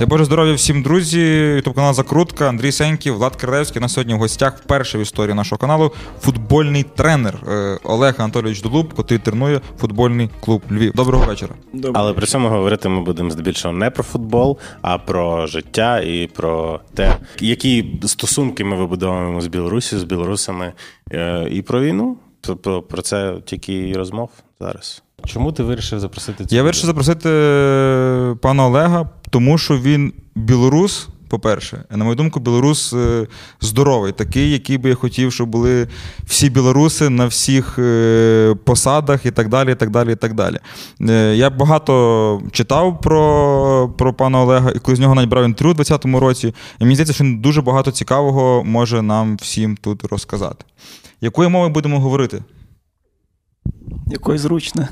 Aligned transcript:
Дай 0.00 0.06
Боже 0.06 0.24
здоров'я 0.24 0.54
всім 0.54 0.82
друзі. 0.82 1.20
Ютуб 1.56 1.74
канал 1.74 1.94
Закрутка, 1.94 2.48
Андрій 2.48 2.72
Сеньків, 2.72 3.14
Влад 3.14 3.36
Кирлевський. 3.36 3.82
На 3.82 3.88
сьогодні 3.88 4.14
в 4.14 4.18
гостях 4.18 4.58
вперше 4.58 4.98
в 4.98 5.00
історії 5.00 5.34
нашого 5.34 5.58
каналу 5.58 5.92
футбольний 6.20 6.82
тренер 6.82 7.38
е, 7.48 7.78
Олег 7.84 8.14
Анатолійович 8.18 8.62
Дулуб, 8.62 8.94
котрий 8.94 9.18
тренує 9.18 9.60
футбольний 9.78 10.30
клуб 10.40 10.62
Львів. 10.72 10.92
Доброго 10.94 11.26
вечора. 11.26 11.54
Добре. 11.72 11.92
Але 11.94 12.12
при 12.12 12.26
цьому 12.26 12.48
говорити 12.48 12.88
ми 12.88 13.00
будемо 13.00 13.30
здебільшого 13.30 13.74
не 13.74 13.90
про 13.90 14.04
футбол, 14.04 14.58
а 14.82 14.98
про 14.98 15.46
життя 15.46 16.00
і 16.00 16.26
про 16.26 16.80
те, 16.94 17.16
які 17.40 18.00
стосунки 18.06 18.64
ми 18.64 18.76
вибудовуємо 18.76 19.40
з 19.40 19.46
Білорусі, 19.46 19.98
з 19.98 20.04
білорусами, 20.04 20.72
е, 21.12 21.48
і 21.50 21.62
про 21.62 21.80
війну. 21.80 22.16
Про, 22.62 22.82
про 22.82 23.02
це 23.02 23.34
тільки 23.44 23.88
і 23.88 23.94
розмов 23.94 24.30
зараз. 24.60 25.02
Чому 25.26 25.52
ти 25.52 25.62
вирішив 25.62 26.00
запросити 26.00 26.46
цю 26.46 26.56
Я 26.56 26.62
вирішив 26.62 26.86
запросити 26.86 27.28
е, 27.28 28.36
пана 28.40 28.66
Олега, 28.66 29.08
тому 29.30 29.58
що 29.58 29.78
він 29.78 30.12
білорус. 30.34 31.08
По-перше, 31.28 31.84
на 31.90 32.04
мою 32.04 32.16
думку, 32.16 32.40
білорус 32.40 32.92
е, 32.92 33.26
здоровий, 33.60 34.12
такий, 34.12 34.50
який 34.52 34.78
би 34.78 34.88
я 34.88 34.94
хотів, 34.94 35.32
щоб 35.32 35.48
були 35.48 35.88
всі 36.24 36.50
білоруси 36.50 37.08
на 37.08 37.26
всіх 37.26 37.78
е, 37.78 38.54
посадах 38.64 39.26
і 39.26 39.30
так 39.30 39.48
далі. 39.48 39.72
і 39.72 39.74
так 39.74 39.90
далі, 39.90 40.12
і 40.12 40.16
так 40.16 40.34
далі. 40.34 40.56
Е, 41.00 41.34
Я 41.36 41.50
багато 41.50 42.42
читав 42.52 43.00
про 43.00 43.94
про 43.98 44.14
пана 44.14 44.40
Олега, 44.42 44.70
і 44.70 44.78
коли 44.78 44.96
з 44.96 45.00
нього 45.00 45.14
навіть 45.14 45.28
брав 45.28 45.44
інтерв'ю 45.44 45.70
у 45.72 45.74
2020 45.74 46.20
році, 46.22 46.54
і 46.80 46.84
мені 46.84 46.94
здається, 46.94 47.14
що 47.14 47.24
він 47.24 47.40
дуже 47.40 47.62
багато 47.62 47.90
цікавого 47.90 48.64
може 48.64 49.02
нам 49.02 49.36
всім 49.36 49.76
тут 49.76 50.04
розказати. 50.04 50.64
Якою 51.20 51.50
мовою 51.50 51.70
будемо 51.70 52.00
говорити? 52.00 52.42
Якою 54.06 54.38
зручно. 54.38 54.88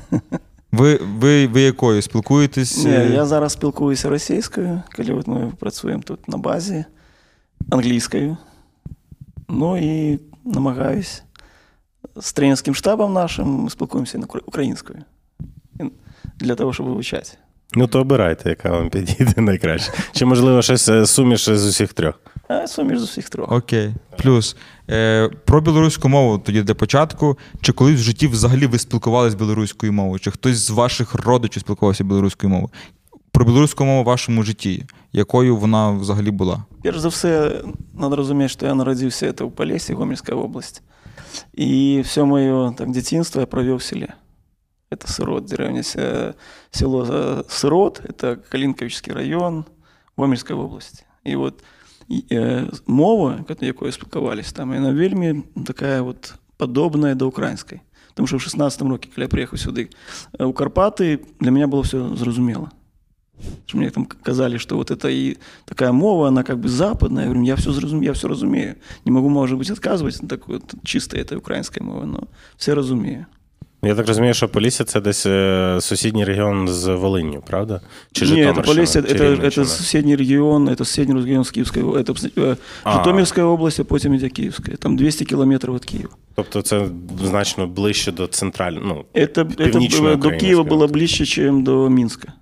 Ви 0.72 0.96
ви, 0.96 1.46
ви 1.46 1.60
якою 1.60 2.02
спілкуєтесь? 2.02 2.84
Ні, 2.84 2.90
я 2.90 3.26
зараз 3.26 3.52
спілкуюся 3.52 4.08
російською, 4.08 4.82
коли 4.96 5.12
от 5.12 5.26
ми 5.26 5.52
працюємо 5.58 6.02
тут 6.02 6.28
на 6.28 6.38
базі, 6.38 6.84
англійською. 7.70 8.36
Ну 9.48 9.76
і 9.78 10.20
намагаюсь 10.44 11.22
з 12.16 12.32
тренерським 12.32 12.74
штабом 12.74 13.12
нашим 13.12 13.48
ми 13.48 13.70
спілкуємося 13.70 14.20
українською 14.46 14.98
для 16.36 16.54
того, 16.54 16.72
щоб 16.72 16.86
вивчати. 16.86 17.30
Ну, 17.74 17.86
то 17.86 18.00
обирайте, 18.00 18.48
яка 18.48 18.70
вам 18.70 18.90
підійде 18.90 19.32
найкраще. 19.40 19.92
Чи, 20.12 20.24
можливо, 20.24 20.62
щось 20.62 21.10
суміш 21.10 21.44
з 21.44 21.66
усіх 21.66 21.92
трьох? 21.92 22.20
А, 22.47 22.67
суміш 22.67 22.99
з 22.99 23.03
усіх 23.03 23.29
трьох. 23.29 23.51
Окей. 23.51 23.93
Плюс. 24.17 24.55
Е, 24.89 25.29
Про 25.45 25.61
білоруську 25.61 26.09
мову 26.09 26.37
тоді 26.37 26.61
для 26.61 26.73
початку. 26.73 27.37
Чи 27.61 27.71
колись 27.73 27.99
в 27.99 28.03
житті 28.03 28.27
взагалі 28.27 28.65
ви 28.67 28.79
спілкувалися 28.79 29.37
білоруською 29.37 29.93
мовою? 29.93 30.19
Чи 30.19 30.31
хтось 30.31 30.57
з 30.57 30.69
ваших 30.69 31.15
родичів 31.15 31.61
спілкувався 31.61 32.03
білоруською 32.03 32.49
мовою? 32.49 32.69
Про 33.31 33.45
білоруську 33.45 33.85
мову 33.85 34.01
в 34.01 34.05
вашому 34.05 34.43
житті, 34.43 34.85
якою 35.11 35.57
вона 35.57 35.91
взагалі 35.91 36.31
була? 36.31 36.63
Перш 36.83 36.99
за 36.99 37.07
все, 37.07 37.61
треба 37.99 38.15
розуміти, 38.15 38.49
що 38.49 38.65
я 38.65 38.75
народився 38.75 39.33
це 39.33 39.43
в 39.43 39.51
Полесі, 39.51 39.93
Гомельська 39.93 40.35
область. 40.35 40.81
І 41.53 42.01
все 42.05 42.23
моє 42.23 42.73
так, 42.77 42.91
дитинство 42.91 43.41
я 43.41 43.47
провів 43.47 43.75
в 43.75 43.81
селі. 43.81 44.07
Это 44.91 45.07
Сырот, 45.07 45.45
деревня, 45.45 45.83
село 46.71 47.43
Сырот, 47.49 48.01
это 48.05 48.35
Калинковичский 48.35 49.11
район 49.13 49.65
Гомельской 50.17 50.55
области. 50.55 51.03
И 51.23 51.35
вот 51.35 51.61
э, 51.61 51.63
мова, 52.87 53.45
якою 53.61 53.91
спілкувалися 53.91 54.51
там, 54.55 54.69
вона 54.69 54.93
вельми 54.93 55.43
така 55.65 56.01
от 56.01 56.33
подобна 56.57 57.15
до 57.15 57.27
української. 57.27 57.81
Тому 58.13 58.27
що 58.27 58.37
в 58.37 58.39
16-му 58.39 58.89
році, 58.89 59.09
коли 59.15 59.23
я 59.23 59.27
приїхав 59.27 59.59
сюди 59.59 59.89
у 60.39 60.53
Карпати, 60.53 61.19
для 61.39 61.51
мене 61.51 61.67
було 61.67 61.81
все 61.81 62.09
зрозуміло. 62.15 62.69
Что 63.65 63.77
мне 63.77 63.89
там 63.89 64.05
казали, 64.05 64.57
что 64.57 64.77
вот 64.77 64.91
это 64.91 65.09
и 65.09 65.37
такая 65.65 65.91
мова, 65.91 66.27
она 66.27 66.43
как 66.43 66.59
бы 66.59 66.69
западная. 66.69 67.25
Я 67.25 67.29
говорю, 67.29 67.45
я 67.45 67.55
все, 67.55 67.79
разум, 67.79 68.01
я 68.01 68.11
все 68.13 68.27
разумею. 68.27 68.75
Не 69.05 69.11
могу, 69.11 69.29
может 69.29 69.57
быть, 69.57 69.69
отказывать 69.69 70.21
на 70.21 70.27
такой 70.29 70.55
вот 70.55 70.75
чистой 70.83 71.19
этой 71.19 71.37
украинской 71.37 71.81
мовы, 71.81 72.05
но 72.05 72.27
все 72.57 72.73
разумею. 72.73 73.25
Я 73.85 73.95
так 73.95 74.07
розумію, 74.07 74.33
що 74.33 74.49
Полісся 74.49 74.83
це 74.83 75.01
десь 75.01 75.27
сусідній 75.85 76.25
регіон 76.25 76.67
з 76.67 76.87
Волинню, 76.87 77.43
правда? 77.47 77.81
Чи 78.11 78.25
Нет, 78.25 78.57
это 78.57 78.65
Полесье, 78.65 79.01
это, 79.01 79.41
это 79.41 79.65
соседний 79.65 80.15
регион, 80.15 80.69
это 80.69 80.85
соседний 80.85 81.17
регион 81.17 81.41
с 81.41 81.51
Киевской, 81.51 81.83
это 81.83 82.13
Житомирская 82.85 83.47
область, 83.47 83.79
а 83.79 83.83
потім 83.83 84.13
іде 84.13 84.29
Київська. 84.29 84.71
Там 84.79 84.95
200 84.95 85.25
кілометрів 85.25 85.75
від 85.75 85.85
Києва. 85.85 86.09
Тобто 86.35 86.61
це 86.61 86.87
значно 87.23 87.67
ближче 87.67 88.11
до 88.11 88.27
центрального, 88.27 89.05
ну, 89.15 89.21
это, 89.21 89.45
это 89.57 90.17
До 90.17 90.31
Києва 90.31 90.63
було 90.63 90.87
ближче, 90.87 91.51
ніж 91.51 91.63
до 91.63 91.89
Мінська. 91.89 92.33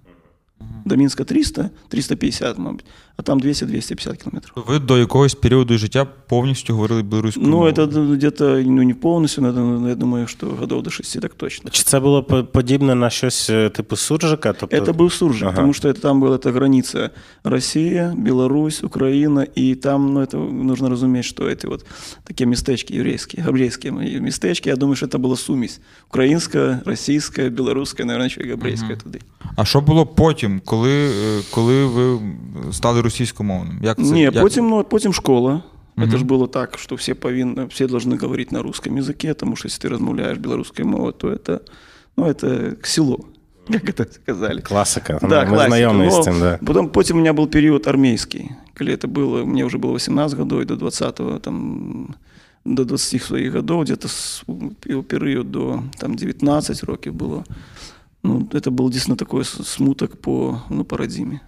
До 0.86 0.96
Мінська 0.96 1.24
300, 1.24 1.70
350, 1.90 2.58
мабуть, 2.58 2.86
а 3.18 3.24
там 3.24 3.40
200-250 3.40 4.16
кілометрів. 4.16 4.54
Ви 4.56 4.80
до 4.80 4.98
якогось 4.98 5.36
періоду 5.36 5.78
життя 5.78 6.06
повністю 6.06 6.74
говорили 6.74 7.04
білоруською 7.04 7.48
ну, 7.48 7.52
мовою? 7.52 7.74
Ну, 7.78 7.88
це 7.88 8.02
где-то 8.02 8.62
ну, 8.66 8.84
не 8.84 8.94
повністю, 8.94 9.42
но 9.42 9.90
я 9.90 9.96
думаю, 9.96 10.28
що 10.28 10.48
годов 10.48 10.84
до 10.84 10.90
6 10.90 11.22
так 11.22 11.34
точно. 11.34 11.70
Чи 11.70 11.84
це 11.84 12.00
було 12.00 12.24
подібне 12.24 12.96
на 12.96 13.10
щось 13.10 13.46
типу 13.48 13.96
суржика? 13.96 14.54
Тобто... 14.54 14.78
Это 14.78 14.94
был 14.94 15.10
суржик, 15.10 15.44
ага. 15.44 15.52
потому 15.52 15.74
что 15.74 15.90
это, 15.90 16.02
там 16.02 16.22
была 16.22 16.36
эта 16.36 16.52
граница 16.52 17.12
Россия, 17.44 18.14
Беларусь, 18.18 18.84
Украина, 18.84 19.48
и 19.58 19.76
там, 19.76 20.14
ну, 20.14 20.22
это 20.22 20.38
нужно 20.38 20.90
разуметь, 20.90 21.26
что 21.26 21.50
эти 21.50 21.68
вот 21.68 21.86
такие 22.24 22.48
местечки 22.48 22.94
еврейские, 22.94 23.46
еврейские 23.48 23.92
местечки, 24.20 24.70
я 24.70 24.76
думаю, 24.76 24.96
что 24.96 25.06
это 25.06 25.20
была 25.20 25.36
сумесь. 25.36 25.80
Українська, 26.10 26.82
російська, 26.86 27.50
білоруська, 27.50 28.06
наверное, 28.06 28.30
ще 28.30 28.42
й 28.42 28.50
габрейська 28.50 28.88
угу. 28.88 29.02
туди. 29.04 29.20
А 29.56 29.66
що 29.66 29.82
було 29.82 30.06
потім, 30.06 30.62
коли, 30.66 31.10
коли 31.52 31.86
ви 31.86 32.20
стали 32.72 33.02
російськомовним? 33.06 33.80
Як 33.84 33.98
це? 33.98 34.04
Ні, 34.04 34.22
як... 34.22 34.42
потім, 34.42 34.70
ну, 34.70 34.84
потім 34.84 35.14
школа. 35.14 35.64
Угу. 35.98 36.06
Это 36.06 36.18
же 36.18 36.26
было 36.26 36.48
так, 36.48 36.78
что 36.78 36.96
все 36.96 37.14
повинны, 37.14 37.68
все 37.68 37.88
должны 37.88 38.18
говорить 38.18 38.52
на 38.52 38.62
русском 38.62 38.96
языке, 38.96 39.34
потому 39.34 39.56
что 39.56 39.68
если 39.68 39.82
ты 39.82 39.90
размовляешь 39.90 40.38
белорусской 40.38 40.86
мовой, 40.86 41.14
то 41.14 41.28
это, 41.28 41.62
ну, 42.16 42.26
это 42.26 42.78
село, 42.84 43.20
как 43.68 43.90
это 43.90 44.08
сказали. 44.12 44.62
Классика. 44.62 45.20
Да, 45.22 45.44
Мы 45.44 45.48
классика. 45.48 45.78
знакомы 45.78 46.12
с 46.12 46.20
этим, 46.20 46.40
да. 46.40 46.60
Потом, 46.66 46.90
потом 46.90 47.18
у 47.18 47.20
меня 47.22 47.34
был 47.34 47.48
период 47.48 47.88
армейский, 47.88 48.52
когда 48.74 48.94
это 48.94 49.08
было, 49.08 49.46
мне 49.46 49.66
уже 49.66 49.78
было 49.78 49.92
18 49.92 50.38
годов, 50.38 50.62
и 50.62 50.66
до 50.66 50.76
20 50.76 51.42
там, 51.42 52.16
до 52.66 52.86
20 52.86 53.22
своих 53.22 53.52
годов, 53.54 53.84
где-то 53.84 54.08
с 54.08 54.44
период 55.08 55.52
до 55.52 55.84
там, 56.00 56.16
19 56.16 56.84
років 56.84 57.14
было. 57.14 57.44
Ну, 58.24 58.48
это 58.54 58.70
был 58.72 58.90
действительно 58.90 59.18
такой 59.18 59.46
смуток 59.46 60.18
по 60.20 60.62
ну, 60.70 60.84
парадигме. 60.84 61.42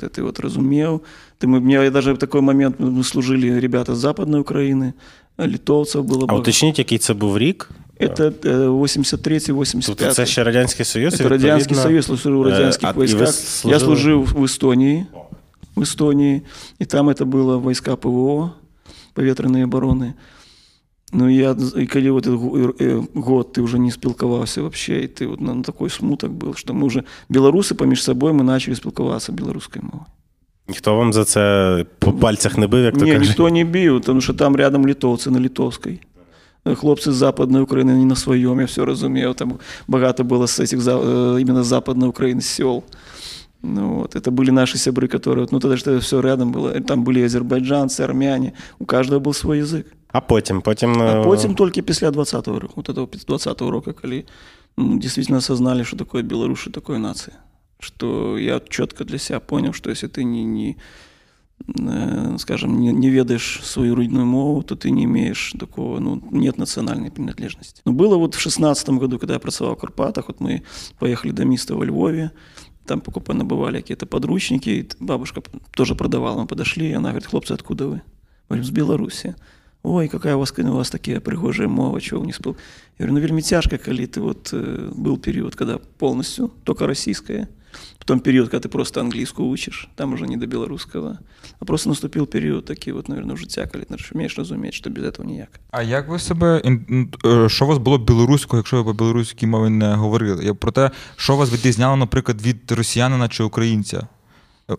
Вот 0.00 0.10
это 0.10 0.22
вот 0.22 0.40
разумел. 0.40 1.02
Ты, 1.38 1.46
мы, 1.46 1.60
мне 1.60 1.90
даже 1.90 2.12
в 2.12 2.18
такой 2.18 2.40
момент 2.40 2.80
мы 2.80 3.04
служили 3.04 3.60
ребята 3.60 3.94
з 3.94 3.98
Западної 3.98 4.40
України, 4.40 4.92
литовців 5.38 6.04
було. 6.04 6.26
А 6.28 6.36
уточніть, 6.36 6.78
який 6.78 6.98
це 6.98 7.14
був 7.14 7.38
рік? 7.38 7.70
Это 8.00 8.32
83-85. 8.42 9.86
Тобто 9.86 10.12
це 10.12 10.26
ще 10.26 10.44
Радянський 10.44 10.84
Союз? 10.84 11.16
Це 11.16 11.28
Радянський 11.28 11.76
Союз, 11.76 12.06
служив 12.06 12.40
у 12.40 12.44
радянських 12.44 12.88
а, 12.96 13.00
військах. 13.00 13.28
Служили... 13.28 13.74
Я 13.74 13.80
служив 13.80 14.32
в 14.36 14.44
Естонії, 14.44 15.06
в 15.76 15.82
Естонії, 15.82 16.42
і 16.78 16.84
там 16.84 17.14
це 17.14 17.24
було 17.24 17.60
війська 17.60 17.96
ПВО, 17.96 18.50
повітряної 19.14 19.64
оборони. 19.64 20.14
Ну, 21.14 21.28
я, 21.28 21.56
і 21.76 21.86
коли 21.86 22.10
вот 22.10 22.26
этот 22.26 23.08
год 23.14 23.52
ты 23.52 23.62
уже 23.62 23.78
не 23.78 23.90
спілкувався 23.90 24.62
вообще, 24.62 25.00
и 25.00 25.06
ты 25.06 25.26
вот 25.26 25.40
на 25.40 25.62
такой 25.62 25.90
смуток 25.90 26.30
был, 26.30 26.54
что 26.54 26.72
мы 26.72 26.84
уже, 26.84 27.04
белорусы 27.28 27.74
поміж 27.74 28.02
собой, 28.02 28.32
мы 28.32 28.42
начали 28.42 28.76
спілкуватися 28.76 29.32
білоруською 29.32 29.84
мовою. 29.84 30.06
Ніхто 30.68 30.96
вам 30.96 31.12
за 31.12 31.24
це 31.24 31.84
по 31.98 32.12
пальцях 32.12 32.58
не 32.58 32.66
бив, 32.66 32.84
як 32.84 32.98
то 32.98 33.04
Ні, 33.04 33.12
каже? 33.12 33.26
ніхто 33.26 33.50
не 33.50 33.64
бив, 33.64 34.00
тому 34.00 34.20
що 34.20 34.34
там 34.34 34.56
рядом 34.56 34.84
литовці 34.84 35.30
на 35.30 35.40
литовській. 35.40 36.00
Хлопці 36.74 37.10
з 37.10 37.14
Западної 37.14 37.64
України 37.64 37.94
не 37.94 38.04
на 38.04 38.16
своєму, 38.16 38.60
я 38.60 38.66
все 38.66 38.84
розумів. 38.84 39.34
Там 39.34 39.54
багато 39.88 40.24
було 40.24 40.46
з 40.46 40.54
цих, 40.54 40.72
іменно 41.40 41.64
з 41.64 41.66
Западної 41.66 42.10
України 42.10 42.40
сел. 42.40 42.82
Ну, 43.62 43.94
вот. 43.94 44.16
Это 44.16 44.30
были 44.30 44.50
наши 44.50 44.78
сябры, 44.78 45.06
которые, 45.06 45.46
ну 45.50 45.60
тогда 45.60 45.76
что 45.76 45.98
все 45.98 46.20
рядом 46.20 46.52
было. 46.52 46.80
Там 46.80 47.04
были 47.04 47.22
азербайджанцы, 47.22 48.00
армяне. 48.00 48.52
У 48.78 48.86
каждого 48.86 49.20
был 49.20 49.34
свой 49.34 49.58
язык. 49.58 49.84
А 50.07 50.21
потім? 50.21 50.61
потім... 50.61 51.01
А 51.01 51.23
потім 51.23 51.55
тільки 51.55 51.81
після 51.81 52.09
20-го 52.09 52.59
року. 52.59 52.73
Вот 52.75 52.89
этого 52.89 53.07
20-го 53.07 53.71
року, 53.71 53.93
коли 54.01 54.23
ну, 54.77 54.99
действительно 54.99 55.37
осознали, 55.37 55.83
что 55.83 55.97
такое 55.97 56.23
Беларусь, 56.23 56.59
что 56.59 56.71
такое 56.71 56.97
нация. 56.97 57.35
Что 57.79 58.37
я 58.37 58.59
четко 58.69 59.03
для 59.03 59.17
себя 59.17 59.39
понял, 59.39 59.73
что 59.73 59.89
если 59.89 60.07
ты 60.07 60.23
не, 60.23 60.43
не 60.43 60.77
скажем, 62.37 62.79
не, 62.79 62.93
не 62.93 63.09
ведаешь 63.09 63.61
свою 63.63 63.95
родную 63.95 64.25
мову, 64.25 64.61
то 64.63 64.75
ты 64.75 64.91
не 64.91 65.05
имеешь 65.05 65.53
такого, 65.59 65.99
ну, 65.99 66.21
нет 66.31 66.57
национальной 66.57 67.11
принадлежности. 67.11 67.81
Но 67.85 67.93
было 67.93 68.17
вот 68.17 68.35
в 68.35 68.39
16 68.39 68.89
году, 68.89 69.19
когда 69.19 69.33
я 69.33 69.39
працевал 69.39 69.75
в 69.75 69.79
Карпатах, 69.79 70.27
вот 70.27 70.39
мы 70.41 70.63
поехали 70.99 71.31
до 71.31 71.45
места 71.45 71.75
во 71.75 71.85
Львове, 71.85 72.31
там 72.85 73.01
покупали, 73.01 73.37
набывали 73.37 73.81
какие-то 73.81 74.05
подручники, 74.05 74.87
бабушка 74.99 75.41
тоже 75.71 75.95
продавала, 75.95 76.41
мы 76.41 76.47
подошли, 76.47 76.93
она 76.93 77.09
говорит, 77.09 77.27
хлопцы, 77.27 77.53
откуда 77.53 77.87
вы? 77.87 78.01
Говорим, 78.49 78.65
с 78.65 78.69
Беларуси. 78.69 79.35
ой, 79.84 80.08
какая 80.08 80.36
у 80.36 80.38
вас, 80.38 80.52
у 80.58 80.72
вас 80.72 80.90
такие 80.90 81.20
пригожая 81.20 81.68
мова, 81.68 82.00
чего 82.00 82.20
вы 82.20 82.26
не 82.26 82.32
спел. 82.32 82.56
Я 82.98 83.06
говорю, 83.06 83.14
ну 83.14 83.20
вельми 83.20 83.42
тяжко, 83.42 83.78
коли 83.78 84.06
ты 84.06 84.20
вот 84.20 84.50
э, 84.52 84.92
был 84.94 85.16
период, 85.16 85.56
когда 85.56 85.78
полностью 85.98 86.50
только 86.64 86.86
российская, 86.86 87.48
потом 87.98 88.20
период, 88.20 88.50
когда 88.50 88.68
ты 88.68 88.68
просто 88.68 89.00
английскую 89.00 89.48
учишь, 89.48 89.88
там 89.94 90.12
уже 90.12 90.26
не 90.26 90.36
до 90.36 90.46
белорусского, 90.46 91.18
а 91.60 91.64
просто 91.64 91.88
наступил 91.88 92.26
період 92.26 92.64
такий, 92.64 92.92
от, 92.92 93.08
наверное, 93.08 93.36
життя, 93.36 93.68
коли 93.72 93.84
ти 93.84 93.96
вмієш 94.12 94.38
розуміти, 94.38 94.72
що 94.72 94.90
без 94.90 95.12
цього 95.12 95.28
ніяк. 95.28 95.60
А 95.70 95.82
як 95.82 96.08
ви 96.08 96.18
себе 96.18 96.62
що 97.46 97.64
у 97.64 97.68
вас 97.68 97.78
було 97.78 97.98
білоруською, 97.98 98.58
якщо 98.60 98.76
ви 98.76 98.84
по 98.84 98.92
білоруській 98.92 99.46
мові 99.46 99.70
не 99.70 99.94
говорили? 99.94 100.44
Я 100.44 100.54
про 100.54 100.72
те, 100.72 100.90
що 101.16 101.36
вас 101.36 101.52
відрізняло, 101.52 101.96
наприклад, 101.96 102.42
від 102.42 102.72
росіянина 102.72 103.28
чи 103.28 103.42
українця? 103.42 104.06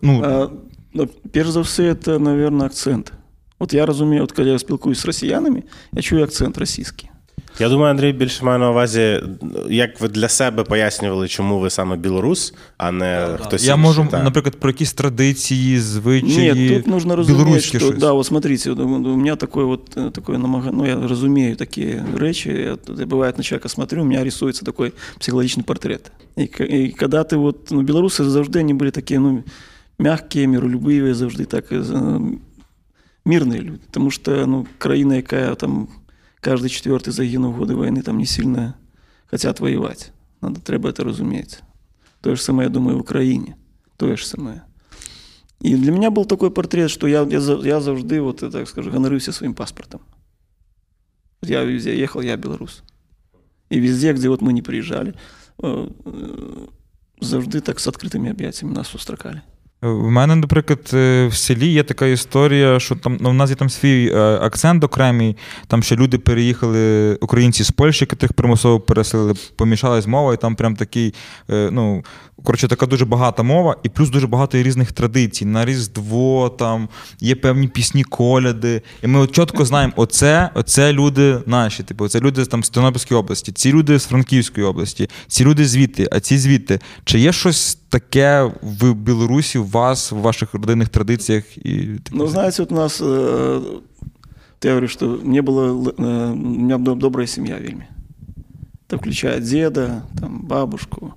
Ну, 0.02 0.22
а, 0.24 0.48
ну, 0.94 1.08
перш 1.32 1.48
за 1.48 1.60
все, 1.60 1.94
це, 1.94 2.18
мабуть, 2.18 2.62
акцент. 2.62 3.12
От 3.58 3.74
я 3.74 3.86
розумію, 3.86 4.24
от 4.24 4.32
коли 4.32 4.50
я 4.50 4.58
спілкуюсь 4.58 4.98
з 4.98 5.06
росіянами, 5.06 5.62
я 5.92 6.02
чую 6.02 6.24
акцент 6.24 6.58
російський. 6.58 7.10
Я 7.58 7.68
думаю, 7.68 7.90
Андрій 7.90 8.12
більше 8.12 8.44
має 8.44 8.58
на 8.58 8.70
увазі, 8.70 9.22
як 9.68 10.00
ви 10.00 10.08
для 10.08 10.28
себе 10.28 10.64
пояснювали, 10.64 11.28
чому 11.28 11.58
ви 11.58 11.70
саме 11.70 11.96
білорус, 11.96 12.54
а 12.76 12.92
не 12.92 13.26
да, 13.26 13.36
хтось. 13.36 13.64
Я 13.64 13.74
інший, 13.74 13.82
можу, 13.82 14.06
так. 14.10 14.24
наприклад, 14.24 14.56
про 14.56 14.70
якісь 14.70 14.92
традиції, 14.92 15.80
звичаї. 15.80 16.70
Нет, 16.70 16.84
тут 16.84 16.86
нужно 16.86 17.16
разуметь, 17.16 17.64
что, 17.64 17.90
да, 17.90 18.12
вот 18.12 18.26
смотрите, 18.26 18.70
у 18.70 19.16
меня 19.16 19.36
такое 19.36 19.64
вот, 19.64 19.96
э, 19.96 20.10
такое 20.10 20.38
намагание, 20.38 20.76
ну, 20.76 20.86
я 21.02 21.08
разумею 21.08 21.56
такие 21.56 22.04
речи, 22.16 22.48
я, 22.48 22.76
бывает 23.06 23.36
на 23.36 23.44
человека 23.44 23.68
смотрю, 23.68 24.02
у 24.02 24.04
меня 24.04 24.24
рисуется 24.24 24.64
такой 24.64 24.92
психологичный 25.20 25.64
портрет. 25.64 26.12
И, 26.36 26.44
и 26.44 26.92
когда 26.92 27.22
ты 27.24 27.36
вот, 27.36 27.70
ну, 27.70 27.82
белорусы 27.82 28.24
завжди 28.24 28.60
они 28.60 28.74
были 28.74 28.90
такие, 28.90 29.20
ну, 29.20 29.44
мягкие, 29.98 30.46
миролюбивые, 30.46 31.14
завжди 31.14 31.44
так, 31.44 31.66
э, 33.26 33.28
мирные 33.28 33.60
люди, 33.60 33.80
потому 33.86 34.10
что, 34.10 34.46
ну, 34.46 34.66
країна, 34.78 35.16
яка 35.16 35.54
там 35.54 35.88
каждый 36.40 36.68
четвертый 36.68 37.12
загинув 37.12 37.54
в 37.54 37.58
годы 37.58 37.74
войны, 37.74 38.02
там 38.02 38.18
не 38.18 38.26
сильно 38.26 38.74
хотят 39.30 39.60
воевать. 39.60 40.12
Надо, 40.40 40.60
треба 40.60 40.90
это 40.90 41.04
разуметь. 41.04 41.60
То 42.20 42.34
же 42.34 42.42
самое, 42.42 42.68
я 42.68 42.72
думаю, 42.72 42.98
в 42.98 43.00
Украине. 43.00 43.56
То 43.96 44.16
же 44.16 44.26
самое. 44.26 44.62
И 45.60 45.76
для 45.76 45.92
меня 45.92 46.10
был 46.10 46.24
такой 46.24 46.50
портрет, 46.50 46.90
что 46.90 47.06
я, 47.06 47.22
я, 47.22 47.38
я 47.38 47.80
завжди, 47.80 48.18
вот, 48.18 48.42
я 48.42 48.50
так 48.50 48.68
скажу, 48.68 48.90
гонорився 48.90 49.32
своим 49.32 49.54
паспортом. 49.54 50.00
Я 51.42 51.62
везде 51.64 51.96
ехал, 51.96 52.20
я 52.20 52.36
белорус. 52.36 52.82
И 53.70 53.78
везде, 53.78 54.12
где 54.12 54.28
вот 54.28 54.42
мы 54.42 54.52
не 54.52 54.62
приезжали, 54.62 55.14
э, 55.62 55.88
э, 56.04 56.66
завжди 57.20 57.60
так 57.60 57.78
с 57.78 57.86
открытыми 57.86 58.30
объятиями 58.30 58.74
нас 58.74 58.94
устракали. 58.94 59.42
У 59.81 60.09
мене, 60.09 60.35
наприклад, 60.35 60.91
е, 60.93 61.27
в 61.27 61.35
селі 61.35 61.67
є 61.67 61.83
така 61.83 62.05
історія, 62.05 62.79
що 62.79 62.95
там 62.95 63.17
ну, 63.21 63.29
в 63.29 63.33
нас 63.33 63.49
є 63.49 63.55
там 63.55 63.69
свій 63.69 64.11
е, 64.13 64.19
акцент 64.19 64.83
окремий, 64.83 65.37
там 65.67 65.83
ще 65.83 65.95
люди 65.95 66.17
переїхали, 66.17 67.15
українці 67.15 67.63
з 67.63 67.71
Польщі, 67.71 68.07
яких 68.11 68.33
примусово 68.33 68.79
переселили, 68.79 69.33
помішалась 69.55 70.07
мова, 70.07 70.33
і 70.33 70.37
там 70.37 70.55
прям 70.55 70.75
такий, 70.75 71.13
е, 71.49 71.69
ну, 71.71 72.03
коротше, 72.43 72.67
така 72.67 72.85
дуже 72.85 73.05
багата 73.05 73.43
мова, 73.43 73.75
і 73.83 73.89
плюс 73.89 74.09
дуже 74.09 74.27
багато 74.27 74.63
різних 74.63 74.91
традицій. 74.91 75.45
На 75.45 75.65
Різдво, 75.65 76.49
там 76.49 76.89
є 77.19 77.35
певні 77.35 77.67
пісні, 77.67 78.03
коляди. 78.03 78.81
І 79.03 79.07
ми 79.07 79.19
от 79.19 79.31
чітко 79.31 79.65
знаємо, 79.65 79.93
оце, 79.95 80.49
оце 80.53 80.93
люди 80.93 81.39
наші, 81.45 81.83
типу, 81.83 82.07
це 82.07 82.19
люди 82.19 82.45
там 82.45 82.63
з 82.63 82.69
Тернопільської 82.69 83.19
області, 83.19 83.51
ці 83.51 83.71
люди 83.71 83.99
з 83.99 84.05
Франківської 84.05 84.67
області, 84.67 85.09
ці 85.27 85.45
люди 85.45 85.65
звідти, 85.65 86.07
а 86.11 86.19
ці 86.19 86.37
звідти. 86.37 86.79
Чи 87.05 87.19
є 87.19 87.31
щось 87.31 87.77
таке 87.88 88.52
в 88.62 88.94
Білорусі? 88.94 89.58
у 89.58 89.64
вас, 89.64 90.12
в 90.12 90.16
ваших 90.16 90.54
родинных 90.54 90.88
традициях? 90.88 91.44
И, 91.58 91.98
ну, 92.10 92.26
знаете, 92.26 92.62
вот 92.62 92.72
у 92.72 92.74
нас, 92.74 93.00
э, 93.00 93.80
я 94.62 94.70
говорю, 94.70 94.88
что 94.88 95.20
мне 95.24 95.42
было, 95.42 95.92
э, 95.98 96.32
у 96.32 96.36
меня 96.36 96.78
добрая 96.78 97.26
семья 97.26 97.58
вельми. 97.58 97.86
Это 98.88 98.98
включая 98.98 99.40
деда, 99.40 100.02
там, 100.20 100.46
бабушку, 100.46 101.12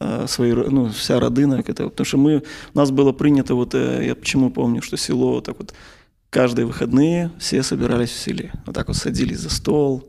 э, 0.00 0.26
свои, 0.28 0.52
ну, 0.52 0.88
вся 0.88 1.20
родина. 1.20 1.62
Это, 1.66 1.88
потому 1.88 2.04
что 2.04 2.18
мы, 2.18 2.42
у 2.74 2.78
нас 2.78 2.90
было 2.90 3.12
принято, 3.12 3.54
вот, 3.54 3.74
я 3.74 4.14
почему 4.14 4.50
помню, 4.50 4.82
что 4.82 4.96
село, 4.96 5.32
вот 5.32 5.44
так 5.44 5.56
вот, 5.58 5.74
каждые 6.30 6.66
выходные 6.66 7.30
все 7.38 7.62
собирались 7.62 8.10
в 8.10 8.18
селе. 8.18 8.52
Вот 8.66 8.74
так 8.74 8.88
вот 8.88 8.96
садились 8.96 9.40
за 9.40 9.50
стол, 9.50 10.02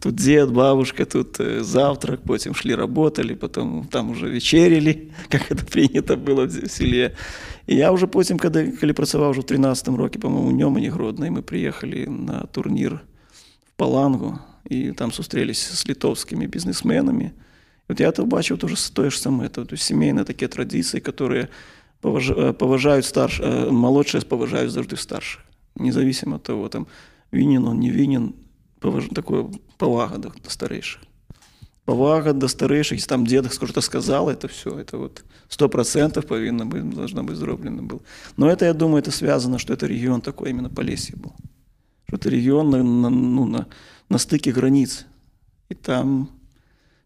Тут 0.00 0.14
дед, 0.14 0.50
бабушка, 0.50 1.04
тут 1.04 1.40
э, 1.40 1.62
завтрак, 1.62 2.20
потом 2.22 2.54
шли 2.54 2.74
работали, 2.74 3.34
потом 3.34 3.86
там 3.90 4.10
уже 4.10 4.28
вечерили, 4.28 5.10
как 5.28 5.52
это 5.52 5.64
принято 5.64 6.16
было 6.16 6.46
в 6.46 6.70
селе. 6.70 7.14
І 7.66 7.76
я 7.76 7.90
вже 7.90 8.06
потім, 8.06 8.38
коли, 8.38 8.72
коли 8.80 8.92
працював 8.92 9.30
вже 9.30 9.40
в 9.40 9.44
13-му 9.44 9.96
році, 9.96 10.18
по-моєму, 10.18 10.48
у 10.48 10.52
Ньомані 10.52 10.88
Гродно, 10.88 11.26
і 11.26 11.30
ми 11.30 11.42
приїхали 11.42 12.06
на 12.06 12.40
турнір 12.40 13.00
в 13.66 13.70
Палангу, 13.76 14.38
і 14.70 14.92
там 14.92 15.10
зустрілися 15.10 15.76
з 15.76 15.88
литовськими 15.88 16.46
бізнесменами. 16.46 17.30
От 17.88 18.00
я 18.00 18.10
то 18.10 18.24
бачив 18.24 18.58
теж 18.58 18.90
те 18.90 19.10
ж 19.10 19.20
саме. 19.20 19.48
Тобто 19.48 19.76
сімейні 19.76 20.24
такі 20.24 20.48
традиції, 20.48 21.02
які 21.06 21.46
поважають 22.58 23.04
старш, 23.04 23.40
молодші 23.70 24.20
поважають 24.20 24.70
завжди 24.70 24.96
старших. 24.96 25.40
Независимо 25.76 26.34
від 26.34 26.42
того, 26.42 26.68
там, 26.68 26.86
винен 27.32 27.66
он, 27.66 27.78
не 27.78 27.92
винен, 27.92 28.32
поваж... 28.32 28.34
такое 28.79 29.49
повага 29.77 30.17
до, 30.17 30.29
до 30.29 30.49
старейших. 30.49 31.01
Повага 31.85 32.33
до 32.33 32.47
старейших, 32.47 32.97
если 32.97 33.07
там 33.09 33.25
дед 33.25 33.53
что-то 33.53 33.81
сказал, 33.81 34.29
это 34.29 34.47
все, 34.47 34.79
это 34.79 34.97
вот 34.97 35.23
сто 35.49 35.69
процентов 35.69 36.25
повинно 36.25 36.65
быть, 36.65 36.89
должно 36.89 37.23
быть 37.23 37.37
зроблено 37.37 37.83
было. 37.83 38.01
Но 38.37 38.49
это, 38.49 38.65
я 38.65 38.73
думаю, 38.73 38.99
это 38.99 39.11
связано, 39.11 39.59
что 39.59 39.73
это 39.73 39.85
регион 39.85 40.21
такой 40.21 40.49
именно 40.49 40.69
Полесье 40.69 41.15
был. 41.15 41.35
Что 42.07 42.17
это 42.17 42.29
регион 42.29 42.71
на, 42.71 42.83
на, 42.83 43.09
ну, 43.09 43.45
на, 43.45 43.67
на 44.09 44.17
стыке 44.17 44.51
границ. 44.51 45.05
И 45.69 45.75
там 45.75 46.29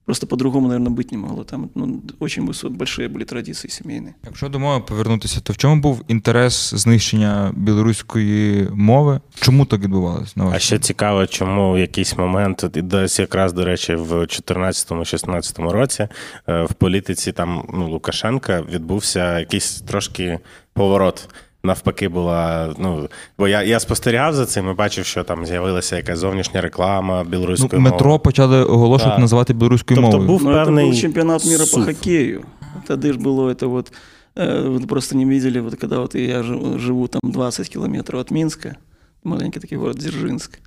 Просто 0.09 0.27
по-другому, 0.27 0.67
наверное, 0.67 0.89
бути 0.89 1.15
не 1.15 1.21
могло. 1.21 1.43
Там 1.43 1.69
ну, 1.75 2.01
дуже 2.19 2.41
большие 2.69 3.07
були 3.07 3.25
традиції 3.25 3.71
сімейні. 3.71 4.13
Якщо 4.25 4.49
до 4.49 4.59
мови 4.59 4.83
повернутися, 4.87 5.39
то 5.41 5.53
в 5.53 5.57
чому 5.57 5.81
був 5.81 6.03
інтерес 6.07 6.73
знищення 6.73 7.51
білоруської 7.55 8.69
мови? 8.71 9.19
Чому 9.39 9.65
так 9.65 9.81
відбувалося? 9.81 10.33
На 10.35 10.45
а 10.45 10.59
ще 10.59 10.79
цікаво, 10.79 11.27
чому 11.27 11.73
в 11.73 11.79
якийсь 11.79 12.17
момент, 12.17 12.65
десь 12.73 13.19
якраз, 13.19 13.53
до 13.53 13.65
речі, 13.65 13.95
в 13.95 14.13
2014-16 14.13 15.69
році 15.69 16.07
е, 16.47 16.63
в 16.63 16.73
політиці 16.73 17.31
там 17.31 17.65
ну, 17.73 17.87
Лукашенка 17.87 18.61
відбувся 18.61 19.39
якийсь 19.39 19.81
трошки 19.81 20.39
поворот 20.73 21.29
навпаки 21.63 22.09
була. 22.09 22.73
Ну 22.77 23.09
бо 23.37 23.47
я 23.47 23.63
я 23.63 23.79
спостерігав 23.79 24.33
за 24.33 24.45
цим 24.45 24.69
і 24.69 24.73
бачив, 24.73 25.05
що 25.05 25.23
там 25.23 25.45
з'явилася 25.45 25.95
якась 25.95 26.19
зовнішня 26.19 26.61
реклама 26.61 27.23
білоруської 27.23 27.69
ну, 27.73 27.79
мовою. 27.79 27.93
Метро 27.93 28.19
почали 28.19 28.63
оголошувати 28.63 29.15
так. 29.15 29.21
називати 29.21 29.53
білоруською 29.53 30.01
тобто 30.01 30.17
мовою. 30.17 30.27
Був 30.27 30.43
ну, 30.43 30.53
певний 30.53 30.85
був 30.85 30.99
чемпіонат 30.99 31.45
міра 31.45 31.65
по 31.73 31.81
хокею. 31.81 32.43
Тоді 32.87 33.13
ж 33.13 33.19
було 33.19 33.53
це 33.53 33.65
от. 33.65 33.91
Вы 34.35 34.87
просто 34.87 35.17
не 35.17 35.25
видели, 35.25 35.59
вот 35.59 35.75
когда 35.75 35.99
вот 35.99 36.15
я 36.15 36.43
живу 36.43 37.07
там 37.07 37.19
20 37.23 37.67
километров 37.69 38.21
от 38.21 38.31
Минска, 38.31 38.77
маленький 39.23 39.59
такой 39.59 39.77
город 39.77 39.97
Дзержинск. 39.97 40.59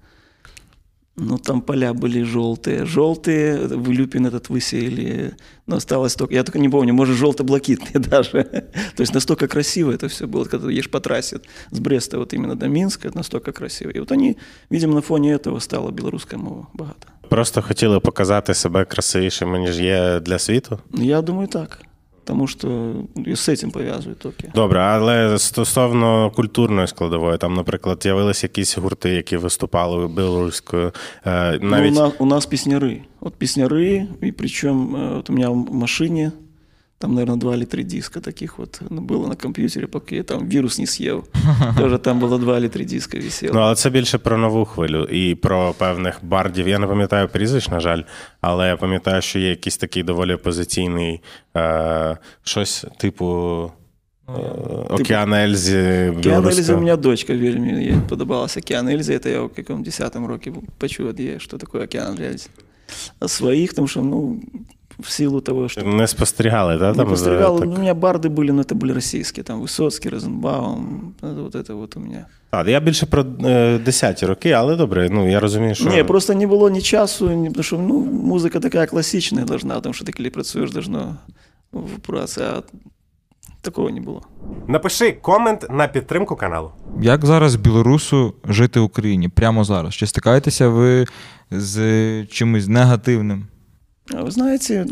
Ну, 1.20 1.40
там 1.40 1.62
поля 1.62 1.94
были 1.94 2.22
желтые. 2.22 2.86
Желтые, 2.86 3.58
в 3.68 3.92
Люпин 3.92 4.28
этот 4.28 4.50
высеяли. 4.50 5.36
Но 5.66 5.78
осталось 5.78 6.16
только, 6.16 6.36
я 6.36 6.44
только 6.44 6.60
не 6.60 6.70
помню, 6.70 6.94
может, 6.94 7.18
желто-блакитные 7.18 8.00
даже. 8.00 8.44
То 8.96 9.02
есть 9.02 9.14
настолько 9.16 9.48
красиво 9.48 9.92
это 9.92 10.08
все 10.08 10.28
было, 10.28 10.46
когда 10.46 10.68
ты 10.68 10.74
едешь 10.74 10.92
по 10.92 11.00
трассе 11.00 11.40
с 11.72 11.80
Бреста 11.80 12.20
вот 12.20 12.34
именно 12.34 12.56
до 12.56 12.68
Минска, 12.68 13.10
настолько 13.16 13.52
красиво. 13.52 13.90
И 13.90 14.00
вот 14.00 14.12
они, 14.12 14.38
видимо, 14.70 14.94
на 14.94 15.02
фоне 15.02 15.34
этого 15.34 15.60
стала 15.60 15.92
белорусская 15.92 16.38
мова 16.38 16.68
багато. 16.74 17.08
Просто 17.30 17.62
хотіли 17.62 18.00
показати 18.00 18.54
себе 18.54 18.86
красивішими, 18.86 19.60
ніж 19.60 19.80
є 19.80 20.20
для 20.20 20.40
світу? 20.40 20.80
Я 20.94 21.22
думаю, 21.22 21.48
так. 21.48 21.80
Тому 22.25 22.47
що 22.47 22.95
і 23.27 23.37
з 23.37 23.57
цим 23.57 23.71
пов'язують 23.71 24.19
токи. 24.19 24.53
Добре, 24.55 24.81
але 24.81 25.39
стосовно 25.39 26.31
культурної 26.31 26.87
складової, 26.87 27.39
там, 27.39 27.55
наприклад, 27.55 27.99
з'явилися 28.03 28.47
якісь 28.47 28.79
гурти, 28.79 29.11
які 29.11 29.37
виступали 29.37 30.09
білоруською. 30.09 30.93
Е, 31.27 31.59
навіть... 31.63 31.95
Ну, 31.95 32.01
у, 32.01 32.05
нас, 32.05 32.13
у 32.19 32.27
нас 32.27 32.47
пісняри. 32.47 33.03
От 33.21 33.35
пісняри, 33.35 34.07
і 34.23 34.33
причому 34.33 34.99
е, 34.99 35.01
от 35.19 35.31
у 35.31 35.33
мене 35.33 35.49
в 35.49 35.75
машині 35.75 36.31
там, 37.03 37.15
наверное, 37.15 37.37
два 37.37 37.55
или 37.55 37.65
три 37.65 37.83
диска 37.83 38.21
таких 38.21 38.59
вот 38.59 38.81
было 38.91 39.27
на 39.27 39.35
комп'ютері, 39.35 39.87
поки 39.87 40.17
я 40.17 40.23
там 40.23 40.49
вірус 40.49 40.79
не 40.79 40.87
з'їв. 40.87 41.25
Тоже 41.79 41.99
там 41.99 42.19
було 42.19 42.39
два 42.39 42.57
или 42.57 42.69
три 42.69 42.85
диска 42.85 43.19
висело. 43.19 43.53
Ну, 43.55 43.61
але 43.61 43.75
це 43.75 43.91
більше 43.91 44.19
про 44.19 44.39
нову 44.39 44.65
хвилю 44.65 45.05
і 45.05 45.35
про 45.35 45.75
певних 45.79 46.19
бардів. 46.23 46.69
Я 46.69 46.79
не 46.79 46.87
пам'ятаю 46.87 47.29
прізвищ, 47.29 47.69
на 47.69 47.81
жаль, 47.81 48.03
але 48.41 48.69
я 48.69 48.77
пам'ятаю, 48.77 49.23
що 49.23 49.39
є 49.39 49.49
якийсь 49.49 49.77
такий 49.77 50.03
доволі 50.03 50.35
опозиційний 50.35 51.21
е, 51.57 52.17
щось 52.43 52.85
типу. 52.99 53.27
Е, 54.29 54.33
Океан 54.91 55.35
Ельзі. 55.35 56.13
Океан 56.19 56.47
Ельзі 56.47 56.73
у 56.73 56.77
мене 56.77 56.97
дочка 56.97 57.37
вельми 57.37 57.85
їй 57.85 57.95
подобалася 58.09 58.61
Океан 58.61 58.89
Ельзі. 58.89 59.19
Це 59.19 59.31
я 59.31 59.43
в 59.43 59.51
якому 59.57 59.85
10 59.85 60.17
році 60.17 60.53
почув, 60.79 61.15
що 61.39 61.59
таке 61.59 61.79
Океан 61.79 62.19
Ельзі. 62.23 62.49
А 63.21 63.29
своїх, 63.29 63.73
тому 63.73 63.89
що, 63.89 64.03
ну, 64.03 64.41
в 65.02 65.10
силу 65.10 65.42
того, 65.42 65.70
что... 65.70 65.82
Не 65.82 66.08
спостерігали, 66.08 66.78
да? 66.78 66.92
Не 66.92 66.98
Там, 66.98 67.08
постригал. 67.08 67.60
так? 67.60 67.68
Ну, 67.68 67.76
у 67.76 67.78
меня 67.78 67.94
барды 67.94 68.30
были, 68.30 68.52
но 68.52 68.62
это 68.62 68.76
были 68.76 68.94
российские. 68.94 69.44
Там 69.44 69.62
Высоцкий, 69.62 70.10
Розенбаум. 70.10 71.14
Это 71.22 71.44
вот 71.44 71.56
это 71.56 71.76
вот 71.76 71.98
у 71.98 72.00
меня. 72.00 72.26
А, 72.52 72.70
я 72.70 72.80
більше 72.80 73.06
про 73.06 73.22
е, 73.22 73.78
10-ті 73.86 74.26
роки, 74.26 74.52
але 74.52 74.76
добре, 74.76 75.10
ну 75.10 75.30
я 75.30 75.40
розумію, 75.40 75.76
що. 75.76 75.90
Не, 75.90 76.04
просто 76.04 76.34
не 76.34 76.48
было 76.48 76.70
ни 76.72 76.82
часу, 76.82 77.30
ні, 77.30 77.48
потому 77.48 77.64
что 77.64 77.78
ну, 77.78 78.00
музыка 78.36 78.60
такая 78.60 78.88
классичная 78.88 79.46
должна, 79.46 79.76
потому 79.76 79.94
что 79.94 80.06
ты, 80.06 80.18
коли 80.18 80.30
працюєш, 80.30 80.72
должно 80.72 81.16
впратися, 81.74 82.54
а 82.58 82.62
такого 83.62 83.90
не 83.90 84.02
було. 84.02 84.22
Напиши 84.68 85.12
комент 85.12 85.68
на 85.70 85.88
підтримку 85.88 86.36
каналу. 86.36 86.72
Як 87.02 87.26
зараз 87.26 87.56
білорусу 87.56 88.34
жити 88.50 88.80
в 88.80 88.84
Україні? 88.84 89.30
Прямо 89.30 89.64
зараз? 89.64 89.96
Чи 89.96 90.08
стикаєтеся 90.08 90.70
ви 90.70 91.06
з 91.52 92.26
чимось 92.26 92.68
негативним? 92.68 93.48
А 94.11 94.23
Вы 94.23 94.31
знаете, 94.31 94.87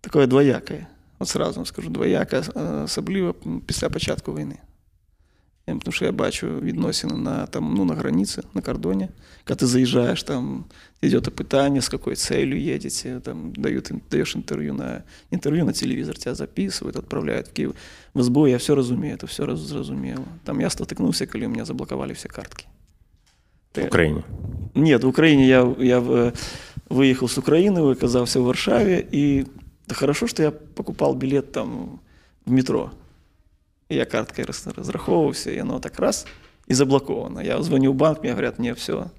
такое 0.00 0.26
двоякое. 0.26 0.88
От 1.18 1.28
сразу 1.28 1.56
вам 1.56 1.66
скажу, 1.66 1.90
двояке, 1.90 2.42
особливо 2.84 3.34
після 3.66 3.88
початку 3.90 4.34
війни. 4.34 4.56
Тому 5.66 5.92
що 5.92 6.04
я 6.04 6.12
бачу 6.12 6.60
відносини 6.60 7.14
на, 7.14 7.46
там, 7.46 7.74
ну, 7.76 7.84
на 7.84 7.94
границі, 7.94 8.42
на 8.54 8.60
кордоні. 8.62 9.08
Коли 9.44 9.56
ти 9.56 9.66
заїжджаєш, 9.66 10.22
там 10.22 10.64
йде 11.00 11.20
питання, 11.20 11.80
з 11.80 11.90
якою 11.92 12.16
целью 12.16 12.58
їдете, 12.60 13.20
там, 13.20 13.52
дають, 13.56 13.92
даєш 14.10 14.36
інтерв'ю 14.36 14.74
на, 14.74 15.02
інтерв'ю 15.30 15.64
на 15.64 15.72
телевізор, 15.72 16.18
тебе 16.18 16.34
записують, 16.34 16.96
відправляють 16.96 17.48
в 17.48 17.52
Київ. 17.52 17.74
В 18.14 18.22
СБУ 18.22 18.48
я 18.48 18.56
все 18.56 18.74
розумію, 18.74 19.16
це 19.16 19.26
все 19.26 19.42
роз- 19.42 19.56
зрозуміло. 19.56 20.24
Там 20.44 20.60
я 20.60 20.70
стикнувся, 20.70 21.26
коли 21.26 21.46
у 21.46 21.48
мене 21.48 21.64
заблокували 21.64 22.12
всі 22.12 22.28
картки. 22.28 22.64
в 23.82 23.86
Україні. 23.86 24.22
Нет, 24.74 25.04
в 25.04 25.08
Украине 25.08 25.46
я, 25.46 25.74
я 25.78 26.32
выехал 26.89 27.27
с 27.27 27.37
Украины, 27.37 27.91
оказался 27.91 28.39
в 28.39 28.43
Варшаве, 28.45 29.07
и 29.11 29.45
да 29.87 29.95
хорошо, 29.95 30.27
что 30.27 30.43
я 30.43 30.51
покупал 30.51 31.15
билет 31.15 31.51
там 31.51 31.99
в 32.45 32.51
метро. 32.51 32.91
И 33.89 33.95
я 33.95 34.05
карткой 34.05 34.45
раз, 34.45 34.67
разраховывался, 34.67 35.51
и 35.51 35.57
оно 35.57 35.79
так 35.79 35.99
раз, 35.99 36.25
и 36.67 36.73
заблоковано. 36.73 37.39
Я 37.41 37.61
звоню 37.61 37.91
в 37.91 37.95
банк, 37.95 38.21
мне 38.23 38.31
говорят, 38.31 38.59
не, 38.59 38.73
все, 38.73 39.11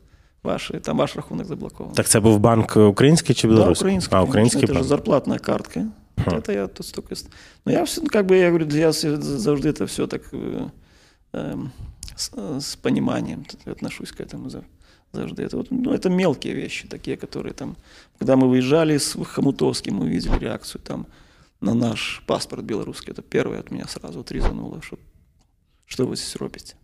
ваши, 0.43 0.81
там 0.81 0.97
ваш 0.97 1.17
рахунок 1.17 1.47
заблокован. 1.47 1.95
Так 1.95 2.07
це 2.09 2.21
був 2.21 2.39
банк 2.39 2.77
український 2.77 3.35
чи 3.35 3.49
да, 3.49 3.55
білоруський? 3.55 3.85
украинский. 3.87 4.09
А, 4.17 4.21
конечно, 4.21 4.29
український 4.31 4.63
Это 4.63 4.67
же 4.69 4.75
банк. 4.75 4.87
зарплатная 4.89 5.39
картка. 5.39 5.87
Это 6.17 6.53
я 6.53 6.67
тут 6.67 6.87
столько... 6.87 7.15
ст- 7.17 7.29
Но 7.67 7.73
я 7.73 7.83
все, 7.85 8.01
как 8.07 8.27
бы, 8.27 8.35
я 8.35 8.47
говорю, 8.47 8.67
я 8.71 8.91
все- 8.91 9.17
завжди 9.21 9.69
это 9.69 9.85
все 9.87 10.07
так 10.07 10.23
э, 10.33 10.69
эм, 11.33 11.71
с, 12.17 12.31
э, 12.37 12.61
с 12.61 12.77
пониманием 12.77 13.45
т- 13.45 13.71
отношусь 13.71 14.13
к 14.13 14.21
этому 14.21 14.49
за- 14.49 14.63
завжди. 15.13 15.43
Это, 15.43 15.57
вот, 15.57 15.71
ну, 15.71 15.93
это 15.93 16.11
мелкие 16.11 16.55
вещи 16.55 16.89
такие, 16.89 17.17
которые 17.17 17.53
там... 17.53 17.77
Когда 18.19 18.37
мы 18.37 18.49
выезжали 18.49 18.99
с 18.99 19.17
Хомутовским, 19.25 19.95
мы 19.95 20.05
увидели 20.05 20.39
реакцию 20.39 20.83
там 20.83 21.07
на 21.61 21.75
наш 21.75 22.23
паспорт 22.27 22.65
белорусский. 22.65 23.13
Это 23.13 23.23
первое 23.23 23.61
от 23.61 23.71
меня 23.71 23.87
сразу 23.87 24.19
вот 24.19 24.33
резануло, 24.33 24.83
что, 24.83 24.99
что 25.87 26.07
вы 26.07 26.17
здесь 26.17 26.37
робите. 26.37 26.75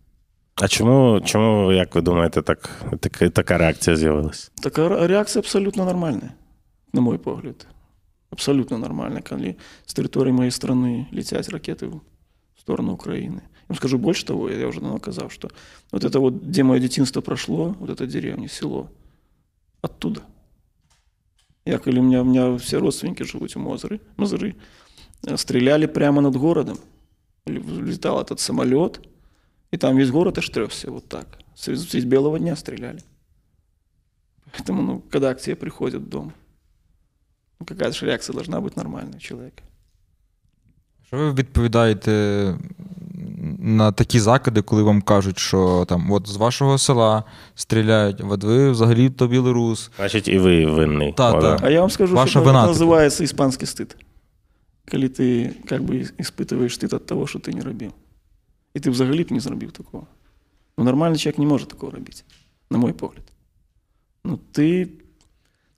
А 0.55 0.67
чому, 0.67 1.21
чому, 1.25 1.73
як 1.73 1.95
ви 1.95 2.01
думаєте, 2.01 2.41
так, 2.41 2.69
так, 2.99 3.31
така 3.33 3.57
реакція 3.57 3.95
з'явилась? 3.95 4.51
Така 4.61 4.89
ре- 4.89 5.07
реакція 5.07 5.39
абсолютно 5.39 5.85
нормальна, 5.85 6.31
на 6.93 7.01
мой 7.01 7.17
погляд. 7.17 7.67
Абсолютно 8.29 8.77
нормальна, 8.77 9.21
коли 9.29 9.55
з 9.85 9.93
території 9.93 10.33
моєї 10.33 10.51
країни 10.51 11.07
летять 11.13 11.49
ракети 11.49 11.87
в 11.87 12.01
сторону 12.59 12.91
України. 12.93 13.41
Я 13.65 13.65
вам 13.73 13.77
скажу 13.77 13.97
больше 13.97 14.25
того, 14.25 14.49
я 14.49 14.67
уже 14.67 14.79
давно 14.81 14.99
казав, 14.99 15.31
что 15.33 15.49
вот 15.91 16.03
это 16.03 16.19
вот, 16.19 16.33
где 16.43 16.63
мое 16.63 16.79
детинство 16.79 17.21
прошло, 17.21 17.75
вот 17.79 17.89
эта 17.89 18.05
деревня, 18.07 18.47
село, 18.49 18.89
оттуда. 19.81 20.21
Я, 21.65 21.77
коли 21.77 21.99
у 21.99 22.03
меня, 22.03 22.21
у 22.21 22.25
меня 22.25 22.57
все 22.57 22.79
родственники 22.79 23.23
живут 23.23 23.55
в 23.55 23.59
Мозыры, 23.59 23.99
Мозыры, 24.17 24.55
э, 25.27 25.37
стреляли 25.37 25.85
прямо 25.87 26.21
над 26.21 26.35
городом. 26.35 26.77
Л- 27.47 27.81
Летал 27.85 28.19
этот 28.21 28.39
самолет, 28.39 28.99
и 29.71 29.77
там 29.77 29.97
весь 29.97 30.09
город 30.11 30.37
аж 30.37 30.49
трясся 30.49 30.91
вот 30.91 31.07
так. 31.07 31.39
Средь, 31.55 31.79
средь 31.79 32.05
белого 32.05 32.39
дня 32.39 32.55
стреляли. 32.55 33.03
Поэтому, 34.51 34.81
ну, 34.81 34.99
когда 35.11 35.33
к 35.33 35.39
тебе 35.41 35.55
приходят 35.55 36.01
в 36.01 36.09
дом, 36.09 36.33
ну, 37.59 37.65
какая-то 37.65 37.95
же 37.95 38.05
реакция 38.05 38.33
должна 38.33 38.59
быть 38.59 38.75
нормальная 38.75 39.15
у 39.17 39.19
человека. 39.19 39.63
Що 41.07 41.17
ви 41.17 41.33
відповідаєте 41.33 42.57
на 43.59 43.91
такі 43.91 44.19
закиди, 44.19 44.61
коли 44.61 44.83
вам 44.83 45.01
кажуть, 45.01 45.39
що 45.39 45.85
там 45.89 46.11
от 46.11 46.27
з 46.27 46.35
вашого 46.35 46.77
села 46.77 47.23
стріляють, 47.55 48.21
от 48.29 48.43
ви 48.43 48.71
взагалі 48.71 49.09
то 49.09 49.27
білорус. 49.27 49.91
Значить, 49.97 50.27
і 50.27 50.37
ви 50.37 50.65
винний. 50.65 51.13
Та, 51.13 51.29
О, 51.29 51.41
та. 51.41 51.57
да. 51.57 51.67
А 51.67 51.69
я 51.69 51.81
вам 51.81 51.89
скажу, 51.89 52.15
Ваша 52.15 52.29
что 52.29 52.39
это 52.39 52.49
вина 52.49 52.67
называется 52.67 53.23
испанский 53.23 53.65
стыд. 53.65 53.95
Коли 54.91 55.07
ты 55.07 55.53
как 55.67 55.83
бы 55.83 56.07
испытываешь 56.19 56.73
стыд 56.73 56.93
от 56.93 57.05
того, 57.05 57.27
что 57.27 57.39
ты 57.39 57.53
не 57.53 57.61
робил. 57.61 57.91
И 58.75 58.79
ты 58.79 58.91
взагалі 58.91 59.23
б 59.23 59.33
не 59.33 59.39
зробив 59.39 59.71
такого. 59.71 60.07
Ну, 60.77 60.83
нормальный 60.83 61.17
человек 61.17 61.37
не 61.37 61.45
может 61.45 61.67
такого 61.67 61.91
робить, 61.91 62.25
на 62.69 62.77
мой 62.77 62.93
погляд. 62.93 63.23
Ну, 64.23 64.39
ты... 64.53 64.85
Ну, 64.85 65.01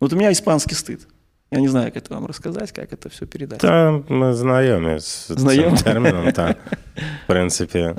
Вот 0.04 0.12
у 0.12 0.18
меня 0.18 0.34
испанский 0.34 0.76
стыд. 0.76 1.08
Я 1.51 1.61
не 1.61 1.69
знаю, 1.69 1.93
как 1.93 1.97
это 2.05 2.15
вам 2.15 2.27
рассказать, 2.27 2.73
как 2.73 2.93
это 2.93 3.09
все 3.09 3.27
передать. 3.27 3.59
Та 3.59 4.01
ми 4.09 4.35
знайомі 4.35 4.99
з 5.01 5.27
Знайомі? 5.37 5.77
цим 5.77 5.85
терміном, 5.85 6.33
так. 6.33 6.57
В 6.97 7.27
принципі. 7.27 7.95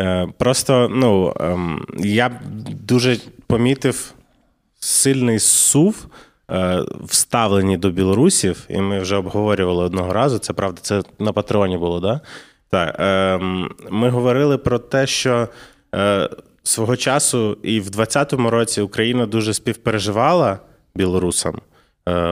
Е, 0.00 0.26
Просто, 0.38 0.88
ну, 0.92 1.34
я 1.98 2.40
дуже 2.84 3.16
помітив 3.46 4.12
сильний 4.80 5.38
сув 5.38 6.06
е, 6.50 6.84
в 7.04 7.14
ставленні 7.14 7.76
до 7.76 7.90
білорусів, 7.90 8.64
і 8.68 8.78
ми 8.78 9.00
вже 9.00 9.16
обговорювали 9.16 9.84
одного 9.84 10.12
разу. 10.12 10.38
Це 10.38 10.52
правда, 10.52 10.80
це 10.82 11.02
на 11.18 11.32
патреоні 11.32 11.78
було, 11.78 12.00
да? 12.00 12.20
так? 12.70 12.96
ем, 12.98 13.70
Ми 13.90 14.10
говорили 14.10 14.58
про 14.58 14.78
те, 14.78 15.06
що 15.06 15.48
е, 15.94 16.28
свого 16.62 16.96
часу 16.96 17.58
і 17.62 17.80
в 17.80 17.88
20-му 17.88 18.50
році 18.50 18.80
Україна 18.80 19.26
дуже 19.26 19.54
співпереживала 19.54 20.58
білорусам, 20.94 21.60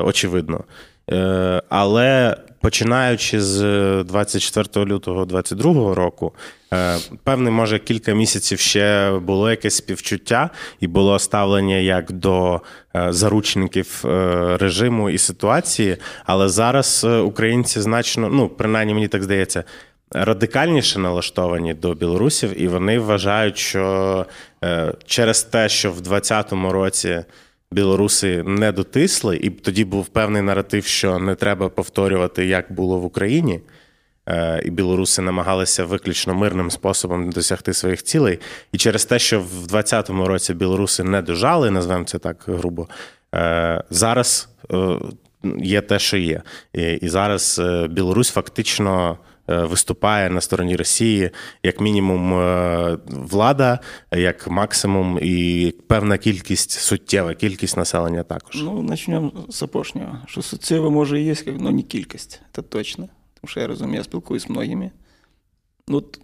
очевидно. 0.04 0.64
Е, 1.12 1.62
Але 1.68 2.36
починаючи 2.60 3.40
з 3.40 3.60
24 4.04 4.86
лютого 4.86 5.24
22 5.24 5.94
року, 5.94 6.32
е, 6.72 6.96
певний, 7.24 7.52
може, 7.52 7.78
кілька 7.78 8.12
місяців 8.12 8.58
ще 8.58 9.10
було 9.10 9.50
якесь 9.50 9.76
співчуття, 9.76 10.50
і 10.80 10.86
було 10.86 11.18
ставлення 11.18 11.76
як 11.76 12.12
до 12.12 12.60
е, 12.96 13.12
заручників 13.12 14.02
е, 14.04 14.56
режиму 14.60 15.10
і 15.10 15.18
ситуації. 15.18 15.96
Але 16.24 16.48
зараз 16.48 17.04
е, 17.08 17.18
українці 17.18 17.80
значно, 17.80 18.28
ну 18.28 18.48
принаймні 18.48 18.94
мені 18.94 19.08
так 19.08 19.22
здається. 19.22 19.64
Радикальніше 20.10 20.98
налаштовані 20.98 21.74
до 21.74 21.94
білорусів, 21.94 22.62
і 22.62 22.68
вони 22.68 22.98
вважають, 22.98 23.58
що 23.58 24.26
е, 24.64 24.92
через 25.06 25.42
те, 25.42 25.68
що 25.68 25.90
в 25.90 26.00
2020 26.00 26.52
році 26.72 27.24
білоруси 27.72 28.42
не 28.42 28.72
дотисли, 28.72 29.36
і 29.36 29.50
тоді 29.50 29.84
був 29.84 30.06
певний 30.06 30.42
наратив, 30.42 30.84
що 30.84 31.18
не 31.18 31.34
треба 31.34 31.68
повторювати, 31.68 32.46
як 32.46 32.72
було 32.72 32.98
в 32.98 33.04
Україні. 33.04 33.60
Е, 34.28 34.62
І 34.64 34.70
білоруси 34.70 35.22
намагалися 35.22 35.84
виключно 35.84 36.34
мирним 36.34 36.70
способом 36.70 37.30
досягти 37.30 37.72
своїх 37.72 38.02
цілей. 38.02 38.38
І 38.72 38.78
через 38.78 39.04
те, 39.04 39.18
що 39.18 39.40
в 39.40 39.66
2020 39.66 40.10
році 40.10 40.54
білоруси 40.54 41.04
не 41.04 41.22
дожали, 41.22 41.70
назвемо 41.70 42.04
це 42.04 42.18
так 42.18 42.44
грубо, 42.46 42.88
е, 43.34 43.82
зараз 43.90 44.48
е, 44.72 44.98
є 45.58 45.80
те, 45.80 45.98
що 45.98 46.16
є. 46.16 46.42
І, 46.72 47.08
зараз 47.08 47.62
Білорусь 47.90 48.30
фактично 48.30 49.18
виступає 49.48 50.30
на 50.30 50.40
стороні 50.40 50.76
Росії, 50.76 51.30
як 51.62 51.80
мінімум, 51.80 52.34
е, 52.34 52.98
влада, 53.08 53.78
як 54.12 54.48
максимум, 54.48 55.18
і 55.22 55.74
певна 55.88 56.18
кількість, 56.18 56.70
суттєва 56.70 57.34
кількість 57.34 57.76
населення 57.76 58.22
також. 58.22 58.62
Ну, 58.62 58.82
начнем 58.82 59.32
з 59.48 59.62
опошнього. 59.62 60.18
Що 60.26 60.42
суттєво 60.42 60.90
може 60.90 61.20
є, 61.20 61.28
як- 61.46 61.60
но 61.60 61.70
не 61.70 61.82
кількість, 61.82 62.40
це 62.52 62.62
точно. 62.62 63.08
Тому 63.40 63.48
що 63.50 63.60
я 63.60 63.66
розумію, 63.66 63.96
я 63.96 64.04
спілкуюсь 64.04 64.42
з 64.42 64.48
многими. 64.50 64.90
Ну, 65.88 65.96
от, 65.96 66.20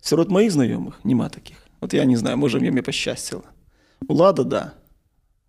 серед 0.00 0.30
моїх 0.30 0.50
знайомих 0.50 1.00
нема 1.04 1.28
таких. 1.28 1.56
От 1.80 1.94
я 1.94 2.04
не 2.04 2.16
знаю, 2.16 2.36
може 2.36 2.60
мені 2.60 2.82
пощастило. 2.82 3.42
Влада, 4.08 4.44
да. 4.44 4.70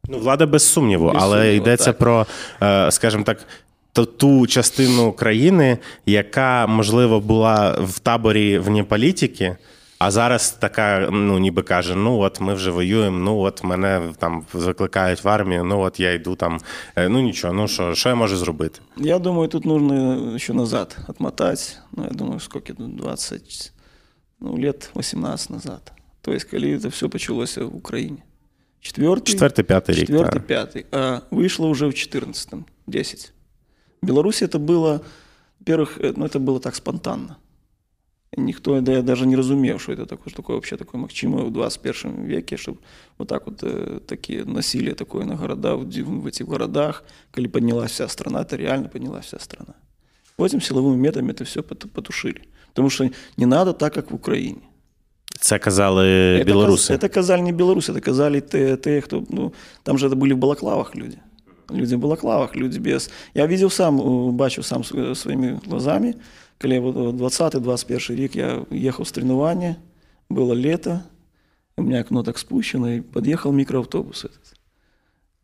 Ну, 0.10 0.20
влада 0.20 0.46
без 0.46 0.68
сумніву, 0.68 1.12
Без 1.14 1.24
але 1.24 1.38
сумніву, 1.38 1.56
йдеться 1.64 1.86
так. 1.86 1.98
про, 1.98 2.26
е, 2.62 2.92
скажімо 2.92 3.24
так, 3.24 3.48
ту 3.95 4.47
частину 4.47 5.13
країни, 5.13 5.79
яка, 6.07 6.67
можливо, 6.67 7.21
була 7.21 7.71
в 7.81 7.99
таборі 7.99 8.59
вні 8.59 8.83
політики, 8.83 9.57
а 9.99 10.11
зараз 10.11 10.51
така, 10.51 11.09
ну, 11.13 11.39
ніби 11.39 11.63
каже: 11.63 11.95
ну 11.95 12.19
от 12.19 12.41
ми 12.41 12.55
вже 12.55 12.71
воюємо, 12.71 13.19
ну 13.19 13.39
от 13.39 13.65
мене 13.65 14.03
там 14.19 14.45
викликають 14.53 15.25
в 15.25 15.29
армію, 15.29 15.65
ну 15.65 15.81
от 15.81 16.01
я 16.01 16.13
йду 16.13 16.35
там. 16.37 16.59
Е, 16.97 17.09
Ну 17.09 17.21
нічого, 17.21 17.55
ну 17.55 17.69
що, 17.69 17.95
що 17.95 18.09
я 18.09 18.15
можу 18.15 18.37
зробити? 18.37 18.81
Я 18.97 19.19
думаю, 19.19 19.49
тут 19.49 19.65
нужно 19.65 20.35
еще 20.35 20.53
назад 20.53 20.97
отмотать. 21.09 21.79
Ну, 21.97 22.05
я 22.05 22.11
думаю, 22.11 22.41
сколько, 22.41 22.73
ну, 22.79 22.89
20, 22.89 23.73
ну, 24.41 24.57
лет 24.59 24.91
18 24.97 25.51
назад. 25.51 25.93
То 26.23 26.33
есть, 26.33 26.51
коли 26.51 26.77
это 26.77 26.89
все 26.89 27.09
почалося 27.09 27.65
в 27.65 27.77
Украине. 27.77 28.17
Четвертый, 28.83 29.25
Четвертий, 29.33 29.65
п'ятий 29.65 29.95
рік. 29.95 30.09
четвертый, 30.09 30.41
так. 30.41 30.47
пятый. 30.47 30.85
А 30.93 31.21
вышло 31.31 31.67
уже 31.69 31.87
в 31.87 31.91
14-м, 31.91 32.65
10. 32.87 33.33
В 34.02 34.06
Беларуси 34.08 34.44
это 34.46 34.60
было, 34.60 35.02
во-первых, 35.60 35.98
э, 36.00 36.14
ну, 36.16 36.26
это 36.26 36.40
было 36.40 36.60
так 36.60 36.76
спонтанно. 36.76 37.38
Никто 38.38 38.82
да, 38.82 39.02
даже 39.02 39.26
не 39.26 39.36
разумел, 39.38 39.80
что 39.80 39.94
это 39.94 40.06
такое, 40.06 40.30
что 40.30 40.42
такое 40.42 40.56
вообще 40.56 40.76
такое 40.78 41.02
макчимо 41.02 41.38
в 41.46 41.52
21 41.52 42.26
веке, 42.26 42.58
чтобы 42.58 42.78
вот 43.18 43.28
так 43.30 43.46
вот 43.48 43.64
э, 43.64 44.00
такие 44.08 44.44
насилие 44.46 44.94
такое 44.94 45.26
на 45.26 45.36
города, 45.36 45.76
в, 45.76 45.88
ди- 45.88 46.02
в 46.04 46.26
этих 46.28 46.46
городах, 46.48 47.04
когда 47.32 47.50
поднялась 47.50 47.92
вся 47.92 48.08
страна, 48.10 48.42
это 48.42 48.58
реально 48.58 48.90
поднялась 48.90 49.26
вся 49.26 49.40
страна. 49.40 49.74
Потом 50.36 50.60
силовыми 50.60 50.98
методами 50.98 51.32
это 51.32 51.46
все 51.46 51.62
потушили. 51.64 52.42
Потому 52.74 52.90
что 52.90 53.10
не 53.38 53.46
надо 53.46 53.72
так, 53.74 53.94
как 53.94 54.12
в 54.12 54.16
Украине. 54.16 54.60
Це 55.40 55.60
казали 55.60 56.08
Это 56.40 56.46
білоруси. 56.46 56.94
каз- 56.94 56.98
Это 57.00 57.10
казали 57.14 57.42
не 57.42 57.52
белорусы, 57.54 57.92
это 57.94 58.02
казали 58.02 58.42
те, 58.42 58.76
те, 58.78 59.02
кто, 59.02 59.24
ну, 59.30 59.54
там 59.84 59.98
же 59.98 60.08
это 60.08 60.16
были 60.16 60.34
в 60.34 60.38
балаклавах 60.38 60.96
люди. 60.96 61.18
Люди 61.71 61.95
в 61.95 61.99
балаклавах, 61.99 62.57
люди 62.57 62.79
без... 62.79 63.11
Я 63.35 63.47
видел 63.47 63.71
сам, 63.71 64.01
э, 64.01 64.33
бачив 64.33 64.67
сам 64.67 64.83
св- 64.83 65.17
своими 65.17 65.61
глазами, 65.67 66.15
коли 66.61 66.79
вот 66.79 67.15
20-21 67.15 68.15
рік 68.17 68.37
я 68.37 68.67
ехал 68.73 69.05
з 69.05 69.13
тренування, 69.13 69.77
было 70.31 70.55
лето, 70.55 71.01
у 71.77 71.83
меня 71.83 72.01
окно 72.01 72.23
так 72.23 72.39
спущено, 72.39 72.89
и 72.89 73.01
подъехал 73.01 73.53
микроавтобус 73.53 74.25
этот. 74.25 74.55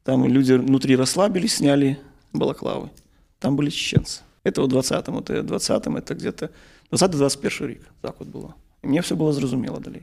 Там 0.03 0.25
люди 0.27 0.55
внутри 0.55 0.97
расслабились, 0.97 1.55
сняли 1.55 1.97
балаклавы. 2.33 2.91
Там 3.39 3.57
были 3.57 3.71
чеченцы. 3.71 4.23
Это 4.45 4.63
в 4.63 4.69
20-м, 4.69 5.15
вот, 5.15 5.31
э, 5.31 5.43
20-м, 5.43 5.97
это 5.97 6.15
где-то 6.15 6.51
20-21 6.91 7.67
рік, 7.67 7.81
так 8.01 8.17
вот 8.19 8.29
было. 8.29 8.55
И 8.83 8.87
мне 8.87 9.01
все 9.01 9.17
было 9.17 9.33
зрозумело 9.33 9.81
далі. 9.81 10.03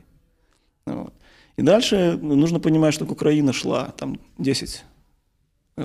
Вот. 0.86 1.12
И 1.56 1.62
дальше 1.62 2.18
ну, 2.22 2.34
нужно 2.36 2.60
понимать, 2.60 2.94
что 2.94 3.04
Украина 3.04 3.52
шла 3.52 3.92
там 3.96 4.18
10 4.38 4.84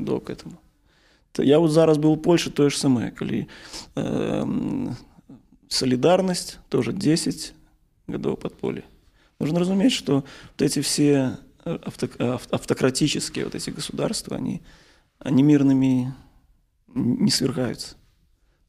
к 0.03 0.31
этому. 0.31 0.61
То 1.33 1.43
я 1.43 1.59
вот 1.59 1.71
зараз 1.71 1.99
был 1.99 2.15
в 2.15 2.21
Польше, 2.21 2.51
то 2.51 2.69
же 2.69 2.77
самое, 2.77 3.11
коли 3.11 3.49
эм, 3.97 4.97
солидарность, 5.69 6.59
тоже 6.69 6.93
10 6.93 7.55
годов 8.07 8.39
подполья. 8.39 8.85
Нужно 9.41 9.59
разуметь, 9.59 9.93
что 9.93 10.15
вот 10.53 10.63
эти 10.63 10.81
все 10.81 11.39
э, 11.65 11.79
авто- 11.83 12.35
ав- 12.35 12.49
автократические 12.53 13.47
вот 13.47 13.55
эти 13.55 13.71
государства, 13.71 14.37
они, 14.37 14.63
они 15.19 15.43
мирными 15.43 16.15
не 16.95 17.31
свергаются. 17.31 17.97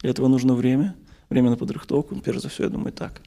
Для 0.00 0.10
этого 0.10 0.26
нужно 0.28 0.54
время, 0.54 0.96
время 1.30 1.50
на 1.50 1.56
подрихтовку, 1.56 2.16
перш 2.16 2.40
за 2.40 2.48
все, 2.48 2.64
я 2.64 2.68
думаю, 2.68 2.92
так. 2.92 3.22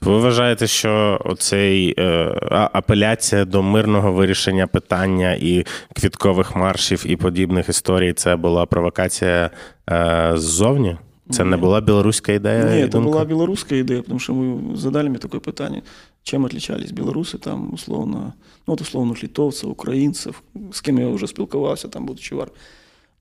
Ви 0.00 0.18
вважаєте, 0.18 0.66
що 0.66 1.20
оцей 1.24 1.94
е, 1.98 2.04
а- 2.50 2.70
апеляція 2.72 3.44
до 3.44 3.62
мирного 3.62 4.12
вирішення 4.12 4.66
питання 4.66 5.32
і 5.40 5.66
квіткових 5.94 6.56
маршів 6.56 7.04
і 7.06 7.16
подібних 7.16 7.68
історій 7.68 8.12
це 8.12 8.36
була 8.36 8.66
провокація 8.66 9.50
е, 9.90 10.32
ззовні? 10.34 10.96
Це 11.30 11.44
не 11.44 11.56
Ні. 11.56 11.62
була 11.62 11.80
білоруська 11.80 12.32
ідея? 12.32 12.64
Не, 12.64 12.80
і 12.80 12.84
это 12.84 12.88
думка? 12.88 13.10
была 13.18 13.24
белорусская 13.24 13.80
идея, 13.80 14.02
потому 14.02 14.20
что 14.20 14.32
вы 14.32 14.76
задали 14.76 15.08
мне 15.08 15.18
такое 15.18 15.40
питание, 15.40 15.82
чем 16.22 16.44
отличались 16.44 16.92
белорусы 16.92 17.38
там, 17.38 17.74
условно, 17.74 18.32
ну, 18.66 18.74
вот 18.74 18.80
условно, 18.80 19.14
литовцев, 19.22 19.70
украинцев, 19.70 20.42
с 20.72 20.80
кем 20.80 20.98
я 20.98 21.06
уже 21.06 21.26
спілкувався, 21.26 21.88
там, 21.88 22.06
будучи 22.06 22.34
в 22.34 22.40
армії. 22.40 22.56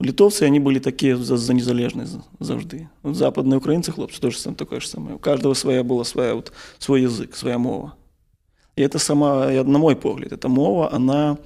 Литовцы, 0.00 0.44
они 0.44 0.60
были 0.60 0.78
такие 0.78 1.16
за, 1.16 1.36
за 1.36 1.52
незалежность 1.54 2.16
завжди. 2.38 2.88
Западные 3.04 3.58
украинцы, 3.58 3.92
хлопцы, 3.92 4.20
тоже 4.20 4.38
сам, 4.38 4.54
такое 4.54 4.80
же 4.80 4.88
самое. 4.88 5.16
У 5.16 5.18
каждого 5.18 5.54
своя 5.54 5.82
была 5.84 6.04
своя, 6.04 6.34
вот, 6.34 6.52
свой 6.78 7.02
язык, 7.02 7.36
своя 7.36 7.58
мова. 7.58 7.94
И 8.76 8.82
это 8.82 8.98
сама, 8.98 9.50
я- 9.52 9.64
на 9.64 9.78
мой 9.78 9.94
погляд, 9.96 10.32
эта 10.32 10.48
мова, 10.48 10.92
она, 10.92 11.36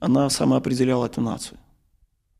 она 0.00 0.30
самоопределяла 0.30 1.06
эту 1.06 1.20
нацию. 1.20 1.58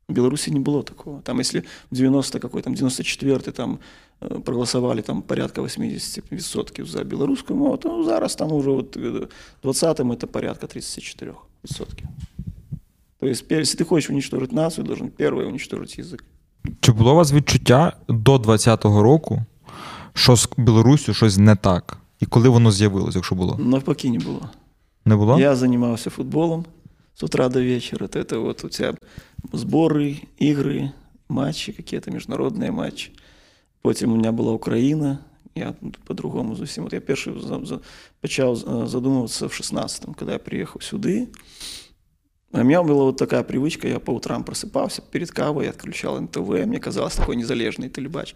В 0.07 0.13
Беларуси 0.13 0.49
не 0.51 0.59
было 0.59 0.83
такого. 0.83 1.21
Там, 1.21 1.39
если 1.39 1.63
в 1.91 1.95
90 1.95 2.39
какой 2.39 2.61
там 2.61 2.73
94 2.73 3.51
там 3.51 3.79
э, 4.21 4.39
проголосовали 4.39 5.01
там 5.01 5.21
порядка 5.21 5.61
80% 5.61 6.85
за 6.85 7.03
белорусскую 7.03 7.57
мову, 7.57 7.77
то 7.77 8.03
зараз 8.03 8.35
там 8.35 8.51
уже 8.51 8.71
вот 8.71 8.97
э, 8.97 9.27
в 9.61 9.67
20-м 9.67 10.11
это 10.11 10.27
порядка 10.27 10.65
34%. 10.67 11.35
То 13.24 13.26
есть, 13.26 13.48
пер- 13.50 13.60
если 13.60 13.76
ты 13.84 13.88
хочешь 13.88 14.10
уничтожить 14.10 14.52
нацию, 14.52 14.86
должен 14.86 15.08
первый 15.18 15.46
уничтожить 15.46 15.98
язык. 15.98 16.22
Чи 16.80 16.92
було 16.92 17.12
у 17.12 17.16
вас 17.16 17.32
відчуття 17.32 17.92
до 18.08 18.36
20-го 18.36 19.02
року, 19.02 19.44
що 20.14 20.36
з 20.36 20.48
Білоруссю 20.56 21.14
щось 21.14 21.36
не 21.38 21.56
так? 21.56 21.98
І 22.20 22.26
коли 22.26 22.48
воно 22.48 22.72
з'явилось, 22.72 23.14
якщо 23.14 23.34
було? 23.34 23.56
Навпаки 23.58 24.10
не 24.10 24.18
было. 24.18 24.48
Не 25.04 25.16
було? 25.16 25.40
Я 25.40 25.56
занимался 25.56 26.10
футболом 26.10 26.64
с 27.14 27.22
утра 27.22 27.48
до 27.48 27.62
вечера. 27.62 28.06
Это, 28.06 28.18
это 28.20 28.38
вот 28.38 28.64
у 28.64 28.68
тебя 28.68 28.94
сборы, 29.52 30.16
игры, 30.42 30.90
матчи, 31.28 31.72
какие-то 31.72 32.10
международные 32.10 32.70
матчи. 32.70 33.10
Потім 33.82 34.12
у 34.12 34.16
меня 34.16 34.32
была 34.32 34.52
Украина, 34.52 35.18
я 35.54 35.74
по-другому 36.04 36.54
зовсім. 36.54 36.84
От 36.84 36.92
я 36.92 37.00
перший 37.00 37.32
за- 37.48 37.64
за- 37.66 37.80
почав 38.20 38.52
е, 38.82 38.86
задумуватися 38.86 39.46
в 39.46 39.50
16-му, 39.50 40.14
коли 40.18 40.32
я 40.32 40.38
приїхав 40.38 40.82
сюди. 40.82 41.28
У 42.54 42.58
меня 42.64 42.82
была 42.82 43.04
вот 43.04 43.16
такая 43.16 43.42
привычка, 43.44 43.88
я 43.88 43.98
по 44.00 44.10
утрам 44.10 44.42
просыпался, 44.44 45.02
перед 45.10 45.30
кавой 45.30 45.64
я 45.64 45.70
отключал 45.70 46.20
НТВ, 46.20 46.66
мне 46.66 46.78
казалось 46.80 47.14
такой 47.14 47.36
незалежный 47.36 47.88
телебач. 47.88 48.34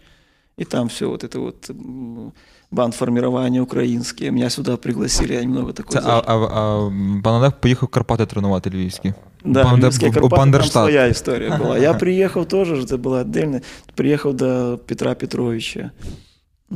И 0.57 0.63
там 0.63 0.87
все 0.87 1.05
вот 1.09 1.23
это 1.25 1.39
вот 1.39 1.69
м, 1.69 2.31
бандформирование 2.71 3.61
украинские. 3.61 4.31
Меня 4.31 4.49
сюда 4.49 4.77
пригласили, 4.77 5.33
я 5.33 5.41
немного 5.41 5.73
такой... 5.73 5.91
Це, 6.01 6.07
а, 6.07 6.23
а, 6.25 6.35
а 6.35 6.91
пан 7.23 7.33
Олег 7.35 7.51
поїхав 7.59 7.89
в 7.89 7.91
Карпати 7.91 8.25
тренувати 8.25 8.69
львівські. 8.69 9.13
Да, 9.45 9.63
Банда- 9.63 9.87
Львівські 9.87 10.05
в- 10.09 10.13
Карпати, 10.13 10.29
там 10.29 10.39
Бандерштат. 10.39 10.71
своя 10.83 11.05
історія 11.07 11.57
була. 11.57 11.77
Я 11.77 11.93
приїхав 11.93 12.45
теж, 12.47 12.85
це 12.85 12.97
була 12.97 13.21
отдельно. 13.21 13.59
Приїхав 13.95 14.33
до 14.33 14.79
Петра 14.85 15.15
Петровича. 15.15 15.91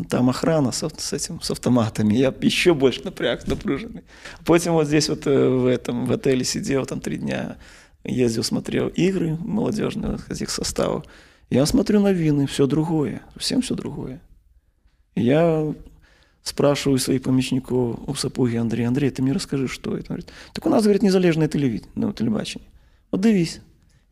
Там 0.08 0.28
охрана 0.28 0.72
с, 0.72 0.88
с, 0.88 1.12
этим, 1.12 1.40
с 1.40 1.50
автоматами. 1.50 2.14
Я 2.14 2.34
еще 2.40 2.74
больше 2.74 3.02
напряг, 3.04 3.46
напруженный. 3.46 4.02
Потім 4.44 4.72
вот 4.72 4.88
здесь 4.88 5.08
вот 5.08 5.26
э, 5.26 5.48
в 5.48 5.66
этом 5.66 6.06
в 6.06 6.12
отеле 6.12 6.44
сидел, 6.44 6.84
там 6.84 7.00
три 7.00 7.16
дня 7.16 7.58
ездил, 8.02 8.42
смотрел 8.42 8.88
игры 8.88 9.36
молодежные 9.40 10.18
этих 10.28 10.50
составов. 10.50 11.04
Я 11.48 11.64
смотрю 11.66 12.00
новины, 12.00 12.46
все 12.46 12.66
другое, 12.66 13.22
совсем 13.34 13.62
все 13.62 13.74
другое. 13.74 14.20
Я 15.14 15.72
спрашиваю 16.42 16.98
своих 16.98 17.22
помічников 17.22 17.98
у 18.06 18.14
сапоги 18.14 18.56
Андрей, 18.56 18.86
Андрей, 18.86 19.10
ты 19.10 19.22
мне 19.22 19.32
расскажи, 19.32 19.68
что 19.68 19.96
это? 19.96 20.12
Он 20.12 20.16
говорит, 20.16 20.32
так 20.52 20.66
у 20.66 20.70
нас, 20.70 20.82
говорит, 20.82 21.02
незалежное 21.02 21.48
телевидение, 21.48 21.92
ну, 21.94 22.12
телебачение. 22.12 22.68
Вот 23.10 23.20
дивись. 23.20 23.60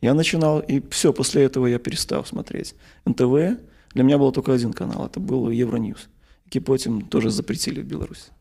Я 0.00 0.14
начинал, 0.14 0.60
и 0.60 0.82
все, 0.90 1.12
после 1.12 1.44
этого 1.44 1.66
я 1.66 1.78
перестал 1.78 2.24
смотреть 2.24 2.74
НТВ. 3.04 3.58
Для 3.95 4.03
меня 4.03 4.17
был 4.17 4.31
только 4.31 4.53
один 4.53 4.73
канал, 4.73 5.05
это 5.05 5.19
был 5.19 5.51
Евроньюз, 5.51 6.07
який 6.45 6.61
потім 6.61 7.01
тоже 7.01 7.29
запретили 7.29 7.81
в 7.81 7.85
Беларуси. 7.85 8.31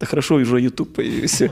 Да 0.00 0.06
хорошо, 0.06 0.34
уже 0.34 0.56
YouTube 0.56 0.84
появился. 0.92 1.50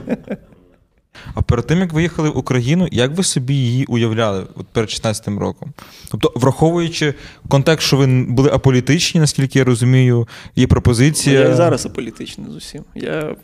А 1.33 1.41
перед 1.41 1.67
тим, 1.67 1.79
як 1.79 1.93
ви 1.93 2.01
їхали 2.01 2.29
в 2.29 2.37
Україну, 2.37 2.87
як 2.91 3.17
ви 3.17 3.23
собі 3.23 3.53
її 3.53 3.85
уявляли 3.85 4.47
от 4.55 4.67
перед 4.67 4.89
16-м 4.89 5.39
роком? 5.39 5.73
Тобто, 6.11 6.33
враховуючи 6.35 7.13
контекст, 7.47 7.87
що 7.87 7.97
ви 7.97 8.23
були 8.23 8.49
аполітичні, 8.49 9.21
наскільки 9.21 9.59
я 9.59 9.65
розумію, 9.65 10.27
є 10.55 10.67
пропозиція. 10.67 11.39
Я 11.39 11.49
і 11.49 11.53
зараз 11.53 11.85
аполітичний 11.85 12.51
з 12.51 12.55
усім. 12.55 12.83
Я 12.95 13.35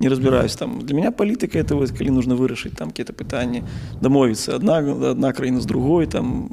не 0.00 0.08
розбираюсь 0.08 0.56
там. 0.56 0.80
Для 0.80 0.94
мене 0.94 1.10
політика 1.10 1.64
це 1.64 1.74
ось, 1.74 1.90
коли 1.90 2.10
потрібно 2.10 2.36
вирішити 2.36 2.76
там 2.76 2.88
якісь 2.88 3.16
питання, 3.16 3.62
домовитися 4.00 4.54
одна, 4.54 4.78
одна 4.78 5.32
країна 5.32 5.60
з 5.60 5.66
другою, 5.66 6.06
там 6.06 6.50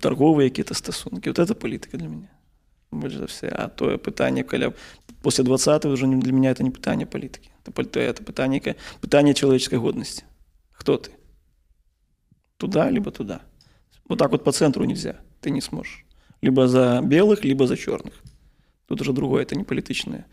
торгові 0.00 0.44
якісь 0.44 0.66
стосунки. 0.78 1.30
От 1.30 1.48
це 1.48 1.54
політика 1.54 1.96
для 1.98 2.08
мене. 2.08 2.28
Більше 2.92 3.18
за 3.18 3.24
все. 3.24 3.52
А 3.58 3.66
то 3.68 3.98
питання, 3.98 4.42
коли 4.42 4.72
після 5.24 5.44
20-го 5.44 5.94
вже 5.94 6.06
не- 6.06 6.16
для 6.16 6.32
мене 6.32 6.54
це 6.54 6.64
не 6.64 6.70
питання 6.70 7.06
політики. 7.06 7.50
Це, 7.62 7.70
пол- 7.72 7.90
це 7.92 8.12
питання, 8.12 8.54
яке- 8.54 8.74
питання 9.00 9.34
чоловічої 9.34 9.78
годності. 9.80 10.22
Хто 10.72 10.96
ти? 10.96 11.10
Туда, 12.56 12.90
либо 12.92 13.10
туда. 13.10 13.40
Вот 14.08 14.18
так 14.18 14.30
вот 14.32 14.44
по 14.44 14.52
центру 14.52 14.84
нельзя. 14.86 15.14
Ты 15.42 15.50
не 15.50 15.60
сможешь. 15.60 16.04
Либо 16.42 16.68
за 16.68 17.00
белых, 17.00 17.44
либо 17.46 17.66
за 17.66 17.74
черных. 17.74 18.12
Тут 18.88 19.00
уже 19.00 19.12
другое, 19.12 19.42
это 19.44 19.56
не 19.56 19.64
політичне. 19.64 20.24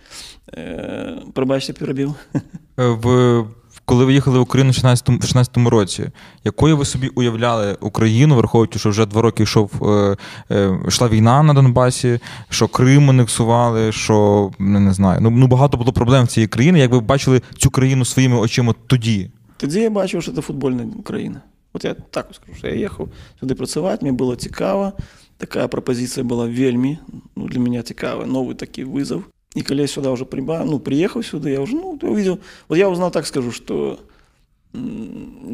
Е, 0.53 1.21
пробачте, 1.33 1.73
перебив. 1.73 2.15
Е, 2.35 2.41
В, 2.77 3.47
коли 3.88 4.04
ви 4.04 4.12
їхали 4.12 4.38
в 4.38 4.42
Україну 4.42 4.70
в 4.70 4.74
16-му, 4.74 5.18
в 5.18 5.20
16-му 5.20 5.70
році, 5.70 6.10
якою 6.44 6.76
ви 6.76 6.84
собі 6.84 7.08
уявляли 7.08 7.76
Україну, 7.80 8.36
враховуючи, 8.36 8.78
що 8.78 8.90
вже 8.90 9.06
два 9.06 9.22
роки 9.22 9.42
йшов, 9.42 9.88
е, 9.88 10.16
е, 10.50 10.78
йшла 10.88 11.08
війна 11.08 11.42
на 11.42 11.54
Донбасі, 11.54 12.20
що 12.48 12.68
Крим 12.68 13.10
анексували, 13.10 13.92
що 13.92 14.50
не, 14.58 14.80
не 14.80 14.92
знаю. 14.92 15.20
Ну, 15.20 15.30
ну 15.30 15.46
багато 15.46 15.76
було 15.76 15.92
проблем 15.92 16.24
в 16.24 16.28
цієї 16.28 16.48
країни. 16.48 16.78
Як 16.78 16.90
ви 16.90 17.00
бачили 17.00 17.42
цю 17.56 17.70
країну 17.70 18.04
своїми 18.04 18.36
очима 18.36 18.74
тоді? 18.86 19.30
Тоді 19.56 19.80
я 19.80 19.90
бачив, 19.90 20.22
що 20.22 20.32
це 20.32 20.40
футбольна 20.40 20.86
країна. 21.04 21.40
От 21.72 21.84
я 21.84 21.94
так 21.94 22.28
скажу, 22.32 22.58
що 22.58 22.68
я 22.68 22.74
їхав 22.74 23.08
сюди 23.40 23.54
працювати, 23.54 24.04
мені 24.04 24.16
було 24.16 24.36
цікаво. 24.36 24.92
Така 25.36 25.68
пропозиція 25.68 26.24
була 26.24 26.46
вельми 26.46 26.98
ну, 27.36 27.48
для 27.48 27.60
мене 27.60 27.82
цікава, 27.82 28.26
новий 28.26 28.54
такий 28.54 28.84
визов. 28.84 29.24
І 29.54 29.62
коли 29.62 29.80
я 29.80 29.88
сюди 29.88 30.08
вже 30.08 30.24
прибав, 30.24 30.66
ну, 30.66 30.80
приїхав 30.80 31.24
сюди, 31.24 31.50
я 31.50 31.60
вже 31.60 31.74
ну, 31.74 31.98
увидел, 32.02 32.38
вот 32.68 32.78
я 32.78 32.88
узнал, 32.88 33.10
так 33.10 33.26
скажу, 33.26 33.52
что 33.52 33.98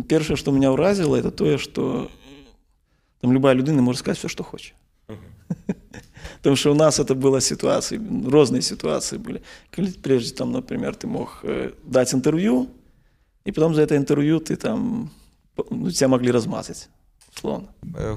Перше, 0.08 0.36
що 0.36 0.52
мене 0.52 0.70
вразило, 0.70 1.22
це 1.22 1.30
те, 1.30 1.58
що 1.58 2.08
там 3.20 3.32
любая 3.32 3.54
людина 3.54 3.82
може 3.82 3.98
сказати 3.98 4.18
все, 4.18 4.28
що 4.28 4.44
хоче. 4.44 4.72
Потому 6.38 6.56
что 6.56 6.72
у 6.72 6.74
нас 6.74 7.00
это 7.00 7.14
было 7.14 7.40
ситуации, 7.40 8.00
разные 8.30 8.62
ситуации 8.62 9.18
были. 9.18 9.40
Прежде 10.02 10.36
там, 10.36 10.52
например, 10.52 10.94
ты 10.94 11.06
мог 11.06 11.40
э, 11.42 11.70
дать 11.84 12.14
интервью, 12.14 12.66
и 13.46 13.52
потом 13.52 13.74
за 13.74 13.82
это 13.82 13.96
интервью 13.96 14.40
ты 14.40 14.56
там, 14.56 15.10
ну, 15.70 15.90
тебя 15.90 16.08
могли 16.08 16.32
размазать, 16.32 16.88
условно. 17.36 17.68
Е, 17.98 18.16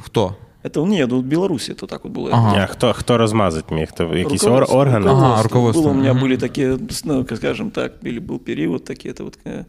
Хто? 0.65 0.83
Это 0.85 0.89
ні, 0.89 1.07
ну, 1.09 1.19
в 1.19 1.23
Білорусі 1.23 1.75
то 1.75 1.87
так 1.87 2.05
от 2.05 2.13
було. 2.13 2.31
Ага. 2.33 2.57
А 2.63 2.67
хто, 2.67 2.93
хто 2.93 3.19
розмазать 3.19 3.71
міг? 3.71 3.93
То 3.93 4.05
якісь 4.17 4.45
ор- 4.45 4.49
Руководство, 4.51 4.79
органи? 4.81 5.07
Ага, 5.11 5.21
руководство. 5.21 5.43
руководство. 5.43 5.83
Было, 5.83 5.91
у 5.91 5.95
меня 5.95 6.13
Мгм. 6.15 6.23
были 6.25 6.37
такие, 6.37 6.79
ну, 7.05 7.25
как 7.25 7.39
скажем 7.39 7.71
так, 7.71 7.93
были, 8.03 8.21
был 8.21 8.39
период 8.39 8.85
такие, 8.85 9.15
это 9.15 9.23
вот 9.25 9.39
э, 9.47 9.65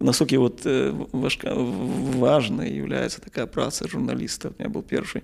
насколько 0.00 0.38
вот 0.38 0.66
э, 0.66 0.92
важка, 1.12 1.54
в- 1.54 2.18
важной 2.18 2.78
является 2.78 3.20
такая 3.20 3.46
праца 3.46 3.88
журналиста. 3.88 4.48
У 4.48 4.62
меня 4.62 4.70
был 4.72 4.82
первый. 4.82 5.22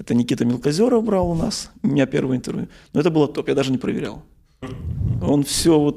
Это 0.00 0.14
Никита 0.14 0.44
Мелкозеров 0.44 1.04
брал 1.04 1.30
у 1.30 1.34
нас, 1.34 1.70
у 1.82 1.88
меня 1.88 2.06
первое 2.06 2.36
интервью. 2.36 2.66
Но 2.94 3.00
это 3.00 3.10
было 3.10 3.28
топ, 3.28 3.48
я 3.48 3.54
даже 3.54 3.70
не 3.72 3.78
проверял. 3.78 4.22
Он 5.22 5.42
все 5.42 5.78
вот, 5.78 5.96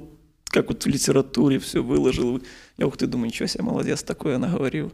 как 0.53 0.67
вот 0.69 0.85
в 0.85 0.89
литературе 0.89 1.57
все 1.57 1.79
выложил. 1.79 2.39
Я 2.77 2.85
ух 2.85 2.95
ты, 2.97 3.07
думаю, 3.07 3.27
ничего 3.27 3.47
себе, 3.47 3.63
молодец, 3.63 4.03
такое 4.03 4.37
наговорил. 4.37 4.91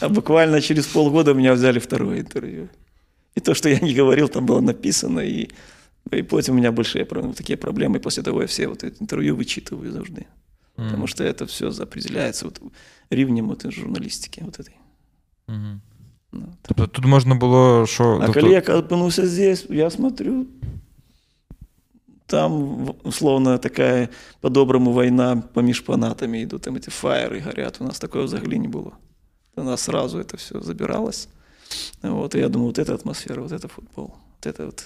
А 0.00 0.08
буквально 0.08 0.60
через 0.60 0.86
полгода 0.86 1.34
меня 1.34 1.52
взяли 1.54 1.78
второе 1.78 2.18
интервью. 2.20 2.68
И 3.36 3.40
то, 3.40 3.54
что 3.54 3.68
я 3.68 3.78
не 3.80 3.94
говорил, 3.94 4.28
там 4.28 4.46
было 4.46 4.60
написано, 4.60 5.20
и, 5.20 5.48
и 6.12 6.22
потом 6.22 6.54
у 6.54 6.58
меня 6.58 6.72
большие 6.72 7.04
про- 7.04 7.32
такие 7.32 7.56
проблемы. 7.56 7.96
И 7.96 8.00
после 8.00 8.22
того 8.22 8.40
я 8.40 8.46
все 8.46 8.66
вот 8.68 8.84
эти 8.84 9.02
интервью 9.02 9.36
вычитываю 9.36 9.92
завжди. 9.92 10.26
Потому 10.76 11.06
что 11.06 11.24
это 11.24 11.44
все 11.46 11.66
определяется 11.82 12.44
вот 12.44 12.60
рівнем 13.10 13.48
вот 13.48 13.66
журналистики 13.72 14.42
вот 14.44 14.60
этой. 14.60 14.74
Мгм. 15.48 15.80
Ну, 16.32 16.46
Тобто 16.62 16.86
тут 16.86 17.04
можна 17.04 17.34
було, 17.34 17.86
що. 17.86 18.18
А 18.22 18.26
тобто- 18.26 18.40
коли 18.40 18.52
я 18.52 18.78
опинулся 18.78 19.26
здесь, 19.26 19.66
я 19.70 19.90
смотрю, 19.90 20.46
там 22.26 22.52
в- 22.84 22.94
условно 23.04 23.58
такая 23.58 24.08
по-доброму 24.40 24.92
война 24.92 25.42
поміж 25.54 25.80
панатами 25.80 26.42
идут, 26.42 26.62
там 26.62 26.76
эти 26.76 26.90
фаеры 26.90 27.40
горят. 27.44 27.80
У 27.80 27.84
нас 27.84 27.98
такого 27.98 28.24
взагалі 28.24 28.58
не 28.58 28.68
было. 28.68 28.90
У 29.56 29.62
нас 29.62 29.80
сразу 29.80 30.18
это 30.18 30.36
все 30.36 30.60
забиралось. 30.60 31.28
Вот, 32.02 32.34
и 32.34 32.38
я 32.38 32.48
думаю, 32.48 32.68
вот 32.68 32.78
эта 32.78 32.94
атмосфера, 32.94 33.40
вот 33.40 33.52
это 33.52 33.68
футбол. 33.68 34.14
Вот 34.36 34.46
это 34.46 34.66
вот. 34.66 34.84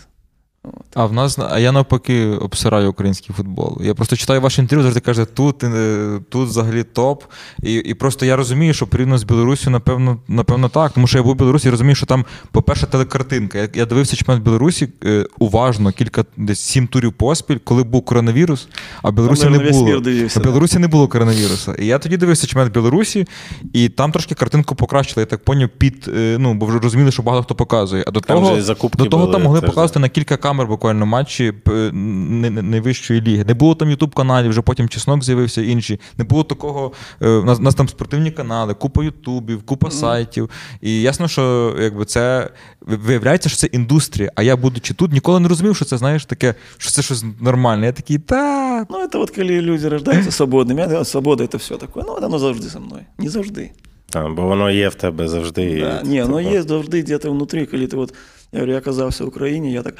а 0.93 1.06
в 1.06 1.13
нас, 1.13 1.39
а 1.51 1.60
я 1.60 1.71
навпаки 1.71 2.27
обсираю 2.27 2.89
український 2.89 3.36
футбол. 3.36 3.77
Я 3.82 3.93
просто 3.93 4.15
читаю 4.15 4.41
ваше 4.41 4.62
інтерв'ю, 4.62 4.84
завжди 4.84 4.99
каже, 4.99 5.25
тут, 5.25 5.63
е, 5.63 6.19
тут 6.30 6.49
взагалі 6.49 6.84
топ. 6.84 7.23
І, 7.63 7.73
і 7.73 7.93
просто 7.93 8.25
я 8.25 8.36
розумію, 8.36 8.73
що 8.73 8.88
порівняно 8.88 9.17
з 9.17 9.23
Білорусі, 9.23 9.69
напевно, 9.69 10.17
напевно, 10.27 10.69
так. 10.69 10.91
Тому 10.91 11.08
що 11.08 11.17
я 11.17 11.23
був 11.23 11.34
в 11.34 11.38
Білорусі 11.38 11.67
і 11.67 11.71
розумію, 11.71 11.95
що 11.95 12.06
там, 12.06 12.25
по-перше, 12.51 12.88
телекартинка. 12.88 13.58
Я, 13.58 13.69
я 13.73 13.86
дивився 13.86 14.15
чемпіонат 14.15 14.43
Білорусі 14.43 14.89
е, 15.06 15.25
уважно, 15.39 15.91
кілька 15.91 16.25
десь 16.38 16.60
сім 16.60 16.88
турів 16.88 17.13
поспіль, 17.13 17.58
коли 17.63 17.84
був 17.84 18.06
коронавірус, 18.06 18.67
а 19.01 19.10
в 19.10 19.13
Білорусі 19.13 19.43
Там, 19.43 19.51
не 19.51 19.69
було. 19.71 19.86
мір 19.86 20.01
дивився, 20.01 20.39
В 20.39 20.43
Білорусі 20.43 20.80
не 20.80 20.88
було 20.88 21.08
коронавірусу. 21.08 21.73
І 21.73 21.86
я 21.86 21.99
тоді 21.99 22.17
дивився 22.17 22.47
чемпіонат 22.47 22.73
Білорусі, 22.73 23.27
і 23.73 23.89
там 23.89 24.12
трошки 24.12 24.36
картинку 24.36 24.75
покращили. 24.75 25.21
Я 25.21 25.25
так 25.25 25.43
поняв, 25.43 25.69
під, 25.77 26.12
е, 26.17 26.38
ну, 26.39 26.53
бо 26.53 26.65
вже 26.65 26.80
розуміли, 26.80 27.12
що 27.12 27.23
багато 27.23 27.43
хто 27.43 27.56
показує. 27.56 28.03
А 28.08 28.12
до 28.12 28.19
Там 28.19 28.38
того, 28.43 28.56
до 28.97 29.06
того 29.06 29.23
були 29.23 29.34
там 29.34 29.43
могли 29.43 29.62
показувати 29.62 29.99
на 29.99 30.10
кілька 30.10 30.38
камер 30.38 30.57
буквально 30.66 31.07
матчі 31.07 31.53
п- 31.53 31.90
не- 31.92 32.51
не- 32.51 32.62
найвищої 32.62 33.21
ліги. 33.21 33.45
Не 33.45 33.55
було 33.55 33.75
там 33.75 33.90
ютуб 33.90 34.14
каналів, 34.14 34.51
вже 34.51 34.62
потім 34.62 34.88
чеснок 34.88 35.25
з'явився 35.25 35.62
інші. 35.62 36.01
Не 36.18 36.25
було 36.25 36.45
такого. 36.45 36.92
е, 37.23 37.29
У 37.29 37.45
нас, 37.45 37.59
у 37.59 37.62
нас 37.62 37.75
там 37.75 37.88
спортивні 37.88 38.31
канали, 38.31 38.75
купа 38.75 39.05
ютубів, 39.05 39.62
купа 39.62 39.90
сайтів. 39.90 40.51
І 40.81 41.03
ясно, 41.03 41.29
що 41.29 41.75
якби 41.81 42.05
це 42.05 42.51
виявляється, 42.81 43.49
що 43.49 43.59
це 43.59 43.66
індустрія. 43.66 44.33
А 44.35 44.42
я, 44.42 44.57
будучи 44.57 44.95
тут, 44.95 45.12
ніколи 45.12 45.40
не 45.40 45.49
розумів, 45.49 45.77
що 45.77 45.85
це 45.85 45.99
знаєш 45.99 46.25
таке, 46.25 46.55
що 46.79 46.90
це 46.90 47.03
щось 47.03 47.25
нормальне. 47.40 47.87
Я 47.87 47.92
такий, 47.92 48.18
та. 48.18 48.87
Ну, 48.90 48.99
это 49.07 49.18
вот 49.18 49.31
коли 49.31 49.61
люди 49.61 49.88
рождаються 49.88 50.31
свободними. 50.31 50.81
Я, 50.90 51.05
свобода 51.05 51.45
это 51.45 51.57
все 51.59 51.77
такое. 51.77 52.05
Ну, 52.07 52.16
воно 52.21 52.38
завжди 52.38 52.68
со 52.68 52.81
мною. 52.81 53.03
Не 53.18 53.29
завжди. 53.29 53.71
Та, 54.11 54.29
бо 54.29 54.42
воно 54.42 54.71
є 54.71 54.88
в 54.88 54.95
тебе 54.95 55.29
завжди. 55.29 55.81
Да. 55.81 56.01
і, 56.05 56.09
Не, 56.09 56.25
но 56.27 56.38
типу, 56.42 56.55
есть 56.55 56.68
завжди 56.68 57.01
где-то 57.01 57.31
внутри, 57.31 57.66
коли 57.66 57.87
ты 57.87 57.97
вот, 57.97 58.14
я 58.53 58.59
говорю, 58.59 58.73
я 58.73 58.79
оказался 58.79 59.25
в 59.25 59.29
Украине, 59.29 59.71
я 59.73 59.83
так, 59.83 59.95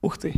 ух 0.00 0.18
ти. 0.18 0.34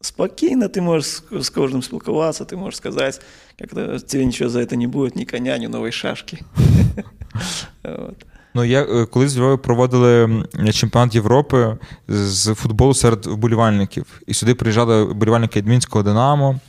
Спокійно 0.00 0.68
ти 0.68 0.80
можеш 0.80 1.06
з, 1.06 1.22
з 1.32 1.50
кожним 1.50 1.82
спілкуватися, 1.82 2.44
ти 2.44 2.56
можеш 2.56 2.76
сказати, 2.76 3.18
як 3.58 3.70
тебе 3.70 4.24
нічого 4.24 4.50
за 4.50 4.66
це 4.66 4.76
не 4.76 4.88
буде, 4.88 5.12
ні 5.16 5.26
коня, 5.26 5.58
ні 5.58 5.68
нової 5.68 5.92
шашки. 5.92 6.38
Ну, 8.56 8.64
я 8.64 8.82
е, 8.82 9.06
колись 9.06 9.36
в 9.36 9.40
Львові 9.40 9.58
проводили 9.58 10.44
чемпіонат 10.72 11.14
Європи 11.14 11.76
з 12.08 12.54
футболу 12.54 12.94
серед 12.94 13.26
вболівальників. 13.26 14.22
І 14.26 14.34
сюди 14.34 14.54
приїжджали 14.54 15.04
вболівальники 15.04 15.62
мінського 15.62 16.02
Динамо, 16.02 16.60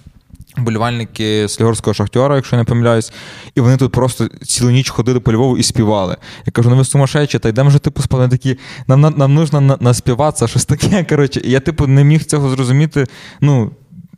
вболівальники 0.56 1.48
Слігорського 1.48 1.94
Шахтера, 1.94 2.36
якщо 2.36 2.56
я 2.56 2.62
не 2.62 2.64
помиляюсь. 2.64 3.12
І 3.54 3.60
вони 3.60 3.76
тут 3.76 3.92
просто 3.92 4.28
цілу 4.28 4.70
ніч 4.70 4.90
ходили 4.90 5.20
по 5.20 5.32
Львову 5.32 5.58
і 5.58 5.62
співали. 5.62 6.16
Я 6.46 6.52
кажу, 6.52 6.70
ну 6.70 6.76
ви 6.76 6.84
сумасшедші, 6.84 7.38
та 7.38 7.48
йдемо 7.48 7.68
вже 7.68 7.78
типу 7.78 8.02
спали. 8.02 8.22
Вони 8.22 8.30
такі, 8.30 8.58
нам, 8.86 9.00
нам, 9.00 9.14
нам 9.16 9.34
нужно 9.34 9.60
на- 9.60 9.78
наспіватися, 9.80 10.46
щось 10.46 10.64
таке. 10.64 11.04
Коротше. 11.04 11.40
І 11.44 11.50
я, 11.50 11.60
типу, 11.60 11.86
не 11.86 12.04
міг 12.04 12.24
цього 12.24 12.50
зрозуміти. 12.50 13.06
Ну, 13.40 13.70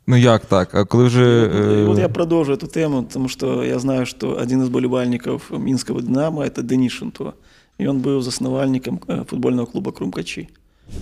ну 0.07 0.17
як 0.17 0.47
так? 0.47 0.75
А 0.75 0.85
коли 0.85 1.05
вже. 1.05 1.25
И 1.25 1.83
е, 1.83 1.85
вот 1.85 1.99
я 1.99 2.09
продолжу 2.09 2.53
эту 2.53 2.67
тему, 2.67 3.03
потому 3.03 3.29
что 3.29 3.65
я 3.65 3.79
знаю, 3.79 4.07
что 4.07 4.39
один 4.43 4.63
из 4.63 4.69
болельников 4.69 5.43
Минского 5.51 6.03
«Динамо» – 6.03 6.43
это 6.43 6.63
Денишин 6.63 7.11
То. 7.11 7.33
И 7.81 7.87
он 7.87 7.99
был 8.01 8.21
засновальником 8.23 9.01
э, 9.09 9.25
футбольного 9.25 9.67
клуба 9.67 9.93
«Крумкачі». 9.93 10.49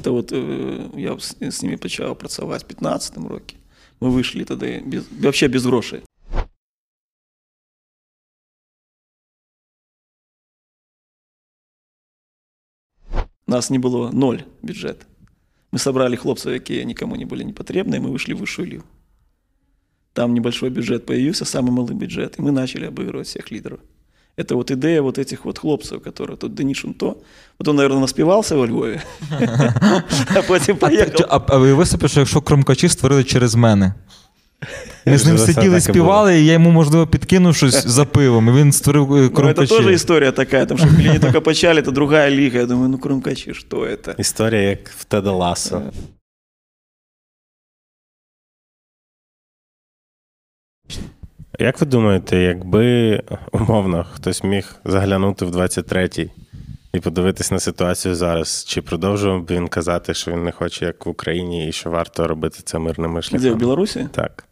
Это 0.00 0.10
вот 0.10 0.32
э, 0.32 0.80
я 0.96 1.18
с, 1.18 1.36
с 1.42 1.62
ними 1.62 1.76
почав 1.76 2.18
працювати 2.18 2.64
в 2.68 2.84
15-му 2.84 3.28
році. 3.28 3.54
Ми 4.01 4.09
вийшли 4.09 4.43
тоді 4.43 4.83
без, 4.85 5.05
вообще 5.21 5.47
без 5.47 5.65
грошей. 5.65 6.01
Нас 13.47 13.69
не 13.69 13.79
було 13.79 14.11
ноль 14.11 14.39
бюджет. 14.61 15.07
Мы 15.71 15.79
собрали 15.79 16.15
хлопцев, 16.15 16.53
які 16.53 16.85
никому 16.85 17.15
не 17.15 17.25
были 17.25 17.43
не 17.43 17.53
потребны, 17.53 17.95
и 17.95 17.99
мы 17.99 18.09
вышли 18.11 18.33
в 18.33 18.59
лигу. 18.59 18.83
Там 20.13 20.33
небольшой 20.33 20.69
бюджет 20.69 21.05
появился, 21.05 21.45
самый 21.45 21.71
малый 21.71 21.95
бюджет, 21.95 22.39
и 22.39 22.41
мы 22.41 22.51
начали 22.51 22.85
обыгрывать 22.85 23.27
всех 23.27 23.51
лидеров. 23.51 23.79
Это 24.38 24.54
вот 24.54 24.70
идея 24.70 25.02
вот 25.02 25.18
этих 25.18 25.44
вот 25.44 25.58
хлопцев, 25.58 26.02
которые 26.02 26.36
тут 26.36 26.54
Денишин 26.54 26.94
то. 26.94 27.16
Вот 27.58 27.68
он, 27.68 27.76
наверное, 27.76 28.00
наспівався 28.00 28.56
во 28.56 28.66
Львові, 28.66 29.00
а 30.34 30.42
потім 30.48 30.76
А, 30.80 30.86
поїхав. 30.86 31.26
а, 31.28 31.40
а 31.48 31.56
ви 31.58 31.74
висипи, 31.74 32.08
що 32.08 32.20
якщо 32.20 32.40
кромкачі 32.40 32.88
створили 32.88 33.24
через 33.24 33.54
мене. 33.54 33.94
Ми 35.06 35.18
з 35.18 35.26
ним 35.26 35.34
Вже 35.34 35.46
це 35.46 35.52
сиділи, 35.52 35.74
так 35.74 35.88
і 35.88 35.92
співали, 35.92 36.40
і 36.40 36.46
я 36.46 36.52
йому, 36.52 36.70
можливо, 36.70 37.06
підкинув 37.06 37.56
щось 37.56 37.86
за 37.86 38.04
пивом, 38.04 38.48
і 38.48 38.52
він 38.60 38.72
створив 38.72 39.14
е, 39.14 39.16
Ну, 39.20 39.26
это 39.26 39.32
кромкачі. 39.34 39.74
тоже 39.76 39.92
история 39.94 40.32
такая, 40.32 40.66
там, 40.66 40.78
что 40.78 40.86
не 40.90 41.18
только 41.18 41.40
почали, 41.42 41.80
это 41.80 41.92
другая 41.92 42.30
лига. 42.30 42.58
Я 42.58 42.66
думаю, 42.66 42.88
ну, 42.88 42.98
Крумкачи, 42.98 43.54
что 43.54 43.76
это? 43.86 44.14
Історія 44.20 44.62
як 44.62 44.88
в 44.98 45.04
Теда 45.04 45.30
Ласо. 45.32 45.82
Як 51.59 51.81
ви 51.81 51.87
думаєте, 51.87 52.37
якби 52.37 53.21
умовно 53.51 54.05
хтось 54.13 54.43
міг 54.43 54.75
заглянути 54.85 55.45
в 55.45 55.55
23-й 55.55 56.29
і 56.93 56.99
подивитись 56.99 57.51
на 57.51 57.59
ситуацію 57.59 58.15
зараз, 58.15 58.65
чи 58.67 58.81
продовжував 58.81 59.43
б 59.43 59.51
він 59.51 59.67
казати, 59.67 60.13
що 60.13 60.31
він 60.31 60.43
не 60.43 60.51
хоче, 60.51 60.85
як 60.85 61.05
в 61.05 61.09
Україні, 61.09 61.67
і 61.69 61.71
що 61.71 61.89
варто 61.89 62.27
робити 62.27 62.59
це 62.63 62.79
мирними 62.79 63.19
Где, 63.19 63.37
в 63.37 63.41
шляхами? 63.41 63.55
Беларуси? 63.55 64.07
Так. 64.11 64.45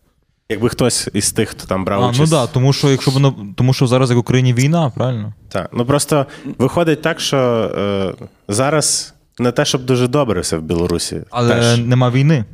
Якби 0.50 0.70
хтось 0.70 1.10
із 1.14 1.32
тих, 1.32 1.50
хто 1.50 1.68
там 1.68 1.86
брав 1.86 2.00
А, 2.00 2.06
ну 2.06 2.10
участь. 2.10 2.32
так, 2.32 2.48
да, 2.48 2.54
тому 2.54 2.74
що 2.74 2.90
якщо 2.90 3.12
б 3.12 3.34
тому 3.56 3.74
що 3.74 3.88
зараз 3.88 4.10
як 4.10 4.18
в 4.18 4.20
Україні 4.20 4.54
війна, 4.54 4.92
правильно? 4.96 5.34
Так. 5.50 5.70
Ну 5.74 5.86
просто 5.86 6.26
виходить 6.58 7.02
так, 7.02 7.20
що 7.20 7.38
е, 7.38 8.26
зараз 8.48 9.14
не 9.40 9.52
те, 9.52 9.66
щоб 9.66 9.86
дуже 9.86 10.08
добре 10.08 10.42
все 10.42 10.58
в 10.58 10.62
Білорусі. 10.62 11.22
Але 11.30 11.50
теж. 11.50 11.80
нема 11.80 12.10
війни. 12.10 12.46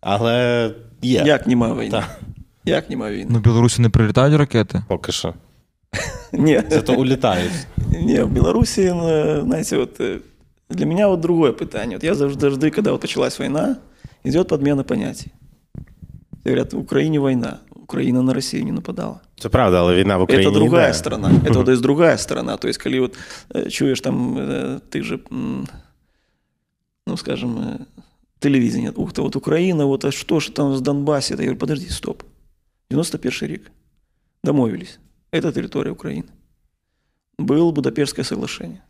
Але 0.00 0.70
є. 1.02 1.22
Як 1.26 1.46
нема 1.46 1.74
війни? 1.74 1.90
Так. 1.90 2.20
Як 2.65 2.89
нема 2.89 3.11
війни? 3.11 3.27
Ну, 3.29 3.39
в 3.39 3.41
Білорусі 3.41 3.81
не 3.81 3.89
прилітають 3.89 4.35
ракети. 4.35 4.83
Поки 4.87 5.11
що. 5.11 5.33
Ні. 6.33 6.61
Зато 6.69 6.93
улітають. 6.95 7.51
Не, 8.01 8.23
в 8.23 8.29
Беларуси, 8.29 8.91
э, 8.91 9.41
знаете, 9.43 9.77
вот 9.77 9.99
э, 9.99 10.19
для 10.69 10.85
меня 10.85 11.07
вот 11.07 11.19
другое 11.19 11.51
питание. 11.51 11.95
Вот 11.97 12.03
я 12.03 12.15
завжди, 12.15 12.41
завжди, 12.41 12.69
когда 12.69 12.91
вот 12.91 13.01
началась 13.03 13.39
война, 13.39 13.75
идет 14.25 14.47
подмена 14.47 14.83
понятий. 14.83 15.31
Говорят, 16.45 16.73
в 16.73 16.77
Украине 16.79 17.19
война. 17.19 17.59
Украина 17.75 18.21
на 18.21 18.33
Россию 18.33 18.65
не 18.65 18.71
нападала. 18.71 19.19
Це 19.39 19.49
правда, 19.49 19.79
але 19.79 19.95
війна 19.95 20.17
в 20.17 20.21
Україні 20.21 20.51
это 20.51 20.53
другая 20.53 20.85
йде. 20.87 20.93
сторона. 20.93 21.29
Это 21.45 21.53
вот 21.53 21.69
есть 21.69 21.81
другая 21.81 22.17
сторона. 22.17 22.57
То 22.57 22.67
есть, 22.67 22.83
коли 22.83 22.99
вот 22.99 23.17
э, 23.55 23.69
чуешь 23.69 24.01
там, 24.01 24.37
э, 24.37 24.79
ты 24.89 25.03
же, 25.03 25.19
м, 25.31 25.67
ну, 27.07 27.17
скажем, 27.17 27.57
э, 27.57 27.79
телевидение, 28.39 28.91
ух 28.95 29.13
ты, 29.13 29.21
вот 29.21 29.35
Украина, 29.35 29.85
вот 29.85 30.05
а 30.05 30.11
что 30.11 30.39
ж 30.39 30.49
там 30.53 30.73
с 30.73 30.81
Донбассе? 30.81 31.33
Я 31.33 31.37
говорю, 31.37 31.57
подожди, 31.57 31.89
стоп. 31.89 32.23
91 32.91 33.49
рік. 33.49 33.71
Домовились. 34.43 34.99
Это 35.31 35.51
территория 35.51 35.91
Украины. 35.91 36.29
Было 37.37 37.71
Будапештское 37.71 38.25
соглашение. 38.25 38.81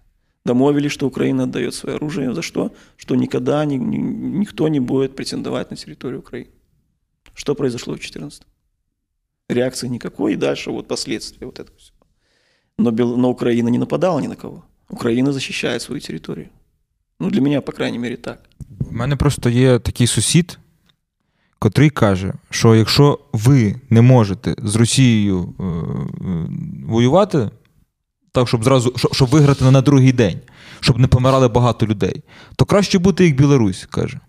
Домовились, 0.46 0.92
что 0.92 1.08
Украина 1.08 1.44
отдает 1.44 1.74
свое 1.74 1.96
оружие. 1.98 2.34
За 2.34 2.42
что? 2.42 2.72
Что 2.96 3.16
никогда 3.16 3.66
ни, 3.66 3.76
ни, 3.76 3.98
никто 3.98 4.70
не 4.70 4.80
будет 4.80 5.16
претендовать 5.16 5.72
на 5.72 5.78
территорию 5.78 6.20
Украины. 6.20 6.52
Что 7.34 7.56
произошло 7.56 7.94
в 7.94 7.98
2014 7.98 8.44
Реакции 9.50 9.88
никакой, 9.88 10.34
и 10.34 10.36
дальше 10.36 10.72
вот 10.72 10.88
последствия 10.88 11.46
вот 11.46 11.60
этого 11.60 11.78
всего. 11.78 11.98
Но, 12.78 12.92
Бел... 12.92 13.18
но 13.18 13.30
Украина 13.30 13.70
не 13.70 13.78
нападала 13.78 14.20
ни 14.20 14.28
на 14.28 14.36
кого. 14.36 14.64
Україна 14.90 15.32
захищає 15.32 15.80
свою 15.80 16.02
територію. 16.02 16.48
Ну, 17.20 17.30
для 17.30 17.42
мене, 17.42 17.62
по 17.62 17.72
крайній 17.72 18.00
мірі, 18.00 18.16
так. 18.16 18.50
У 18.90 18.92
мене 18.92 19.16
просто 19.16 19.50
є 19.50 19.80
такий 19.80 20.08
сусід, 20.08 20.60
котрий 21.63 21.91
каже, 21.91 22.33
що 22.51 22.75
якщо 22.75 23.19
ви 23.33 23.75
не 23.91 24.03
можете 24.03 24.55
з 24.59 24.77
Росією 24.77 25.55
е, 25.61 25.63
е, 25.63 25.77
воювати, 26.87 27.51
так, 28.33 28.49
щоб 28.49 28.65
зразу 28.65 28.93
щоб, 28.97 29.15
щоб 29.15 29.29
виграти 29.29 29.71
на 29.71 29.81
другий 29.81 30.13
день, 30.13 30.41
щоб 30.81 30.99
не 30.99 31.07
помирали 31.07 31.49
багато 31.49 31.87
людей, 31.87 32.23
то 32.57 32.65
краще 32.65 32.99
бути 32.99 33.27
як 33.27 33.37
Білорусь, 33.37 33.87
каже. 33.91 34.21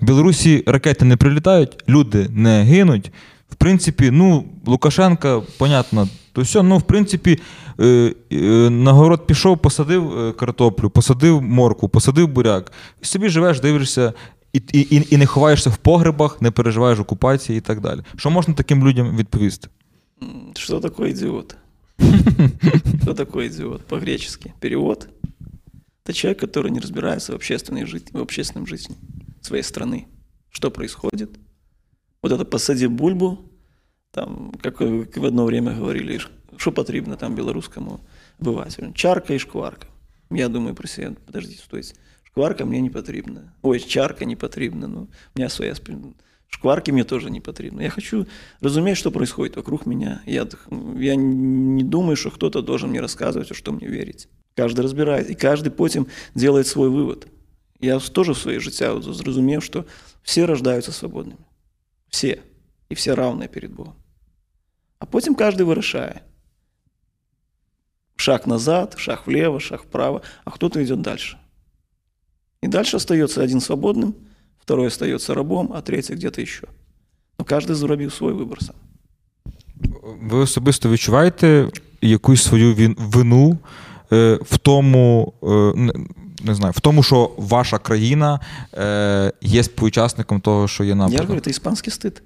В 0.00 0.04
Білорусі 0.04 0.64
ракети 0.66 1.04
не 1.04 1.16
прилітають, 1.16 1.84
люди 1.88 2.28
не 2.30 2.62
гинуть. 2.62 3.12
В 3.50 3.54
принципі, 3.54 4.10
ну, 4.10 4.44
Лукашенка, 4.66 5.42
понятно, 5.58 6.08
то 6.32 6.42
все, 6.42 6.62
ну, 6.62 6.78
в 6.78 6.82
принципі, 6.82 7.38
е, 7.80 8.14
е, 8.32 8.36
на 8.70 8.92
город 8.92 9.26
пішов, 9.26 9.58
посадив 9.58 10.18
е, 10.18 10.32
картоплю, 10.32 10.90
посадив 10.90 11.42
морку, 11.42 11.88
посадив 11.88 12.28
буряк. 12.28 12.72
І 13.02 13.06
собі 13.06 13.28
живеш, 13.28 13.60
дивишся. 13.60 14.12
І 14.53 14.61
і, 14.73 15.07
і 15.09 15.17
не 15.17 15.25
ховаєшся 15.25 15.69
в 15.69 15.77
погребах, 15.77 16.41
не 16.41 16.51
переживаєш 16.51 16.99
окупації 16.99 17.57
і 17.57 17.61
так 17.61 17.81
далі. 17.81 18.01
Що 18.15 18.29
можна 18.29 18.53
таким 18.53 18.87
людям 18.87 19.17
відповісти? 19.17 19.67
Що 20.55 20.79
таке 20.79 21.09
ідіот? 21.09 21.55
Что 23.01 23.13
такое 23.13 23.47
идиот? 23.47 23.85
По-гречески. 23.87 24.53
Перевод – 24.59 26.05
это 26.05 26.13
человек, 26.13 26.39
который 26.39 26.71
не 26.71 26.79
разбирается 26.79 27.33
в 27.33 27.35
общественной 27.35 27.85
жизни, 27.85 28.11
в 28.13 28.21
общественном 28.21 28.67
жизни 28.67 28.95
своей 29.41 29.63
страны. 29.63 30.05
Что 30.49 30.71
происходит? 30.71 31.29
Вот 32.23 32.31
это 32.31 32.45
посади 32.45 32.87
бульбу, 32.87 33.37
там, 34.11 34.51
как 34.61 34.81
в 34.81 35.25
одно 35.25 35.45
время 35.45 35.73
говорили, 35.73 36.19
что 36.57 36.71
потребно 36.71 37.15
там 37.15 37.35
белорусскому 37.35 37.99
обывателю? 38.39 38.93
Чарка 38.93 39.33
и 39.33 39.37
шкварка. 39.37 39.87
Я 40.31 40.47
думаю 40.47 40.75
про 40.75 40.87
себя, 40.87 41.13
подождите, 41.25 41.61
стойте. 41.61 41.95
Шкварка 42.33 42.65
мне 42.65 42.81
не 42.81 42.89
потребна. 42.89 43.53
Ой, 43.61 43.79
чарка 43.79 44.25
не 44.25 44.35
потребна. 44.35 44.87
Ну, 44.87 45.09
у 45.35 45.39
меня 45.39 45.49
своя 45.49 45.73
Шкварки 46.47 46.91
мне 46.91 47.03
тоже 47.03 47.29
не 47.29 47.41
потребны. 47.41 47.81
Я 47.81 47.89
хочу 47.89 48.25
разуметь, 48.59 48.97
что 48.97 49.11
происходит 49.11 49.55
вокруг 49.55 49.85
меня. 49.85 50.21
Я, 50.25 50.47
я 50.97 51.15
не 51.15 51.83
думаю, 51.83 52.15
что 52.15 52.31
кто-то 52.31 52.61
должен 52.61 52.89
мне 52.89 53.01
рассказывать, 53.01 53.55
что 53.55 53.71
мне 53.71 53.87
верить. 53.87 54.27
Каждый 54.55 54.81
разбирает, 54.81 55.29
и 55.29 55.35
каждый 55.35 55.71
потім 55.71 56.07
делает 56.35 56.67
свой 56.67 56.89
вывод. 56.89 57.27
Я 57.79 57.99
тоже 57.99 58.33
в 58.33 58.37
своей 58.37 58.59
життя 58.59 58.99
зрозумів, 59.01 59.63
что 59.63 59.85
все 60.23 60.45
рождаются 60.45 60.91
свободными. 60.91 61.45
Все. 62.09 62.41
И 62.89 62.95
все 62.95 63.13
равные 63.13 63.47
перед 63.47 63.71
Богом. 63.71 63.95
А 64.99 65.05
потім 65.05 65.35
каждый 65.35 65.63
вирішає. 65.63 66.21
Шаг 68.15 68.47
назад, 68.47 68.95
шаг 68.97 69.23
влево, 69.25 69.59
шаг 69.59 69.81
вправо, 69.81 70.21
а 70.45 70.51
кто-то 70.51 70.83
идет 70.83 71.01
дальше. 71.01 71.37
И 72.64 72.68
дальше 72.68 72.96
остается 72.96 73.42
один 73.42 73.60
свободным– 73.60 74.14
второй 74.64 74.86
остается 74.86 75.34
рабом, 75.34 75.72
а 75.74 75.82
третий 75.82 76.16
где-то 76.16 76.40
еще. 76.40 76.66
Но 77.38 77.44
кожен 77.44 77.74
зробив 77.74 78.12
свій 78.12 78.32
вибір 78.32 78.58
сам. 78.60 78.74
Ви 80.22 80.38
особисто 80.38 80.90
відчуваєте 80.90 81.68
якусь 82.00 82.42
свою 82.42 82.94
вину 82.98 83.58
е, 84.12 84.38
в 84.42 84.58
тому, 84.58 85.32
е, 85.42 85.92
не 86.44 86.54
знаю, 86.54 86.72
в 86.76 86.80
тому, 86.80 87.02
що 87.02 87.30
ваша 87.36 87.78
країна 87.78 88.40
е, 88.74 89.32
є 89.40 89.62
співучасником 89.62 90.40
того, 90.40 90.68
що 90.68 90.84
є 90.84 90.94
на. 90.94 91.08
Я 91.08 91.18
говорю, 91.18 91.40
це 91.40 91.50
іспанський 91.50 91.92
стид. 91.92 92.22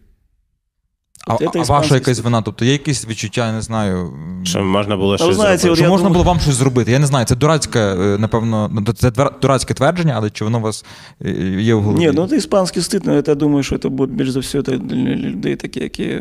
А, 1.28 1.38
а 1.56 1.63
ваша 1.63 1.96
якась 1.96 2.20
вина? 2.20 2.42
Тобто 2.42 2.66
є 2.66 2.72
якісь 2.72 3.08
відчуття, 3.08 3.48
я 3.48 3.54
не 3.54 3.62
знаю. 3.62 4.13
Що 4.44 4.63
можна 4.63 4.98
було 4.98 5.18
щось 5.18 5.36
знаєте, 5.36 5.58
зробити? 5.58 5.82
Що 5.82 5.89
можна 5.89 6.08
думаю... 6.08 6.24
було 6.24 6.34
вам 6.34 6.39
щось 6.42 6.56
зробити? 6.56 6.92
Я 6.92 7.00
не 7.00 7.06
знаю, 7.06 7.26
це 7.26 7.36
дурацьке, 7.36 7.80
е, 7.80 8.18
напевно, 8.18 8.70
ну, 8.74 8.94
це 8.94 9.12
дурацьке 9.42 9.74
твердження, 9.74 10.13
але 10.16 10.30
чи 10.30 10.44
воно 10.44 10.58
у 10.58 10.62
вас 10.62 10.86
е, 11.26 11.32
є 11.62 11.74
в 11.74 11.82
голові? 11.82 12.00
Ні, 12.00 12.12
ну 12.13 12.28
це 12.28 12.38
іспанський 12.38 12.84
стид, 12.84 13.04
але 13.06 13.24
я 13.28 13.36
думаю, 13.36 13.63
що 13.63 13.78
це 13.78 13.89
буде 13.89 14.13
більш 14.13 14.30
за 14.30 14.39
все 14.39 14.62
для 14.62 14.96
людей 15.16 15.56
такі, 15.56 15.80
які 15.80 16.20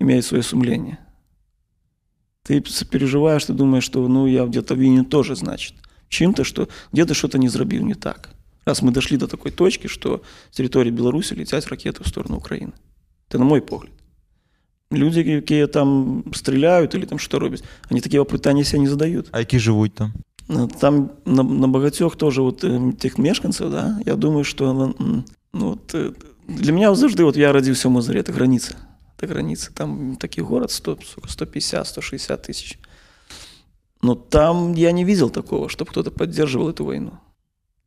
мають 0.00 0.24
своє 0.24 0.42
сумління. 0.42 0.96
Ти 2.42 2.62
переживаєш, 2.90 3.44
ти 3.44 3.52
думаєш, 3.52 3.86
що 3.86 3.98
ну, 3.98 4.28
я 4.28 4.44
где-то 4.44 4.74
винен 4.74 5.04
тоже, 5.04 5.34
значит. 5.34 5.74
Чем-то, 6.08 6.44
что 6.44 6.68
где-то 6.92 7.14
что-то 7.14 7.38
не 7.38 7.48
зробив 7.48 7.82
не 7.82 7.94
так. 7.94 8.28
Раз 8.66 8.82
мы 8.82 8.92
дошли 8.92 9.16
до 9.16 9.26
такой 9.26 9.50
точки, 9.50 9.88
что 9.88 10.20
с 10.50 10.56
территории 10.56 10.90
Беларуси 10.90 11.34
летят 11.34 11.66
ракеты 11.66 12.04
в 12.04 12.08
сторону 12.08 12.36
Украины. 12.36 12.72
Это 13.28 13.38
на 13.38 13.44
мой 13.44 13.60
погляд. 13.60 13.92
Люди, 14.92 15.22
які 15.22 15.66
там 15.66 16.22
стріляють 16.32 16.94
или 16.94 17.06
там 17.06 17.18
що 17.18 17.38
роблять, 17.38 17.64
вони 17.90 18.00
такі 18.00 18.20
питання 18.20 18.64
себе 18.64 18.82
не 18.82 18.88
задають. 18.88 19.26
А 19.32 19.38
які 19.38 19.58
живуть 19.58 19.94
там? 19.94 20.12
Там 20.80 21.10
на, 21.26 21.42
на 21.42 21.68
багатьох 21.68 22.16
теж 22.16 22.38
от, 22.38 22.64
тих 22.98 23.18
мешканців, 23.18 23.70
да, 23.70 23.98
я 24.06 24.16
думаю, 24.16 24.44
що 24.44 24.94
ну, 25.52 25.70
от, 25.70 26.14
для 26.48 26.72
мене 26.72 26.94
завжди, 26.94 27.22
от 27.22 27.36
я 27.36 27.52
родився 27.52 27.88
в 27.88 27.92
Мозырі, 27.92 28.22
це 28.22 28.32
границя. 28.32 28.74
Это 29.16 29.28
граница. 29.28 29.70
Там 29.72 30.16
такий 30.16 30.42
город 30.42 30.70
100, 30.70 30.98
150-160 31.28 32.46
тысяч. 32.46 32.78
Но 34.02 34.14
там 34.14 34.74
я 34.74 34.92
не 34.92 35.04
видел 35.04 35.30
такого, 35.30 35.68
чтобы 35.68 35.90
кто-то 35.90 36.10
поддерживал 36.10 36.68
эту 36.68 36.84
войну. 36.84 37.12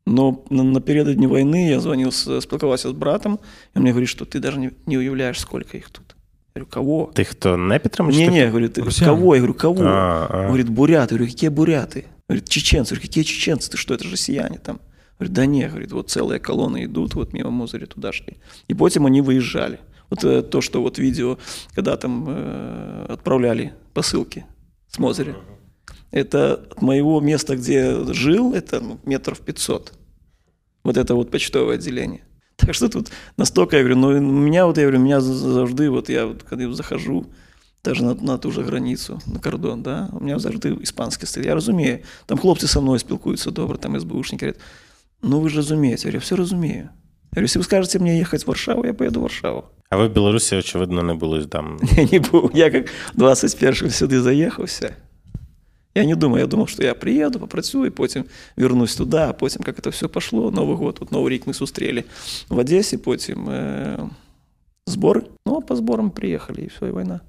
Но 0.06 0.42
напередодні 0.50 1.26
войны 1.26 1.68
я 1.68 1.80
звонил, 1.80 2.12
спілкувався 2.12 2.88
с 2.88 2.92
братом, 2.92 3.34
и 3.34 3.78
он 3.78 3.82
мне 3.82 3.92
говорит, 3.92 4.08
что 4.08 4.24
ты 4.24 4.40
даже 4.40 4.58
не, 4.58 4.70
не 4.86 4.96
уявляешь, 4.96 5.38
сколько 5.38 5.76
их 5.76 5.90
тут. 5.90 6.16
Я 6.55 6.59
говорю, 6.59 6.71
кого? 6.71 7.11
Ты 7.15 7.25
кто, 7.25 7.57
не 7.57 7.79
підтримуєш? 7.79 8.17
Не, 8.17 8.27
не, 8.27 8.45
говорит, 8.45 8.79
кого? 8.99 9.35
Я 9.35 9.41
говорю, 9.41 9.53
кого? 9.53 9.83
А, 9.83 10.27
а. 10.29 10.45
Говорит, 10.47 10.69
буряты. 10.69 11.13
Я 11.13 11.17
говорю, 11.17 11.25
какие 11.25 11.49
буряты? 11.49 12.05
Говорит, 12.29 12.49
чеченцы. 12.49 12.93
Я 12.93 12.95
говорю, 12.95 13.01
какие 13.01 13.23
чеченцы? 13.23 13.71
Ты 13.71 13.77
что, 13.77 13.93
это 13.93 14.03
же 14.03 14.11
россияне 14.11 14.59
там. 14.59 14.79
Говорит, 15.17 15.33
да 15.33 15.45
не, 15.45 15.67
говорит, 15.67 15.91
вот 15.91 16.11
целые 16.11 16.39
колонны 16.39 16.85
идут, 16.85 17.15
вот 17.15 17.33
мимо 17.33 17.49
Мозыря 17.49 17.87
туда 17.87 18.11
шли. 18.11 18.37
И 18.67 18.75
потом 18.75 19.05
они 19.05 19.21
выезжали. 19.21 19.79
Вот 20.09 20.23
э, 20.23 20.43
то, 20.43 20.61
что 20.61 20.81
вот 20.81 20.99
видео, 20.99 21.37
когда 21.73 21.95
там 21.97 22.25
э, 22.27 23.05
отправляли 23.09 23.73
посылки 23.93 24.45
с 24.89 24.99
Мозыря. 24.99 25.35
Это 26.11 26.53
от 26.53 26.81
моего 26.81 27.19
места, 27.19 27.55
где 27.55 28.13
жил, 28.13 28.53
это 28.53 28.79
ну, 28.79 28.99
метров 29.05 29.39
500. 29.39 29.93
Вот 30.83 30.97
это 30.97 31.15
вот 31.15 31.31
почтовое 31.31 31.75
отделение. 31.75 32.21
Так 32.65 32.75
что 32.75 32.89
тут 32.89 33.11
настолько, 33.37 33.77
я 33.77 33.83
говорю, 33.83 33.99
ну, 33.99 34.19
меня 34.19 34.65
вот, 34.65 34.77
я 34.77 34.83
говорю, 34.83 34.99
меня 34.99 35.21
завжди, 35.21 35.87
вот 35.87 36.09
я 36.09 36.25
вот, 36.25 36.43
когда 36.43 36.73
захожу, 36.73 37.25
даже 37.83 38.03
на, 38.03 38.13
на 38.13 38.37
ту 38.37 38.51
же 38.51 38.61
границу, 38.61 39.21
на 39.25 39.39
кордон, 39.39 39.83
да, 39.83 40.09
у 40.13 40.23
меня 40.23 40.39
завжди 40.39 40.77
іспанський 40.81 41.27
стиль. 41.27 41.45
Я 41.45 41.53
розумію, 41.53 41.99
там 42.25 42.37
хлопці 42.37 42.67
со 42.67 42.81
мною 42.81 42.99
спілкуються 42.99 43.51
добре, 43.51 43.77
там 43.77 43.99
СБУшники 43.99 44.45
говорять, 44.45 44.61
ну 45.21 45.39
ви 45.39 45.49
ж 45.49 45.55
розумієте, 45.55 46.01
я 46.01 46.05
говорю, 46.05 46.19
все 46.19 46.35
розумію. 46.35 46.89
Я 47.35 47.39
говорю, 47.39 47.45
если 47.45 47.59
вы 47.59 47.63
скажете 47.63 47.99
мне 47.99 48.19
ехать 48.19 48.43
в 48.43 48.47
Варшаву, 48.47 48.85
я 48.85 48.93
поеду 48.93 49.19
в 49.19 49.23
Варшаву. 49.23 49.63
А 49.89 49.97
ви 49.97 50.07
в 50.07 50.13
Білорусі, 50.13 50.55
очевидно, 50.55 51.03
не 51.03 51.13
були 51.13 51.45
там. 51.45 51.79
Я 51.97 52.07
не 52.11 52.19
був. 52.19 52.51
Я 52.53 52.65
як 52.65 52.89
21-го 53.17 53.89
сюди 53.89 54.21
заїхався. 54.21 54.95
Я 55.94 56.04
не 56.04 56.14
думаю, 56.14 56.40
я 56.40 56.46
думал, 56.46 56.66
что 56.66 56.84
я 56.84 56.94
приеду, 56.94 57.40
попрацюю, 57.40 57.92
потім 57.92 58.24
вернусь 58.56 58.96
туда, 58.96 59.30
а 59.30 59.32
потім, 59.32 59.62
как 59.62 59.78
это 59.78 59.90
все 59.90 60.08
пошло, 60.08 60.50
Новый 60.50 60.76
год, 60.76 60.98
вот 61.00 61.12
Новый 61.12 61.28
рік 61.28 61.46
ми 61.46 61.52
зустріли 61.52 62.04
в 62.48 62.58
Одесі, 62.58 62.98
потім 62.98 63.48
э, 63.48 64.08
збори. 64.86 65.22
Ну, 65.46 65.56
а 65.56 65.60
по 65.60 65.76
зборам 65.76 66.10
приїхали, 66.10 66.60
і 66.60 66.66
все, 66.66 66.86
і 66.86 66.92
війна. 66.92 67.20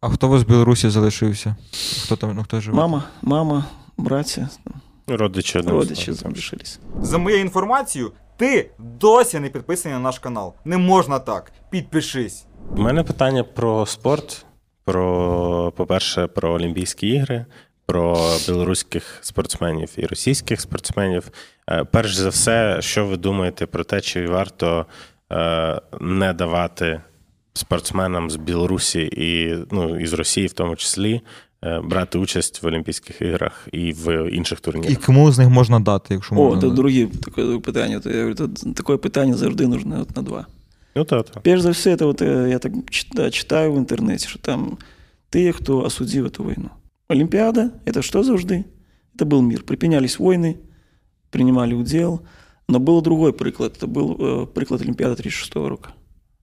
А 0.00 0.08
хто 0.08 0.26
у 0.26 0.30
вас 0.30 0.42
в 0.42 0.46
Білорусі 0.46 0.88
залишився? 0.88 1.56
Хто 2.04 2.16
там, 2.16 2.34
ну, 2.36 2.44
хто 2.44 2.60
живе? 2.60 2.76
Мама, 2.76 3.04
мама, 3.22 3.64
браття. 3.96 4.48
Родичі. 5.06 5.58
Родичі 5.58 6.12
залишились. 6.12 6.80
За 7.02 7.18
моєю 7.18 7.42
інформацією, 7.42 8.12
ти 8.36 8.70
досі 8.78 9.38
не 9.38 9.48
підписаний 9.48 9.98
на 9.98 10.04
наш 10.04 10.18
канал. 10.18 10.54
Не 10.64 10.78
можна 10.78 11.18
так. 11.18 11.52
Підпишись. 11.70 12.44
У 12.76 12.80
мене 12.80 13.02
питання 13.02 13.44
про 13.44 13.86
спорт. 13.86 14.44
Про, 14.84 15.72
по-перше, 15.76 16.26
про 16.26 16.52
Олімпійські 16.52 17.08
ігри 17.08 17.46
про 17.86 18.18
білоруських 18.46 19.18
спортсменів 19.20 19.90
і 19.96 20.06
російських 20.06 20.60
спортсменів. 20.60 21.30
Е, 21.70 21.84
перш 21.84 22.14
за 22.14 22.28
все, 22.28 22.76
що 22.80 23.06
ви 23.06 23.16
думаєте 23.16 23.66
про 23.66 23.84
те, 23.84 24.00
чи 24.00 24.26
варто 24.26 24.86
е, 25.32 25.80
не 26.00 26.32
давати 26.32 27.00
спортсменам 27.54 28.30
з 28.30 28.36
Білорусі 28.36 29.00
і 29.00 29.56
ну, 29.70 30.00
і 30.00 30.06
з 30.06 30.12
Росії, 30.12 30.46
в 30.46 30.52
тому 30.52 30.76
числі, 30.76 31.20
е, 31.64 31.80
брати 31.80 32.18
участь 32.18 32.62
в 32.62 32.66
Олімпійських 32.66 33.22
іграх 33.22 33.68
і 33.72 33.92
в 33.92 34.30
інших 34.30 34.60
турнірах? 34.60 34.92
І 34.92 34.96
кому 34.96 35.32
з 35.32 35.38
них 35.38 35.48
можна 35.48 35.80
дати, 35.80 36.14
якщо 36.14 36.34
можна? 36.34 36.58
О, 36.58 36.60
це 36.60 36.76
друге 36.76 37.06
таке 37.24 37.58
питання. 37.58 38.00
То, 38.00 38.10
я 38.10 38.24
говорю, 38.24 38.48
таке 38.76 38.96
питання 38.96 39.34
завжди 39.34 39.66
нужно 39.66 40.06
на 40.16 40.22
два. 40.22 40.46
Ну, 40.96 41.04
то, 41.04 41.22
то. 41.22 41.40
Перш 41.40 41.60
за 41.60 41.70
все, 41.70 41.96
це 41.96 42.04
от, 42.04 42.20
я 42.20 42.58
так 42.58 42.72
читаю 43.30 43.72
в 43.72 43.76
інтернеті, 43.76 44.28
що 44.28 44.38
там 44.38 44.78
Тыя, 45.30 45.52
хто 45.52 45.84
асудзіў 45.84 46.26
эту 46.32 46.44
войну. 46.44 46.70
Олимпиада – 47.08 47.84
это 47.84 48.02
что 48.02 48.22
завжды? 48.22 48.64
Это 49.14 49.24
был 49.24 49.42
мир. 49.42 49.62
Припинялись 49.62 50.18
войны, 50.18 50.58
принимали 51.30 51.74
удел. 51.74 52.22
Но 52.68 52.78
был 52.78 53.00
другой 53.00 53.32
приклад. 53.32 53.76
Это 53.76 53.86
был 53.86 54.16
э, 54.18 54.46
приклад 54.46 54.82
Олимпиады 54.82 55.16
36 55.16 55.54
рока. 55.56 55.92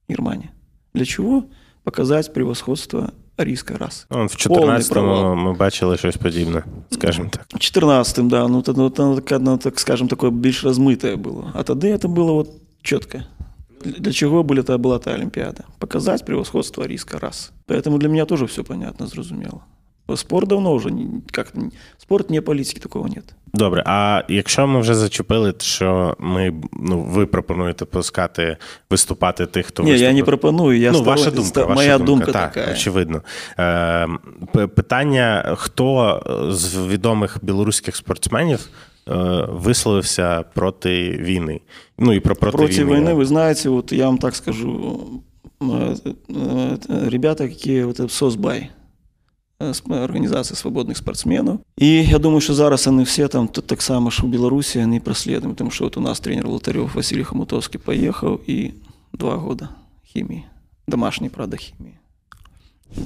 Германия. 0.08 0.50
Для 0.92 1.04
чего? 1.04 1.44
Показать 1.84 2.34
превосходство 2.34 3.12
арійської 3.36 3.78
раси. 3.78 4.06
Ну, 4.10 4.26
в 4.26 4.46
Повний 4.48 4.82
провал. 4.90 5.24
14-му 5.24 5.34
ми 5.34 5.52
бачили 5.52 5.96
щось 5.96 6.16
подібне, 6.16 6.64
скажімо 6.90 7.28
так. 7.32 7.46
В 7.50 7.56
14-м, 7.56 8.28
да, 8.28 8.48
ну, 8.48 8.60
это, 8.60 8.72
вот 8.72 9.00
оно, 9.00 9.20
так, 9.20 9.40
оно, 9.40 9.56
так 9.56 9.80
скажем, 9.80 10.08
такое 10.08 10.30
більш 10.30 10.64
размытое 10.64 11.16
было. 11.16 11.50
А 11.54 11.62
тогда 11.62 11.88
это 11.88 12.08
было 12.08 12.32
вот 12.32 12.50
четко. 12.82 13.22
Для 13.84 13.92
для 13.92 14.12
чего 14.12 14.42
были, 14.42 14.62
та, 14.62 14.78
была 14.78 14.98
та 14.98 15.14
Олимпиада? 15.14 15.64
Показать 15.78 16.24
превосходство 16.24 16.84
арийской 16.84 17.20
расы. 17.20 17.52
Поэтому 17.66 17.98
для 17.98 18.08
меня 18.08 18.24
тоже 18.24 18.46
все 18.46 18.64
понятно, 18.64 19.06
зрозумело. 19.06 19.62
Спорт 20.16 20.48
давно 20.48 20.72
уже, 20.72 20.90
не- 20.90 21.20
как 21.32 21.52
спорт 21.98 22.30
не 22.30 22.40
политики, 22.40 22.80
такого 22.80 23.08
нет. 23.08 23.34
Добре, 23.54 23.82
а 23.86 24.22
якщо 24.28 24.66
ми 24.66 24.80
вже 24.80 24.94
зачепили, 24.94 25.54
що 25.58 26.16
ми, 26.18 26.54
ну, 26.72 27.02
ви 27.02 27.26
пропонуєте 27.26 27.84
пускати 27.84 28.56
виступати 28.90 29.46
тих, 29.46 29.66
хто 29.66 29.82
не, 29.82 29.88
я 29.88 29.94
виступив. 29.94 30.14
не 30.16 30.22
пропоную, 30.24 30.78
я 30.78 30.92
ну, 30.92 30.98
стал- 30.98 31.04
ваша 31.06 31.30
думка, 31.30 31.42
ста- 31.48 31.60
ваша 31.64 31.74
моя 31.74 31.98
думка, 31.98 32.24
думка, 32.26 32.32
так, 32.32 32.52
такая. 32.52 32.74
очевидно. 32.74 33.22
Е, 33.58 34.08
п- 34.52 34.66
питання: 34.66 35.54
хто 35.58 36.22
з 36.52 36.76
відомих 36.86 37.38
білоруських 37.42 37.96
спортсменів 37.96 38.68
е, 39.08 39.12
висловився 39.48 40.42
проти 40.54 41.10
війни? 41.10 41.60
Ну 41.98 42.12
і 42.12 42.20
про 42.20 42.36
проти 42.36 42.56
Против 42.56 42.86
війни. 42.88 43.00
войны, 43.12 43.16
вы 43.16 43.24
знаете, 43.24 43.68
вот 43.68 43.92
я 43.92 44.06
вам 44.06 44.18
так 44.18 44.36
скажу, 44.36 45.00
э, 45.60 45.96
э, 46.28 47.10
ребята, 47.10 47.48
какие 47.48 47.84
вот 47.84 48.00
это 48.00 48.08
СОСБАЙ, 49.60 49.68
э, 49.70 49.72
сп- 49.72 50.04
организация 50.04 50.56
свободных 50.56 50.96
спортсменов. 50.96 51.60
И 51.80 51.86
я 52.10 52.18
думаю, 52.18 52.40
что 52.40 52.54
зараз 52.54 52.86
они 52.86 53.04
все 53.04 53.28
там 53.28 53.48
т- 53.48 53.62
так 53.62 53.82
само, 53.82 54.10
что 54.10 54.26
в 54.26 54.30
Беларуси, 54.30 54.78
они 54.78 55.00
проследуют, 55.00 55.54
потому 55.56 55.70
что 55.70 55.84
вот 55.84 55.96
у 55.96 56.00
нас 56.00 56.20
тренер 56.20 56.46
Лотарев 56.46 56.94
Василий 56.94 57.24
Хомутовский 57.24 57.80
поехал 57.80 58.40
и 58.48 58.72
два 59.12 59.36
года 59.36 59.68
химии, 60.12 60.44
домашней, 60.86 61.30
правда, 61.30 61.56
химии. 61.56 61.98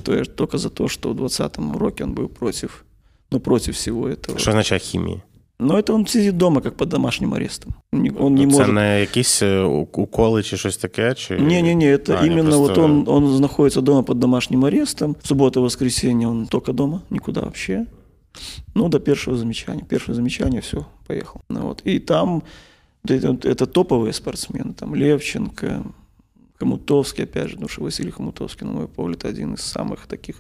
То 0.05 0.15
есть 0.15 0.37
только 0.37 0.59
за 0.59 0.71
то, 0.71 0.89
что 0.89 1.11
в 1.11 1.15
20 1.17 1.59
роке 1.79 2.05
он 2.05 2.15
был 2.15 2.29
против, 2.29 2.85
ну, 3.31 3.41
против 3.41 3.75
всего 3.75 4.09
этого. 4.09 4.39
Що 4.39 4.51
означає 4.51 4.79
хімія? 4.79 5.23
Но 5.63 5.79
это 5.79 5.93
он 5.93 6.07
сидит 6.07 6.37
дома, 6.37 6.61
как 6.61 6.77
под 6.77 6.89
домашним 6.89 7.35
арестом. 7.35 7.75
Не- 7.93 8.11
Он 8.19 8.35
не 8.35 8.41
Це 8.41 8.47
может... 8.59 8.75
не 8.75 9.01
якісь 9.01 9.43
е, 9.43 9.61
у- 9.61 9.89
уколи 9.93 10.43
чи 10.43 10.57
щось 10.57 10.77
таке? 10.77 11.15
Чи... 11.15 11.39
Не-не-не, 11.39 11.85
это 11.97 12.17
А, 12.19 12.23
ні, 12.23 12.29
именно 12.29 12.59
вот 12.59 12.67
просто- 12.75 12.85
он, 12.85 13.05
он 13.07 13.41
находится 13.41 13.81
дома 13.81 14.03
под 14.03 14.19
домашним 14.19 14.65
арестом. 14.65 15.17
В 15.23 15.27
субботу, 15.27 15.63
воскресенье 15.63 16.29
он 16.29 16.47
только 16.47 16.73
дома, 16.73 17.01
никуда 17.11 17.41
вообще. 17.41 17.87
Ну, 18.75 18.89
до 18.89 19.01
первого 19.01 19.39
замечания. 19.39 19.83
Первое 19.89 20.15
замечание, 20.15 20.61
все, 20.61 20.85
поехал. 21.07 21.41
Ну, 21.51 21.61
вот. 21.61 21.83
И 21.87 21.99
там 21.99 22.43
это, 23.09 23.29
это 23.43 23.67
топовые 23.67 24.13
спортсмены. 24.13 24.73
Там 24.75 24.95
Левченко, 24.95 25.83
Хомутовский, 26.58 27.26
опять 27.26 27.50
же, 27.50 27.54
потому 27.56 27.70
что 27.70 27.84
Василий 27.84 28.12
Хомутовский, 28.12 28.66
на 28.66 28.72
мой 28.72 28.88
взгляд, 28.88 29.26
один 29.26 29.56
из 29.56 29.62
самых 29.62 30.08
таких, 30.08 30.38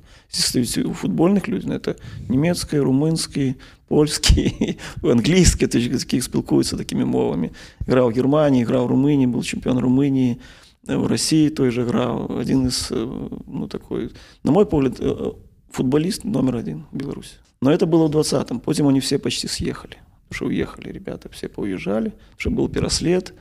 у 0.85 0.93
футбольных 0.93 1.47
людей, 1.47 1.67
ну, 1.67 1.75
это 1.75 1.97
немецкий, 2.29 2.77
румынский, 2.77 3.57
польский, 3.87 4.77
английский, 5.03 5.67
то 5.67 5.77
есть 5.77 6.03
таких 6.03 6.23
спілкуються 6.23 6.77
такими 6.77 7.03
мовами. 7.03 7.51
Играл 7.85 8.09
в 8.09 8.13
Германии, 8.13 8.63
играл 8.63 8.87
в 8.87 8.91
Румынии, 8.91 9.25
был 9.25 9.43
чемпион 9.43 9.77
Румынии, 9.79 10.39
э, 10.87 10.95
в 10.95 11.07
России 11.07 11.49
той 11.49 11.71
же 11.71 11.83
играл. 11.83 12.37
Один 12.37 12.67
из, 12.67 12.87
э, 12.91 13.29
ну, 13.47 13.67
такой, 13.67 14.11
на 14.43 14.51
мой 14.51 14.65
погляд, 14.65 14.95
э, 14.99 15.31
футболист 15.69 16.23
номер 16.23 16.55
один 16.55 16.85
в 16.91 16.97
Беларуси. 16.97 17.35
Но 17.61 17.71
это 17.71 17.85
было 17.85 18.07
в 18.07 18.11
20-м, 18.11 18.61
потом 18.61 18.87
они 18.87 19.01
все 19.01 19.19
почти 19.19 19.47
съехали. 19.47 19.97
Потому 20.27 20.35
что 20.35 20.45
уехали 20.45 20.91
ребята, 20.91 21.29
все 21.29 21.49
поуезжали, 21.49 22.09
потому 22.09 22.39
что 22.39 22.49
был 22.51 22.69
Переслед, 22.69 23.33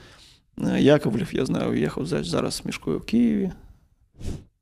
Э, 0.57 0.81
Яковлев, 0.81 1.35
я 1.35 1.47
знаю, 1.47 1.71
уїхав 1.71 2.07
зараз 2.07 2.63
мішкою 2.65 2.99
в 2.99 3.05
Києві. 3.05 3.53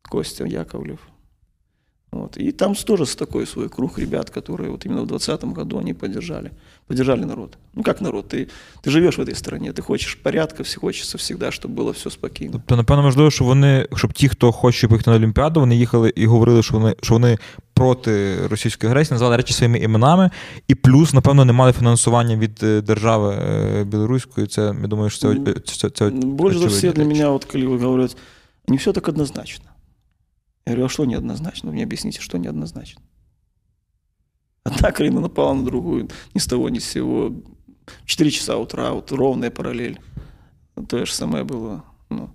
Костя 0.03 0.47
Яковлев. 0.47 0.99
Вот. 2.12 2.38
И 2.38 2.52
там 2.52 2.74
тоже 2.76 3.06
с 3.06 3.16
такой 3.16 3.46
свой 3.46 3.70
круг 3.70 4.00
ребят, 4.00 4.30
которые 4.30 4.72
вот 4.72 4.86
именно 4.86 5.02
в 5.02 5.08
2020 5.08 5.44
году 5.54 5.78
они 5.78 5.94
поддержали, 5.94 6.52
поддержали 6.88 7.26
народ. 7.26 7.58
Ну 7.74 7.84
как 7.84 8.02
народ? 8.02 8.30
Ты, 8.30 8.48
ты 8.82 8.90
живешь 8.90 9.18
в 9.18 9.22
этой 9.22 9.36
стране, 9.36 9.74
ты 9.74 9.82
хочешь 9.82 10.18
порядка, 10.24 10.64
все 10.64 10.80
хочется 10.80 11.18
всегда, 11.18 11.52
чтобы 11.52 11.76
было 11.76 11.92
все 11.92 12.10
спокойно. 12.10 12.52
Тобто, 12.54 12.76
напевно, 12.76 13.04
можливо, 13.04 13.32
що 13.32 13.44
вони, 13.46 13.88
щоб 13.96 14.14
ті, 14.14 14.30
хто 14.30 14.52
хоче 14.52 14.88
поїхати 14.88 15.10
на 15.10 15.16
Олімпіаду, 15.18 15.60
вони 15.60 15.76
їхали 15.76 16.14
і 16.16 16.26
говорили, 16.26 16.64
що 16.64 16.74
вони, 16.74 16.96
що 17.02 17.14
вони 17.14 17.38
проти 17.74 18.38
російської 18.48 18.90
агресії, 18.90 19.14
називали 19.16 19.38
речі 19.38 19.54
своїми 19.54 19.80
іменами, 19.80 20.30
і 20.68 20.76
плюс, 20.76 21.14
напевно, 21.14 21.46
не 21.46 21.54
мали 21.54 21.74
фінансування 21.74 22.36
від 22.36 22.64
е, 22.64 22.82
держави 22.82 23.34
е, 23.34 23.84
білоруської. 23.84 24.48
Це 24.48 24.62
я 24.82 24.88
думаю, 24.88 25.10
що 25.10 25.20
це, 25.20 25.28
Ну, 25.34 25.54
це, 25.54 25.76
це, 25.76 25.90
це 25.90 26.10
Больше 26.10 26.60
за 26.60 26.66
очевидні 26.66 26.90
все 26.90 26.92
для 26.92 27.04
речі. 27.04 27.20
меня, 27.22 27.30
вот, 27.32 27.46
когда 27.46 27.68
говорят, 27.68 28.18
не 28.68 28.78
все 28.78 28.92
так 28.94 29.08
однозначно. 29.08 29.66
Я 30.67 30.73
говорю, 30.73 30.87
а 30.87 30.89
что 30.89 31.05
неоднозначно? 31.05 31.69
Вы 31.69 31.75
мне 31.75 31.85
объясните, 31.85 32.21
что 32.21 32.39
неоднозначно. 32.39 33.03
Одна 34.65 34.93
Карина 34.93 35.21
напала 35.21 35.55
на 35.55 35.65
другую, 35.65 36.09
ни 36.35 36.39
с 36.39 36.47
того, 36.47 36.69
ни 36.69 36.79
с 36.79 36.85
сего. 36.85 37.35
4 38.05 38.31
часа 38.31 38.57
утра, 38.57 38.93
вот 38.93 39.11
ровная 39.11 39.51
параллель. 39.51 39.99
То 40.89 41.05
же 41.05 41.13
самое 41.13 41.45
было. 41.45 41.85
Ну, 42.11 42.31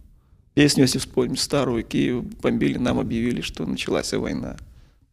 песню, 0.54 0.84
если 0.84 1.00
вспомнить, 1.00 1.40
старую, 1.40 1.84
Киев 1.84 2.24
бомбили, 2.42 2.78
нам 2.78 3.00
объявили, 3.00 3.42
что 3.42 3.66
началась 3.66 4.12
война. 4.14 4.58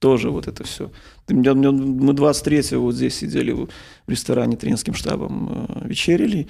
Тоже 0.00 0.30
вот 0.30 0.48
это 0.48 0.64
все. 0.64 0.90
Мы 1.28 1.42
23-го 2.12 2.82
вот 2.82 2.94
здесь 2.94 3.14
сидели 3.14 3.52
в 3.52 3.68
ресторане 4.06 4.56
тренерским 4.56 4.92
штабом, 4.92 5.68
э, 5.68 5.88
вечерили, 5.88 6.48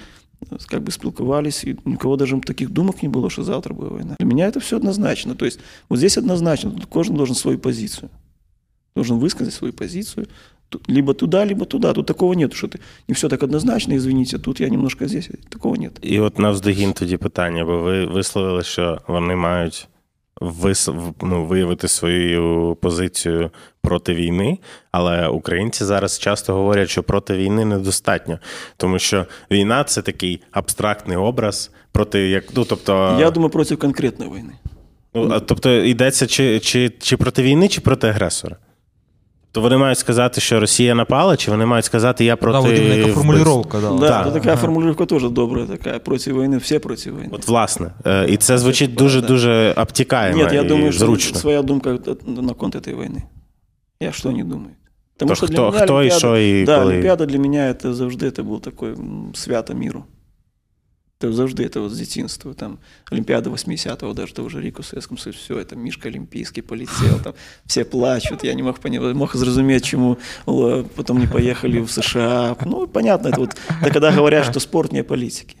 как 0.68 0.82
бы 0.82 0.90
спілкувались, 0.90 1.64
и 1.64 1.76
ни 1.84 1.94
у 1.94 1.98
кого 1.98 2.16
даже 2.16 2.40
таких 2.40 2.70
думок 2.70 3.02
не 3.02 3.08
было, 3.08 3.30
что 3.30 3.42
завтра 3.42 3.74
будет 3.74 3.92
война. 3.92 4.16
Для 4.18 4.26
меня 4.26 4.48
это 4.48 4.60
все 4.60 4.76
однозначно. 4.76 5.34
То 5.34 5.44
есть 5.44 5.60
вот 5.88 5.98
здесь 5.98 6.18
однозначно, 6.18 6.70
тут 6.70 6.86
каждый 6.86 7.16
должен 7.16 7.34
свою 7.34 7.58
позицию. 7.58 8.10
Должен 8.96 9.18
высказать 9.18 9.54
свою 9.54 9.72
позицию. 9.72 10.26
Тут 10.68 10.88
Либо 10.88 11.14
туда, 11.14 11.44
либо 11.44 11.66
туда. 11.66 11.92
Тут 11.92 12.06
такого 12.06 12.34
нет, 12.34 12.52
что 12.52 12.68
ты 12.68 12.80
не 13.08 13.14
все 13.14 13.28
так 13.28 13.42
однозначно, 13.42 13.96
извините, 13.96 14.38
тут 14.38 14.60
я 14.60 14.68
немножко 14.68 15.08
здесь. 15.08 15.30
Такого 15.48 15.76
нет. 15.76 15.98
І 16.02 16.20
от 16.20 16.38
навздогін 16.38 16.92
тоді 16.92 17.16
питання, 17.16 17.64
бо 17.64 17.78
ви 17.78 18.06
висловили, 18.06 18.62
що 18.62 19.00
вони 19.08 19.36
мають 19.36 19.88
вис... 20.41 20.89
ну, 21.21 21.45
виявити 21.45 21.87
свою 21.87 22.77
позицію 22.81 23.51
проти 23.81 24.13
війни, 24.13 24.59
але 24.91 25.27
українці 25.27 25.85
зараз 25.85 26.19
часто 26.19 26.53
говорять, 26.53 26.89
що 26.89 27.03
проти 27.03 27.37
війни 27.37 27.65
недостатньо, 27.65 28.39
тому 28.77 28.99
що 28.99 29.25
війна 29.51 29.83
це 29.83 30.01
такий 30.01 30.41
абстрактний 30.51 31.17
образ 31.17 31.71
проти 31.91 32.29
як 32.29 32.43
ну, 32.55 32.65
тобто, 32.65 33.17
Я 33.19 33.31
думаю, 33.31 33.49
проти 33.49 33.75
конкретної 33.75 34.31
війни. 34.31 34.53
ну, 35.13 35.29
а, 35.31 35.39
тобто 35.39 35.71
йдеться 35.71 36.27
чи, 36.27 36.59
чи, 36.59 36.89
чи 36.99 37.17
проти 37.17 37.43
війни, 37.43 37.67
чи 37.67 37.81
проти 37.81 38.07
агресора. 38.07 38.57
То 39.54 39.60
вони 39.60 39.76
мають 39.76 39.98
сказати, 39.98 40.40
що 40.40 40.60
Росія 40.60 40.94
напала, 40.94 41.36
чи 41.36 41.50
вони 41.50 41.66
мають 41.66 41.84
сказати, 41.84 42.24
я 42.24 42.36
проти. 42.36 42.58
Да, 42.58 42.68
Вадим, 42.68 42.84
яка 42.84 42.94
вбивств? 42.94 43.14
формулювання. 43.14 43.64
Да, 43.72 43.90
Да, 43.90 44.08
так. 44.08 44.26
это 44.26 44.32
такая 44.32 44.56
формулировка 44.56 45.06
тоже 45.06 45.28
добрая 45.28 45.66
такая. 45.66 45.98
Против 45.98 46.36
войны, 46.38 46.58
все 46.58 46.78
против 46.78 47.14
войны. 47.14 47.28
От, 47.32 47.48
власне, 47.48 47.90
Е, 48.06 48.26
і 48.28 48.36
це 48.36 48.58
звучить 48.58 48.94
дуже 48.94 49.20
дуже 49.20 49.72
обтікаємо 49.76 50.42
Нет, 50.42 50.52
я 50.52 50.60
і 50.62 50.64
думаю, 50.64 50.92
что 50.92 51.04
зручно. 51.06 51.38
своя 51.38 51.62
думка 51.62 51.98
на 52.26 52.54
конт 52.54 52.76
этой 52.76 52.94
войны. 52.96 53.22
Я 54.00 54.12
что 54.12 54.30
не 54.32 54.44
думаю. 54.44 54.70
Потому 55.18 55.28
То 55.28 55.34
что 55.34 55.46
хто- 55.46 55.54
для 55.54 55.70
меня 55.70 55.84
хто 55.84 56.02
і 56.02 56.06
Олимпиада- 56.06 56.18
що 56.18 56.36
і 56.38 56.64
да, 56.64 56.78
коли? 56.78 56.92
Олимпиада 56.92 57.26
для 57.26 57.38
меня 57.38 57.60
это 57.72 57.92
завжди 57.92 58.26
это 58.26 58.44
был 58.48 58.60
такой 58.60 58.90
м, 58.92 59.30
свято 59.34 59.74
миру. 59.74 60.04
Это 61.22 61.32
завжди 61.32 61.62
это 61.64 61.80
вот 61.80 61.92
с 61.92 61.98
детинства. 61.98 62.54
Там 62.54 62.78
Олимпиада 63.10 63.50
80-го, 63.50 64.14
даже 64.14 64.32
того 64.34 64.48
же 64.48 64.62
Рику 64.62 64.80
в 64.82 64.86
Советском 64.86 65.18
Союзе, 65.18 65.38
все, 65.38 65.58
это 65.58 65.76
Мишка 65.76 66.08
Олимпийский 66.08 66.62
полетел, 66.62 67.18
там 67.24 67.34
все 67.66 67.84
плачут, 67.84 68.44
я 68.44 68.54
не 68.54 68.62
мог 68.62 68.78
понять, 68.78 69.14
мог 69.14 69.34
зразуметь, 69.36 69.84
чему 69.84 70.16
л- 70.48 70.84
потом 70.96 71.18
не 71.18 71.26
поехали 71.26 71.80
в 71.80 71.90
США. 71.90 72.56
Ну, 72.64 72.86
понятно, 72.86 73.28
это 73.28 73.40
вот, 73.40 73.56
это 73.82 73.90
когда 73.92 74.12
говорят, 74.12 74.46
что 74.46 74.60
спорт 74.60 74.92
не 74.92 75.02
политики. 75.02 75.56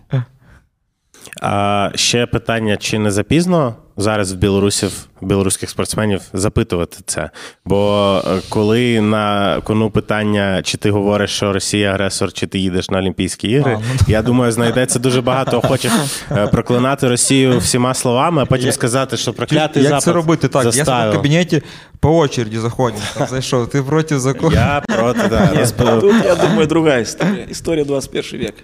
А 1.42 1.90
ще 1.94 2.26
питання: 2.26 2.76
чи 2.76 2.98
не 2.98 3.10
запізно 3.10 3.74
зараз 3.97 4.33
в 4.33 4.35
білорусів, 4.35 5.07
білоруських 5.21 5.69
спортсменів 5.69 6.21
запитувати 6.33 6.97
це? 7.05 7.29
Бо 7.65 8.21
е, 8.27 8.41
коли 8.49 9.01
на 9.01 9.61
кону 9.61 9.89
питання, 9.89 10.61
чи 10.63 10.77
ти 10.77 10.91
говориш, 10.91 11.31
що 11.31 11.53
Росія 11.53 11.91
агресор, 11.91 12.33
чи 12.33 12.47
ти 12.47 12.59
їдеш 12.59 12.89
на 12.89 12.97
Олімпійські 12.97 13.47
ігри, 13.49 13.77
А, 13.77 13.79
ну 13.79 13.99
я 14.07 14.21
думаю, 14.21 14.51
знайдеться 14.51 14.99
дуже 14.99 15.21
багато 15.21 15.57
охочих 15.57 15.91
е, 16.31 16.47
проклинати 16.47 17.09
Росію 17.09 17.57
всіма 17.57 17.93
словами, 17.93 18.41
а 18.41 18.45
потім 18.45 18.71
сказати, 18.71 19.17
що 19.17 19.33
проклятий 19.33 19.83
Як 19.83 19.89
запад 19.89 20.03
це 20.03 20.11
робити? 20.11 20.47
Так, 20.47 20.65
я 20.65 20.71
себе 20.71 21.09
в 21.09 21.13
кабінеті 21.13 21.61
по 21.99 22.17
очереді 22.17 22.59
заходять. 22.59 23.01
Там, 23.17 23.27
зайшов, 23.27 23.69
ти 23.69 23.83
проти 23.83 24.19
закону. 24.19 24.55
Я 24.55 24.83
проти 24.87 25.27
да, 25.29 25.53
розп- 25.53 26.01
тут, 26.01 26.25
я 26.25 26.35
думаю, 26.35 26.67
другая 26.67 27.01
история. 27.01 27.47
История 27.51 27.85
21 27.85 28.39
век. 28.39 28.55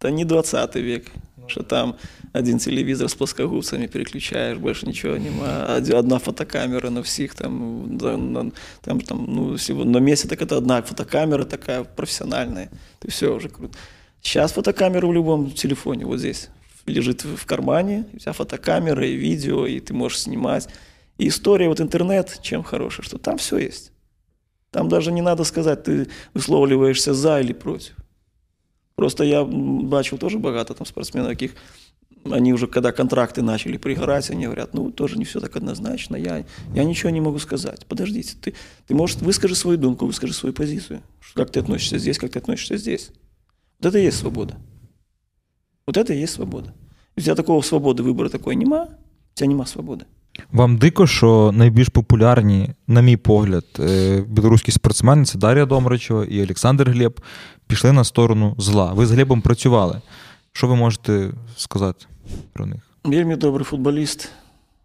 Это 0.00 0.10
не 0.10 0.24
20 0.24 0.76
век. 0.76 1.06
Что 1.46 1.62
там 1.62 1.94
один 2.32 2.58
телевизор 2.58 3.08
с 3.08 3.14
плоскогубцами 3.14 3.86
переключаешь, 3.86 4.58
больше 4.58 4.86
ничего 4.86 5.16
нема. 5.16 5.76
Од- 5.76 5.90
Одна 5.90 6.18
фотокамера 6.18 6.90
на 6.90 7.02
всех 7.02 7.34
там, 7.34 7.96
на, 7.96 8.50
там, 8.82 9.00
там, 9.00 9.24
ну, 9.28 9.56
всего 9.56 9.84
на 9.84 9.98
месте, 9.98 10.28
так 10.28 10.42
это 10.42 10.56
одна 10.56 10.82
фотокамера 10.82 11.44
такая 11.44 11.84
профессиональная. 11.84 12.70
Ты 13.00 13.10
все 13.10 13.34
уже 13.34 13.48
круто. 13.48 13.76
Сейчас 14.22 14.52
фотокамера 14.52 15.06
в 15.06 15.12
любом 15.12 15.50
телефоне, 15.50 16.04
вот 16.06 16.18
здесь, 16.18 16.48
лежит 16.86 17.24
в 17.24 17.46
кармане, 17.46 18.04
у 18.26 18.32
фотокамера 18.32 19.06
и 19.06 19.16
видео, 19.16 19.66
и 19.66 19.80
ты 19.80 19.94
можешь 19.94 20.20
снимать. 20.20 20.68
И 21.18 21.26
история, 21.28 21.68
вот 21.68 21.80
интернет, 21.80 22.38
чем 22.42 22.62
хорошая, 22.62 23.04
что 23.06 23.18
там 23.18 23.36
все 23.36 23.58
есть. 23.58 23.92
Там 24.70 24.88
даже 24.88 25.10
не 25.12 25.22
надо 25.22 25.44
сказать, 25.44 25.82
ты 25.82 26.06
висловлюєшся 26.34 27.14
за 27.14 27.40
или 27.40 27.52
против. 27.52 27.96
Просто 28.94 29.24
я 29.24 29.40
м, 29.42 29.88
бачив 29.88 30.18
тоже 30.18 30.38
багато 30.38 30.74
там 30.74 30.86
спортсменов, 30.86 31.28
таких, 31.30 31.54
они 32.31 32.53
уже, 32.53 32.67
когда 32.67 32.91
контракты 32.91 33.41
начали 33.41 33.77
пригорать, 33.77 34.29
они 34.31 34.45
говорят, 34.45 34.73
ну, 34.73 34.91
тоже 34.91 35.17
не 35.17 35.25
все 35.25 35.39
так 35.39 35.55
однозначно, 35.55 36.15
я, 36.15 36.43
я 36.73 36.83
ничего 36.83 37.11
не 37.11 37.21
могу 37.21 37.39
сказать. 37.39 37.85
Подождите, 37.85 38.35
ты, 38.41 38.53
ты, 38.87 38.95
может, 38.95 39.21
выскажи 39.21 39.55
свою 39.55 39.77
думку, 39.77 40.05
выскажи 40.05 40.33
свою 40.33 40.53
позицию. 40.53 41.01
Как 41.35 41.51
ты 41.51 41.59
относишься 41.59 41.97
здесь, 41.99 42.17
как 42.17 42.31
ты 42.31 42.39
относишься 42.39 42.77
здесь. 42.77 43.11
Вот 43.79 43.89
это 43.89 43.99
и 43.99 44.05
есть 44.05 44.17
свобода. 44.17 44.55
Вот 45.85 45.97
это 45.97 46.13
и 46.13 46.17
есть 46.17 46.33
свобода. 46.33 46.73
У 47.15 47.21
тебя 47.21 47.35
такого 47.35 47.61
свободы 47.61 48.03
выбора 48.03 48.29
такой 48.29 48.55
нема, 48.55 48.83
у 48.85 49.35
тебя 49.35 49.47
нема 49.47 49.65
свободи. 49.65 50.05
Вам 50.51 50.77
дико, 50.77 51.07
що 51.07 51.51
найбільш 51.53 51.89
популярні, 51.89 52.69
на 52.87 53.01
мій 53.01 53.17
погляд, 53.17 53.65
е, 53.79 54.21
білоруські 54.27 54.71
спортсмени 54.71 55.25
це 55.25 55.37
Дар'я 55.37 55.65
Домрачева 55.65 56.25
і 56.25 56.43
Олександр 56.43 56.89
Глеб 56.89 57.21
пішли 57.67 57.91
на 57.91 58.03
сторону 58.03 58.55
зла. 58.57 58.93
Ви 58.93 59.05
з 59.05 59.11
Глебом 59.11 59.41
працювали. 59.41 60.01
Що 60.52 60.68
ви 60.68 60.76
можете 60.76 61.32
сказати 61.56 62.06
про 62.52 62.66
них? 62.66 62.86
Вельми 63.04 63.36
добрый 63.36 63.64
футболист, 63.64 64.30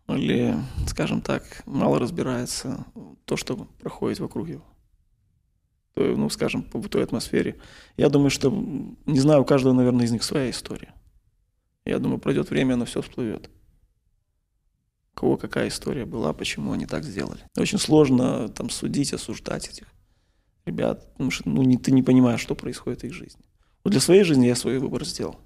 или, 0.07 0.55
скажем 0.87 1.21
так, 1.21 1.63
мало 1.65 1.99
разбирается 1.99 2.85
в 2.95 3.15
то, 3.25 3.37
что 3.37 3.67
проходит 3.79 4.19
вокруг 4.19 4.47
его. 4.49 4.63
Ну, 5.95 6.29
скажем, 6.29 6.63
по 6.63 6.79
той 6.87 7.03
атмосфере. 7.03 7.55
Я 7.97 8.09
думаю, 8.09 8.29
что, 8.29 8.51
не 9.05 9.19
знаю, 9.19 9.41
у 9.41 9.45
каждого, 9.45 9.73
наверное, 9.73 10.05
из 10.05 10.11
них 10.11 10.23
своя 10.23 10.49
история. 10.49 10.93
Я 11.85 11.99
думаю, 11.99 12.19
пройдет 12.19 12.49
время, 12.49 12.73
оно 12.73 12.85
все 12.85 13.01
всплывет. 13.01 13.49
У 15.13 15.19
кого 15.19 15.37
какая 15.37 15.67
история 15.67 16.05
была, 16.05 16.33
почему 16.33 16.73
они 16.73 16.85
так 16.85 17.03
сделали. 17.03 17.41
Очень 17.57 17.79
сложно 17.79 18.49
там 18.49 18.69
судить, 18.69 19.13
осуждать 19.13 19.69
этих 19.69 19.87
ребят, 20.65 21.11
потому 21.13 21.31
что 21.31 21.49
ну, 21.49 21.63
не, 21.63 21.77
ты 21.77 21.91
не 21.91 22.03
понимаешь, 22.03 22.41
что 22.41 22.55
происходит 22.55 23.01
в 23.01 23.03
их 23.05 23.13
жизни. 23.13 23.41
Вот 23.83 23.91
для 23.91 24.01
своей 24.01 24.23
жизни 24.23 24.47
я 24.47 24.55
свой 24.55 24.79
выбор 24.79 25.05
сделал, 25.05 25.39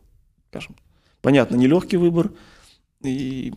скажем. 0.51 0.77
Понятно, 1.21 1.57
нелегкий 1.57 1.97
выбор, 1.97 2.33
и... 3.03 3.53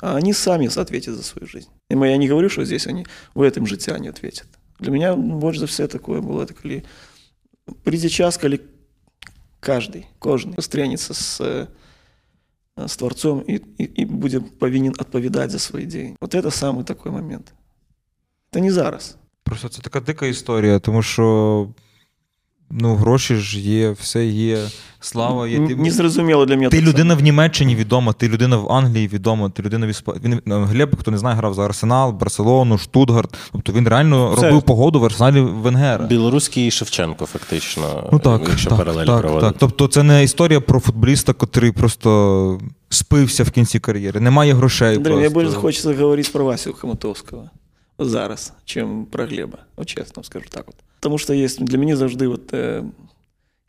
а 0.00 0.16
они 0.16 0.32
сами 0.32 0.66
ответят 0.80 1.14
за 1.14 1.22
свою 1.22 1.46
жизнь. 1.46 1.68
И 1.88 1.94
я 1.94 2.16
не 2.16 2.28
говорю, 2.28 2.48
что 2.48 2.64
здесь 2.64 2.86
они 2.86 3.06
в 3.34 3.42
этом 3.42 3.66
житті 3.66 3.92
они 3.92 4.08
ответят. 4.08 4.46
Для 4.78 4.90
меня 4.90 5.14
больше 5.14 5.60
за 5.60 5.66
все 5.66 5.86
такое 5.86 6.20
было, 6.20 6.42
это 6.42 6.54
коли 6.54 6.84
прийде 7.84 8.08
час, 8.08 8.38
коли 8.38 8.60
каждый, 9.60 10.06
кожный 10.18 10.62
стрянется 10.62 11.14
с, 11.14 11.40
э, 11.40 11.66
с 12.76 12.96
Творцом 12.96 13.40
и, 13.40 13.56
и, 13.78 13.84
и 13.84 14.04
будет 14.04 14.58
повинен 14.58 14.94
отповедать 14.98 15.50
за 15.50 15.58
свои 15.58 15.84
деяния. 15.84 16.16
Вот 16.20 16.34
это 16.34 16.50
самый 16.50 16.84
такой 16.84 17.12
момент. 17.12 17.52
Это 18.52 18.60
не 18.60 18.72
зараз. 18.72 19.16
Просто 19.44 19.68
це 19.68 19.82
така 19.82 20.00
дика 20.00 20.26
історія, 20.26 20.78
тому 20.78 21.02
що 21.02 21.68
ну, 22.71 22.95
гроші 22.95 23.35
ж 23.35 23.59
є, 23.59 23.91
все 23.91 24.25
є, 24.25 24.57
слава 24.99 25.47
є. 25.47 25.67
Ти, 25.67 25.75
Не 25.75 25.91
зрозуміло 25.91 26.45
для 26.45 26.55
мене. 26.55 26.69
ти 26.69 26.77
так 26.79 26.87
людина 26.87 27.15
в 27.15 27.21
Німеччині 27.21 27.75
відома, 27.75 28.13
ти 28.13 28.29
людина 28.29 28.57
в 28.57 28.71
Англії 28.71 29.07
відома, 29.07 29.49
ти 29.49 29.63
людина 29.63 29.87
в 29.87 29.89
Іспанії. 29.89 30.23
Він 30.25 30.41
ну, 30.45 30.63
Глеб, 30.63 30.95
хто 30.99 31.11
не 31.11 31.17
знає, 31.17 31.35
грав 31.35 31.53
за 31.53 31.65
Арсенал, 31.65 32.11
Барселону, 32.11 32.77
Штутгарт. 32.77 33.37
Тобто 33.51 33.73
він 33.73 33.87
реально 33.87 34.35
Це- 34.39 34.45
робив 34.47 34.63
погоду 34.63 34.99
в 34.99 35.05
Арсеналі 35.05 35.41
Венгера. 35.41 36.05
Білоруський 36.05 36.71
Шевченко, 36.71 37.25
фактично, 37.25 38.09
Ну 38.11 38.19
так, 38.19 38.41
якщо 38.49 38.69
так, 38.69 38.77
паралель 38.77 39.05
так, 39.05 39.21
проводити. 39.21 39.47
так. 39.51 39.55
Тобто 39.59 39.87
це 39.87 40.03
не 40.03 40.23
історія 40.23 40.61
про 40.61 40.79
футболіста, 40.79 41.33
котрий 41.33 41.71
просто 41.71 42.59
спився 42.89 43.43
в 43.43 43.51
кінці 43.51 43.79
кар'єри. 43.79 44.19
Немає 44.19 44.53
грошей. 44.53 44.95
Андрей, 44.95 45.15
мне 45.17 45.29
просто. 45.29 45.33
больше 45.49 45.61
хочется 45.61 45.93
говорить 45.93 46.31
про 46.33 46.45
Васю 46.45 46.73
Хомутовского 46.73 47.49
зараз, 47.99 48.53
чем 48.65 49.05
про 49.05 49.25
Глеба. 49.25 49.57
Вот 49.77 49.87
честно 49.87 50.13
вам 50.15 50.23
скажу 50.23 50.45
так 50.49 50.63
вот. 50.67 50.75
Потому 51.04 51.18
что 51.18 51.32
есть 51.34 51.64
для 51.64 51.78
меня 51.78 51.96
завжди 51.96 52.26
вот, 52.26 52.52
э, 52.52 52.84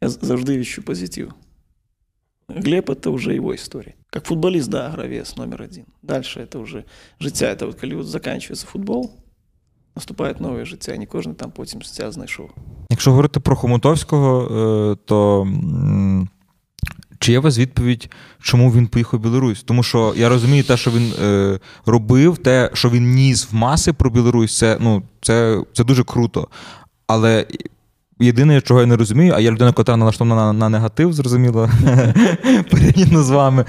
я 0.01 0.09
завжди 0.09 0.61
ищу 0.61 0.81
позитив. 0.83 1.33
Глеб – 2.49 2.89
это 2.89 3.09
уже 3.11 3.33
его 3.33 3.55
история. 3.55 3.95
Как 4.09 4.25
футболист, 4.25 4.69
да, 4.69 4.89
гравец 4.89 5.37
номер 5.37 5.61
один. 5.61 5.85
Дальше 6.01 6.41
это 6.41 6.59
уже 6.59 6.83
життя. 7.19 7.45
Это 7.45 7.65
вот, 7.65 7.79
коли 7.79 7.95
вот 7.95 8.07
заканчивается 8.07 8.67
футбол, 8.67 9.11
наступает 9.95 10.41
новое 10.41 10.65
життя, 10.65 10.93
і 10.93 10.99
не 10.99 11.05
кожен 11.05 11.35
там 11.35 11.51
потім 11.51 11.81
життя 11.81 12.11
знайшов. 12.11 12.49
Якщо 12.89 13.09
говорити 13.11 13.39
про 13.39 13.55
Хомутовського, 13.55 14.47
е, 14.91 14.97
то 15.05 15.41
м, 15.41 16.29
чи 17.19 17.31
є 17.31 17.39
у 17.39 17.41
вас 17.41 17.57
відповідь, 17.57 18.09
чому 18.41 18.71
він 18.71 18.87
поїхав 18.87 19.19
в 19.19 19.23
Білорусь? 19.23 19.63
Тому 19.63 19.83
що 19.83 20.13
я 20.17 20.29
розумію 20.29 20.63
те, 20.63 20.77
що 20.77 20.91
він 20.91 21.13
е, 21.21 21.59
робив, 21.85 22.37
те, 22.37 22.69
що 22.73 22.89
він 22.89 23.13
ніс 23.13 23.47
в 23.51 23.55
маси 23.55 23.93
про 23.93 24.09
Білорусь, 24.09 24.57
це, 24.57 24.77
ну, 24.79 25.03
це, 25.21 25.63
це 25.73 25.83
дуже 25.83 26.03
круто. 26.03 26.47
Але 27.06 27.46
єдине, 28.20 28.60
чого 28.60 28.80
я 28.80 28.86
не 28.86 28.96
розумію, 28.96 29.32
а 29.36 29.40
я 29.40 29.50
людина, 29.50 29.74
яка 29.76 29.96
налаштована 29.96 30.36
на, 30.36 30.52
на 30.52 30.68
негатив, 30.68 31.12
зрозуміло, 31.12 31.70
порівняно 32.70 33.22
з 33.22 33.30
вами. 33.30 33.64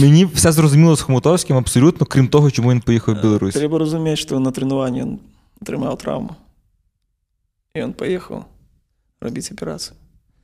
Мені 0.00 0.24
все 0.24 0.52
зрозуміло 0.52 0.96
з 0.96 1.00
Хомутовським 1.02 1.56
абсолютно, 1.56 2.06
крім 2.06 2.28
того, 2.28 2.50
чому 2.50 2.70
він 2.70 2.80
поїхав 2.80 3.14
в 3.14 3.22
Білорусь. 3.22 3.54
Треба 3.54 3.78
розуміти, 3.78 4.16
що 4.16 4.40
на 4.40 4.50
тренуванні 4.50 5.00
він 5.00 5.18
отримав 5.62 5.98
травму. 5.98 6.30
І 7.74 7.80
він 7.80 7.92
поїхав 7.92 8.44
робити 9.20 9.48
операцію. 9.54 9.96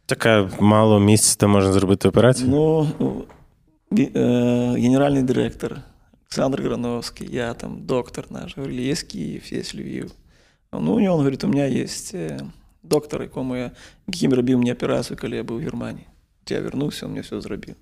Таке 0.07 0.49
мало 0.61 1.01
місць, 1.01 1.37
де 1.39 1.47
можна 1.47 1.72
зробити 1.72 2.09
операцію. 2.09 2.49
Ну, 2.51 2.89
ві- 3.93 4.12
э, 4.12 5.22
директор 5.22 5.77
Александр 6.22 6.62
Грановский, 6.62 7.29
я 7.33 7.55
там, 7.55 7.79
доктор 7.87 8.24
наш, 8.31 8.57
говорили, 8.57 8.83
есть 8.91 9.03
Киев, 9.03 9.43
есть 9.53 9.74
Львів. 9.74 10.11
Ну, 10.74 10.99
і 10.99 11.07
он 11.07 11.17
говорит, 11.17 11.43
у 11.43 11.47
меня 11.47 11.67
есть 11.67 12.15
э, 12.15 12.39
доктор, 12.84 13.22
якому 13.22 13.55
я, 13.55 13.72
яким 14.07 14.34
робив 14.34 14.57
мені 14.57 14.72
операцію, 14.74 15.17
коли 15.22 15.36
я 15.36 15.43
був 15.43 15.57
в 15.57 15.63
Германії. 15.63 16.05
От 16.43 16.51
Я 16.51 16.61
вернувся, 16.61 17.05
он 17.05 17.11
мне 17.11 17.22
все 17.22 17.41
зробив. 17.41 17.76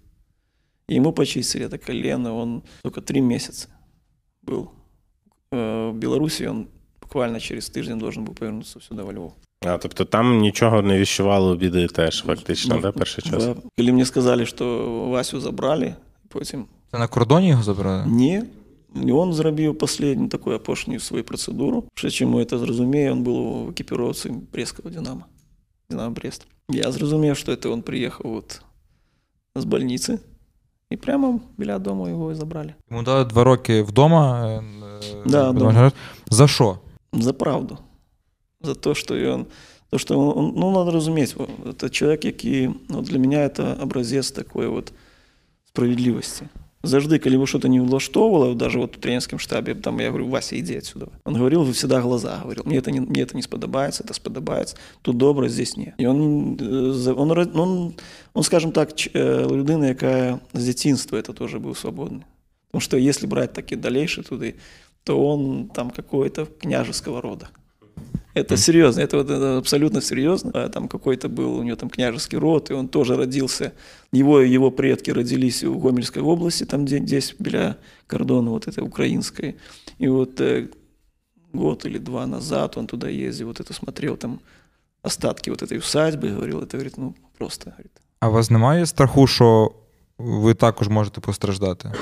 И 0.91 0.95
ему 0.95 1.13
почистили 1.13 1.65
это 1.65 1.77
колено, 1.77 2.35
он 2.35 2.61
только 2.83 3.01
три 3.01 3.21
месяца 3.21 3.67
был 4.41 4.69
э, 5.51 5.91
в 5.91 5.93
Беларуси, 5.93 6.47
он 6.47 6.67
буквально 7.01 7.39
через 7.39 7.69
тиждень 7.69 7.99
должен 7.99 8.25
был 8.25 8.33
повернуться 8.33 8.79
сюда, 8.79 9.03
во 9.03 9.13
Львов. 9.13 9.33
А, 9.65 9.77
тобто 9.77 10.05
там 10.05 10.37
нічого 10.37 10.81
не 10.81 10.99
віщувало 10.99 11.55
біди 11.55 11.87
теж, 11.87 12.23
фактично, 12.23 12.75
Ну, 12.75 12.81
да, 12.81 12.91
перший 12.91 13.23
час. 13.23 13.45
Да. 13.45 13.55
Коли 13.77 13.91
мне 13.91 14.05
сказали, 14.05 14.45
что 14.45 14.85
Васю 15.09 15.39
забрали, 15.39 15.95
потім 16.27 16.65
Це 16.91 16.97
на 16.97 17.07
кордоні 17.07 17.49
його 17.49 17.63
забрали? 17.63 18.05
Ні. 18.07 18.43
І 19.02 19.12
он 19.12 19.32
зробив 19.32 19.76
останню 19.80 20.28
таку 20.28 20.50
опошню 20.52 21.00
свою 21.00 21.24
процедуру. 21.24 21.84
Ще 21.94 22.10
чому 22.10 22.44
це 22.44 22.58
зрозуміє, 22.58 23.10
він 23.12 23.22
був 23.22 23.66
в 23.66 23.70
екіпіровці 23.70 24.32
Брестського 24.52 24.90
Динамо. 24.90 25.24
Динамо 25.90 26.10
Брест. 26.10 26.46
Я 26.70 26.92
зрозумів, 26.92 27.36
що 27.36 27.56
це 27.56 27.68
він 27.68 27.82
приїхав 27.82 28.34
от 28.34 28.60
з 29.56 29.64
больниці. 29.64 30.18
І 30.90 30.96
прямо 30.96 31.40
біля 31.58 31.78
дому 31.78 32.08
його 32.08 32.32
і 32.32 32.34
забрали. 32.34 32.74
Йому 32.90 33.02
дали 33.02 33.24
два 33.24 33.44
роки 33.44 33.82
вдома. 33.82 34.46
е, 34.48 34.56
е, 34.56 35.22
Да, 35.26 35.50
вдома. 35.50 35.92
За 36.30 36.48
що? 36.48 36.78
За 37.12 37.32
правду. 37.32 37.78
За 38.62 38.74
те, 38.74 38.94
що 38.94 39.14
він. 39.14 39.46
То, 39.90 39.98
що 39.98 40.20
он, 40.20 40.52
ну, 40.56 40.70
надо 40.70 40.90
розуміти, 40.90 41.34
це 41.76 41.88
чоловік, 41.88 42.24
який, 42.24 42.70
ну, 42.88 43.02
для 43.02 43.18
мене 43.18 43.48
це 43.48 43.74
образець 43.74 44.30
такої 44.30 44.68
от 44.68 44.92
справедливості. 45.64 46.44
Завжди, 46.83 47.19
коли 47.19 47.33
его 47.33 47.45
что-то 47.45 47.67
не 47.67 47.79
влаштовывало, 47.81 48.55
даже 48.55 48.79
вот 48.79 48.95
в 48.95 48.99
тренерском 48.99 49.37
штабе, 49.39 49.75
там 49.75 49.99
я 49.99 50.07
говорю, 50.09 50.27
Вася, 50.29 50.55
иди 50.57 50.77
отсюда. 50.77 51.07
Он 51.25 51.33
говорил 51.35 51.69
всегда 51.73 52.01
глаза, 52.01 52.39
говорил, 52.43 52.63
мне 52.65 52.77
это 52.77 52.91
не, 52.91 53.01
мне 53.01 53.21
это 53.23 53.35
не 53.35 53.41
сподобается, 53.41 54.03
это 54.03 54.13
сподобается, 54.13 54.77
тут 55.01 55.17
добре, 55.17 55.49
здесь 55.49 55.77
ні. 55.77 55.93
І 55.97 56.07
он, 56.07 56.57
е, 56.61 56.93
за- 56.93 57.13
он, 57.13 57.31
ро- 57.31 57.59
он, 57.61 57.93
он, 58.33 58.43
скажем 58.43 58.71
так, 58.71 58.95
ч- 58.95 59.11
е, 59.15 59.45
людина, 59.47 59.87
яка 59.87 60.39
з 60.53 60.65
дитинства 60.65 61.19
это 61.19 61.33
тоже 61.33 61.59
був 61.59 61.77
свободний. 61.77 62.21
Потому 62.71 62.81
что 62.81 62.97
если 62.97 63.27
брать 63.27 63.53
таки 63.53 63.75
дальше 63.75 64.23
туди, 64.23 64.53
то 65.03 65.27
он 65.27 65.69
там 65.73 65.89
какой-то 65.91 66.45
княжеского 66.61 67.21
рода. 67.21 67.49
Это 68.34 68.56
серьезно, 68.56 69.00
это, 69.00 69.16
вот, 69.16 69.30
это 69.30 69.58
абсолютно 69.58 70.00
серьезно. 70.00 70.50
А 70.54 70.68
Там 70.68 70.88
какой-то 70.88 71.28
был 71.28 71.58
у 71.58 71.62
него 71.62 71.76
там 71.76 71.88
княжеский 71.88 72.38
род, 72.38 72.70
и 72.70 72.74
он 72.74 72.88
тоже 72.88 73.16
родился. 73.16 73.72
Его 74.12 74.40
его 74.40 74.70
предки 74.70 75.12
родились 75.12 75.62
в 75.62 75.78
Гомельской 75.78 76.22
области, 76.22 76.64
там 76.64 76.84
где 76.84 76.98
здесь 76.98 77.34
біля 77.38 77.76
кордона 78.06 78.50
вот 78.50 78.66
этой 78.68 78.82
украинской. 78.82 79.56
И 79.98 80.08
вот 80.08 80.40
э, 80.40 80.68
год 81.52 81.86
или 81.86 81.98
два 81.98 82.26
назад 82.26 82.76
он 82.76 82.86
туда 82.86 83.08
ездил, 83.08 83.46
вот 83.46 83.60
это 83.60 83.72
смотрел 83.72 84.16
там 84.16 84.40
остатки 85.02 85.50
вот 85.50 85.62
этой 85.62 85.78
усадьбы, 85.78 86.30
говорил, 86.30 86.60
это 86.60 86.76
говорит, 86.76 86.96
ну 86.98 87.14
просто 87.38 87.70
говорит. 87.70 87.92
А 88.20 88.28
у 88.28 88.32
вас 88.32 88.50
немає 88.50 88.86
страху, 88.86 89.26
що 89.26 89.72
ви 90.18 90.54
також 90.54 90.88
можете 90.88 91.20
постраждати. 91.20 91.92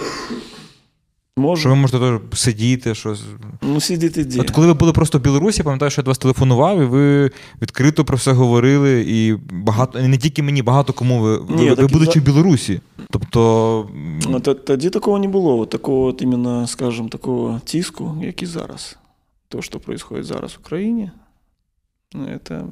Що 1.38 1.42
Может, 1.42 1.66
ви 1.66 1.76
можете 1.76 2.00
теж 2.00 2.40
сидіти, 2.40 2.96
щось. 2.96 3.24
ну 3.62 3.82
сидит 3.82 4.18
идея. 4.18 4.42
От 4.42 4.52
коли 4.52 4.68
ви 4.68 4.74
були 4.74 4.94
просто 4.94 5.18
в 5.18 5.22
Білорусі, 5.22 5.58
я 5.60 5.64
пам'ятаю, 5.64 5.92
що 5.92 6.02
я 6.02 6.04
до 6.04 6.12
вас 6.12 6.18
телефонував, 6.18 6.82
і 6.82 6.86
ви 6.86 7.32
відкрито 7.62 8.06
про 8.06 8.18
все 8.18 8.32
говорили, 8.32 9.06
і 9.08 9.36
багато 9.52 10.00
не 10.02 10.18
тільки 10.18 10.44
мені, 10.44 10.62
багато 10.62 10.94
кому 10.94 11.20
ви, 11.22 11.38
ви, 11.38 11.56
Ні, 11.56 11.70
ви 11.70 11.76
так 11.76 11.90
і 11.90 11.94
будучи 11.94 12.12
за- 12.12 12.20
в 12.20 12.24
Білорусі. 12.24 12.82
Тобто. 13.10 13.82
м, 13.96 14.20
Ну, 14.30 14.40
т- 14.40 14.54
Тоді 14.54 14.90
такого 14.90 15.20
не 15.20 15.28
було, 15.28 15.60
от 15.60 15.70
такого, 15.70 16.06
от 16.06 16.22
іменно, 16.22 16.68
скажем, 16.68 17.10
такого 17.10 17.62
тиску, 17.66 18.18
як 18.24 18.42
і 18.44 18.46
зараз. 18.46 18.98
То, 19.48 19.62
що 19.62 19.80
происходит 19.80 20.26
зараз 20.26 20.52
в 20.54 20.58
Україні, 20.62 21.12
ну, 22.14 22.26
это 22.26 22.64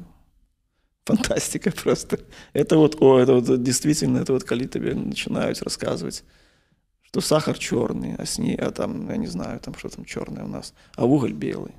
фантастика 1.08 1.70
просто. 1.84 2.16
Это 2.54 2.76
вот, 2.76 2.96
о, 3.00 3.18
это 3.20 3.40
вот 3.40 3.62
действительно, 3.62 4.18
это 4.20 4.32
вот 4.32 4.42
коли 4.44 4.66
тебе 4.66 4.94
начинают 4.94 5.62
рассказывать, 5.62 6.22
что 7.11 7.21
сахар 7.21 7.57
черный, 7.57 8.15
а, 8.15 8.25
сни, 8.25 8.55
а 8.55 8.71
там, 8.71 9.09
я 9.09 9.17
не 9.17 9.27
знаю, 9.27 9.59
там 9.59 9.75
что 9.75 9.89
там 9.89 10.05
черное 10.05 10.45
у 10.45 10.47
нас, 10.47 10.73
а 10.95 11.05
уголь 11.05 11.33
белый. 11.33 11.73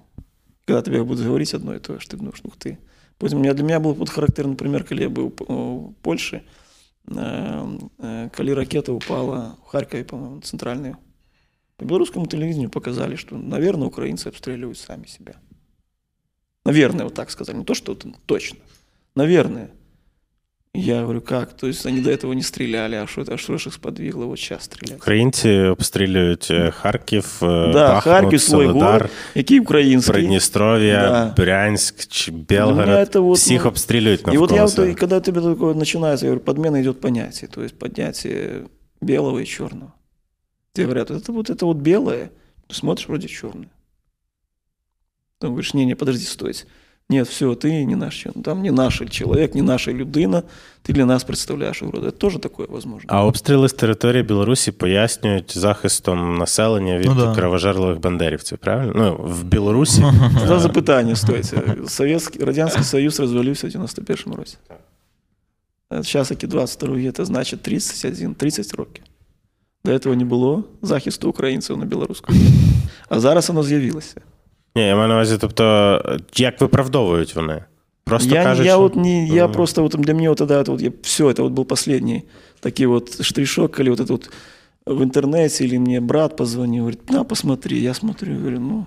Когда 0.66 0.82
тебе 0.82 1.02
будут 1.02 1.24
говорить 1.24 1.54
одно 1.54 1.74
и 1.74 1.78
то 1.78 1.98
же, 1.98 2.06
ты 2.06 2.16
думаешь, 2.18 2.40
ух 2.44 2.56
ты. 2.56 2.78
Потім 3.18 3.38
у 3.38 3.40
меня, 3.40 3.54
для 3.54 3.64
меня 3.64 3.80
был 3.80 3.94
вот 3.94 4.10
характерный 4.10 4.56
пример, 4.56 4.84
коли 4.84 5.02
я 5.02 5.08
был 5.08 5.32
в 5.38 5.94
Польше, 6.02 6.44
э, 7.06 7.78
э, 7.98 8.30
коли 8.36 8.50
ракета 8.52 8.92
упала 8.92 9.56
в 9.64 9.68
Харькове, 9.68 10.04
по-моему, 10.04 10.40
центральную. 10.42 10.98
По 11.78 11.84
белорусскому 11.84 12.26
телевидению 12.26 12.70
показали, 12.70 13.16
что, 13.16 13.36
наверное, 13.36 13.88
украинцы 13.88 14.28
обстреливают 14.28 14.78
сами 14.78 15.06
себя. 15.06 15.36
Наверное, 16.64 17.04
вот 17.04 17.14
так 17.14 17.30
сказали. 17.30 17.56
Не 17.56 17.64
то, 17.64 17.74
что 17.74 17.92
это 17.92 18.12
точно. 18.26 18.58
Наверное. 19.14 19.70
И 20.75 20.79
Я 20.81 21.01
говорю, 21.01 21.21
как? 21.21 21.53
То 21.53 21.67
есть 21.67 21.85
они 21.87 22.01
до 22.01 22.11
этого 22.11 22.33
не 22.33 22.43
стреляли, 22.43 22.95
а 22.95 23.07
что, 23.07 23.23
а 23.27 23.37
что 23.37 23.57
ж 23.57 23.67
их 23.67 23.73
сподвигло 23.73 24.25
вот 24.25 24.39
сейчас 24.39 24.63
стрелять? 24.63 24.97
Українці 24.97 25.49
обстрілюють 25.59 26.47
е, 26.51 26.71
Харків, 26.71 27.39
е, 27.43 27.45
Да, 27.47 27.87
Бахмут, 27.87 28.03
Харків, 28.03 28.41
свій 28.41 28.51
Солодар, 28.51 28.91
город, 28.91 29.09
Який 29.35 29.59
український? 29.59 30.13
Придністров'я, 30.13 31.09
Да. 31.09 31.33
Брянськ, 31.43 32.07
чи 32.07 32.31
Для 32.31 32.65
мене 32.65 32.75
Белгород. 32.85 33.13
це 33.13 33.19
от, 33.19 33.37
Всіх 33.37 33.63
ну, 33.63 33.69
обстрілюють 33.69 34.19
И 34.19 34.23
навколо 34.23 34.47
вот 34.47 34.55
я, 34.55 34.61
вот, 34.61 34.71
себе. 34.71 34.91
и 34.91 34.95
когда 34.95 35.19
тебе 35.19 35.41
такое 35.41 35.73
начинается, 35.73 36.25
я 36.25 36.29
говорю, 36.31 36.45
подмена 36.45 36.81
идет 36.81 37.01
понятие, 37.01 37.49
то 37.49 37.63
есть 37.63 37.79
поднятие 37.79 38.65
белого 39.01 39.39
и 39.39 39.45
черного. 39.45 39.91
Тебе 40.73 40.85
говорят, 40.85 41.11
это 41.11 41.31
вот 41.31 41.49
это 41.49 41.65
вот 41.65 41.77
белое, 41.77 42.29
ты 42.67 42.75
смотришь 42.75 43.07
вроде 43.07 43.27
черное. 43.27 43.69
Ты 45.39 45.47
говоришь, 45.47 45.73
не, 45.73 45.85
не, 45.85 45.95
подожди, 45.95 46.25
стойте. 46.25 46.65
Нет, 47.11 47.27
все, 47.27 47.55
ты 47.55 47.85
не 47.85 47.95
наш 47.95 48.15
человек. 48.15 48.43
Там 48.43 48.61
не 48.61 48.71
наш 48.71 49.01
человек, 49.09 49.55
не 49.55 49.61
наша 49.61 49.91
людина, 49.93 50.43
ты 50.83 50.93
для 50.93 51.05
нас 51.05 51.23
представляешь 51.23 51.81
угрозу. 51.81 52.07
Это 52.07 52.17
тоже 52.17 52.39
такое 52.39 52.67
возможно. 52.69 53.09
А 53.13 53.25
обстріли 53.25 53.69
з 53.69 53.73
території 53.73 54.23
Білорусі 54.23 54.71
пояснюють 54.71 55.57
захистом 55.57 56.37
населення 56.37 56.97
від 56.97 57.05
Ну 57.05 57.15
да. 57.15 57.35
кровожерливих 57.35 57.99
бандерівців, 57.99 58.57
правильно? 58.57 58.93
Ну, 58.95 59.25
в 59.33 59.43
Білорусі. 59.43 60.05
За 60.47 60.59
запитання, 60.59 61.15
стойте. 61.15 61.75
Советский, 61.87 62.43
Радянський 62.45 62.83
Союз 62.83 63.19
розвалився 63.19 63.67
в 63.67 63.71
91 63.71 64.33
році. 64.33 64.57
Зараз 65.91 66.31
які 66.31 66.47
22 66.47 66.95
рік, 66.97 67.13
це 67.13 67.25
значить 67.25 67.61
31, 67.61 68.33
30 68.35 68.73
років. 68.73 69.03
До 69.85 69.99
цього 69.99 70.15
не 70.15 70.25
було 70.25 70.63
захисту 70.81 71.29
українців 71.29 71.77
на 71.77 71.85
білоруському. 71.85 72.39
А 73.09 73.19
зараз 73.19 73.49
воно 73.49 73.63
з'явилося. 73.63 74.15
Ні, 74.75 74.87
я 74.87 74.95
маю 74.95 75.07
на 75.07 75.13
увазі, 75.13 75.37
тобто, 75.41 76.19
як 76.35 76.61
виправдовують 76.61 77.35
вони? 77.35 77.63
Просто 78.03 78.35
я, 78.35 78.43
кажуть, 78.43 78.65
я 78.65 78.71
що... 78.71 78.79
вот 78.79 78.95
не, 78.95 79.27
я 79.27 79.43
Мгм. 79.43 79.53
просто 79.53 79.81
вот 79.83 79.95
для 79.97 80.13
меня 80.13 80.29
вот 80.29 80.37
тогда 80.37 80.61
это 80.61 80.71
вот 80.71 80.81
я, 80.81 80.91
все, 81.01 81.29
это 81.29 81.41
вот 81.43 81.51
был 81.53 81.65
последний 81.65 82.23
такие 82.59 82.87
вот 82.87 83.21
штришок, 83.25 83.79
или 83.79 83.89
вот 83.89 83.99
это 83.99 84.11
вот 84.11 84.29
в 84.85 85.03
интернете, 85.03 85.65
или 85.65 85.77
мне 85.79 85.99
брат 86.01 86.35
позвонил, 86.37 86.83
говорит, 86.83 87.09
на, 87.09 87.23
посмотри, 87.23 87.77
я 87.79 87.93
смотрю, 87.93 88.35
говорю, 88.35 88.59
ну, 88.59 88.85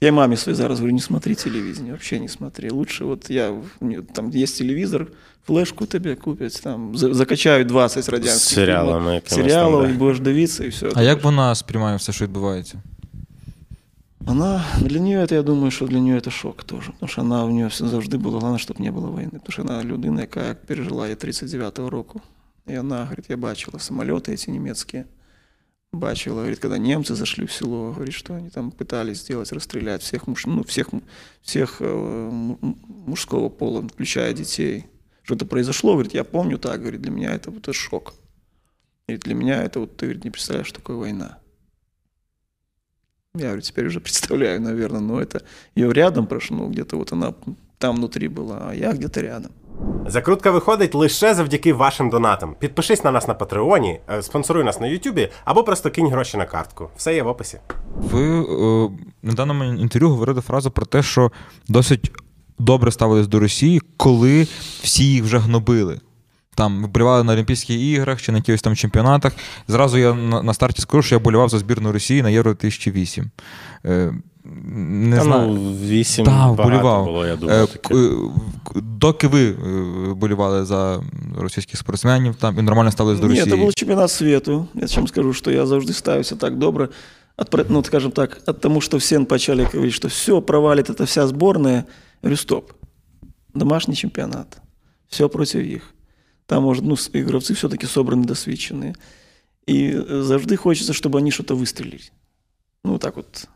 я 0.00 0.12
маме 0.12 0.36
своей 0.36 0.56
зараз 0.56 0.78
говорю, 0.78 0.94
не 0.94 1.00
смотри 1.00 1.34
телевидение, 1.34 1.92
вообще 1.92 2.18
не 2.20 2.28
смотри, 2.28 2.70
лучше 2.70 3.04
вот 3.04 3.30
я, 3.30 3.52
мне 3.80 4.02
там 4.14 4.30
есть 4.34 4.58
телевизор, 4.58 5.06
флешку 5.46 5.86
тебе 5.86 6.14
купят, 6.14 6.60
там, 6.62 6.96
за- 6.96 7.14
закачают 7.14 7.68
20 7.68 8.04
з 8.04 8.08
радянских 8.08 8.54
серіалами 8.54 8.98
фильмов, 8.98 9.14
якимись 9.14 9.52
сериалов, 9.52 9.82
там, 9.82 9.90
и 9.90 9.92
да. 9.92 9.98
будешь 9.98 10.20
дивиться, 10.20 10.64
и 10.64 10.68
все. 10.68 10.88
А 10.94 11.02
як 11.02 11.24
вона 11.24 11.54
сприймає 11.54 11.96
все, 11.96 12.12
що 12.12 12.24
відбувається? 12.24 12.78
Она, 14.27 14.63
для 14.81 14.99
нее 14.99 15.19
это, 15.21 15.35
я 15.35 15.43
думаю, 15.43 15.71
что 15.71 15.87
для 15.87 15.99
нее 15.99 16.17
это 16.17 16.29
шок 16.29 16.63
тоже. 16.63 16.91
Потому 16.91 17.09
что 17.09 17.21
она, 17.21 17.45
у 17.45 17.49
нее 17.49 17.69
все 17.69 17.87
завжди 17.87 18.17
было, 18.17 18.39
главное, 18.39 18.59
чтобы 18.59 18.83
не 18.83 18.91
было 18.91 19.07
войны. 19.07 19.39
Потому 19.39 19.51
что 19.51 19.61
она 19.61 19.83
людина, 19.83 20.21
яка 20.21 20.55
пережила 20.67 21.07
і 21.07 21.15
39-го 21.15 21.89
року. 21.89 22.21
І 22.67 22.77
вона, 22.77 23.03
говорить, 23.03 23.29
я 23.29 23.37
бачила 23.37 23.79
самолеты 23.79 24.31
эти 24.31 24.51
немецкие. 24.51 25.05
Бачила, 25.93 26.35
говорит, 26.35 26.59
когда 26.59 26.77
немцы 26.77 27.15
зашли 27.15 27.45
в 27.45 27.51
село, 27.51 27.91
говорит, 27.91 28.13
что 28.13 28.33
они 28.33 28.49
там 28.49 28.71
пытались 28.71 29.19
сделать, 29.21 29.51
расстрелять 29.51 30.01
всех, 30.01 30.27
муж, 30.27 30.45
ну, 30.45 30.63
всех, 30.63 30.87
всех 31.41 31.77
э, 31.81 32.29
мужского 33.07 33.49
пола, 33.49 33.81
включая 33.81 34.33
детей. 34.33 34.85
Что-то 35.23 35.45
произошло, 35.45 35.93
говорит, 35.93 36.13
я 36.13 36.23
помню 36.23 36.57
так, 36.57 36.79
говорит, 36.79 37.01
для 37.01 37.11
меня 37.11 37.33
это 37.33 37.51
вот 37.51 37.75
шок. 37.75 38.13
Говорит, 39.07 39.23
для 39.23 39.35
меня 39.35 39.63
это 39.63 39.79
вот, 39.81 39.97
ты, 39.97 40.05
говорит, 40.05 40.23
не 40.23 40.31
представляешь, 40.31 40.67
что 40.67 40.79
такое 40.79 40.95
война. 40.95 41.40
Я 43.35 43.45
говорю, 43.45 43.61
теперь 43.61 43.87
уже 43.87 43.99
представляю, 44.01 44.61
наверное, 44.61 44.99
но 45.01 45.21
это 45.21 45.41
ее 45.75 45.93
рядом 45.93 46.27
прошло, 46.27 46.57
ну, 46.57 46.69
где-то 46.69 46.97
вот 46.97 47.13
она 47.13 47.33
там 47.77 47.95
внутри 47.95 48.27
была, 48.27 48.69
а 48.69 48.73
я 48.73 48.91
где-то 48.91 49.21
рядом. 49.21 49.51
Закрутка 50.07 50.51
виходить 50.51 50.93
лише 50.93 51.33
завдяки 51.33 51.73
вашим 51.73 52.09
донатам. 52.09 52.55
Підпишись 52.59 53.03
на 53.03 53.11
нас 53.11 53.27
на 53.27 53.33
Патреоні, 53.33 53.99
е, 54.09 54.21
спонсоруй 54.21 54.63
нас 54.63 54.79
на 54.79 54.87
Ютубі 54.87 55.29
або 55.45 55.63
просто 55.63 55.91
кинь 55.91 56.07
гроші 56.07 56.37
на 56.37 56.45
картку. 56.45 56.89
Все 56.97 57.15
є 57.15 57.23
в 57.23 57.27
описі. 57.27 57.59
Ви 57.95 58.21
е, 58.21 58.89
на 59.21 59.33
даному 59.33 59.63
інтерв'ю 59.63 60.09
говорили 60.09 60.41
фразу 60.41 60.71
про 60.71 60.85
те, 60.85 61.03
що 61.03 61.31
досить 61.67 62.11
добре 62.59 62.91
ставились 62.91 63.27
до 63.27 63.39
Росії, 63.39 63.81
коли 63.97 64.47
всі 64.81 65.05
їх 65.05 65.23
вже 65.23 65.37
гнобили. 65.37 65.99
Там 66.55 66.83
вболівали 66.85 67.23
на 67.23 67.33
Олімпійських 67.33 67.79
іграх 67.79 68.21
чи 68.21 68.31
на 68.31 68.37
якихось 68.37 68.61
там 68.61 68.75
чемпіонатах. 68.75 69.33
Зразу 69.67 69.97
я 69.97 70.13
на, 70.13 70.43
на 70.43 70.53
старті 70.53 70.81
скажу, 70.81 71.01
що 71.03 71.15
я 71.15 71.19
болівав 71.19 71.49
за 71.49 71.59
збірну 71.59 71.91
Росії 71.91 72.21
на 72.21 72.29
Євро 72.29 72.51
2008. 72.53 73.29
Е, 73.85 74.13
не 74.43 75.17
Та, 75.17 75.23
знаю. 75.23 75.47
ну, 75.47 75.73
вісім 75.87 76.25
Так, 76.25 76.33
багато 76.33 76.63
вболівав. 76.63 77.05
було, 77.05 77.25
я 77.27 77.33
Е, 77.33 77.37
думаю. 77.37 77.67
таке. 77.67 77.95
е, 77.95 78.09
Доки 78.75 79.27
ви 79.27 79.49
е, 79.49 79.55
болівали 80.13 80.65
за 80.65 81.03
російських 81.37 81.77
спортсменів 81.79 82.35
там 82.35 82.59
і 82.59 82.61
нормально 82.61 82.91
ставились 82.91 83.19
до 83.19 83.27
Росії? 83.27 83.45
Ні, 83.45 83.51
це 83.51 83.57
був 83.57 83.73
чемпіонат 83.73 84.11
світу. 84.11 84.67
Я 84.75 84.87
чим 84.87 85.07
скажу, 85.07 85.33
що 85.33 85.51
я 85.51 85.65
завжди 85.65 85.93
ставився 85.93 86.35
так 86.35 86.57
добре. 86.57 86.87
От, 87.37 87.65
ну, 87.69 87.83
скажем 87.83 88.11
так, 88.11 88.41
от 88.45 88.59
тому, 88.61 88.81
что 88.81 88.97
все 88.97 89.19
почали 89.19 89.63
говорить, 89.73 89.93
что 89.93 90.07
все, 90.07 90.41
провалит 90.41 90.89
эта 90.89 91.03
вся 91.05 91.27
сборная. 91.27 91.75
Я 91.75 91.83
говорю, 92.23 92.37
стоп. 92.37 92.71
Домашний 93.53 93.95
чемпионат. 93.95 94.57
Все 95.09 95.27
против 95.29 95.61
их. 95.61 95.93
Там, 96.50 96.62
может, 96.62 96.84
ну, 96.84 96.96
с- 96.96 97.10
игровцы 97.10 97.54
все-таки 97.54 97.86
собраны 97.86 98.24
досвідчені. 98.24 98.94
І 99.66 99.74
э, 99.74 100.22
завжди 100.22 100.56
хочется, 100.56 100.92
чтобы 100.92 101.18
они 101.18 101.30
что-то 101.30 101.56
выстрелили. 101.56 102.10
Ну, 102.84 102.98
так 102.98 103.16
вот, 103.16 103.48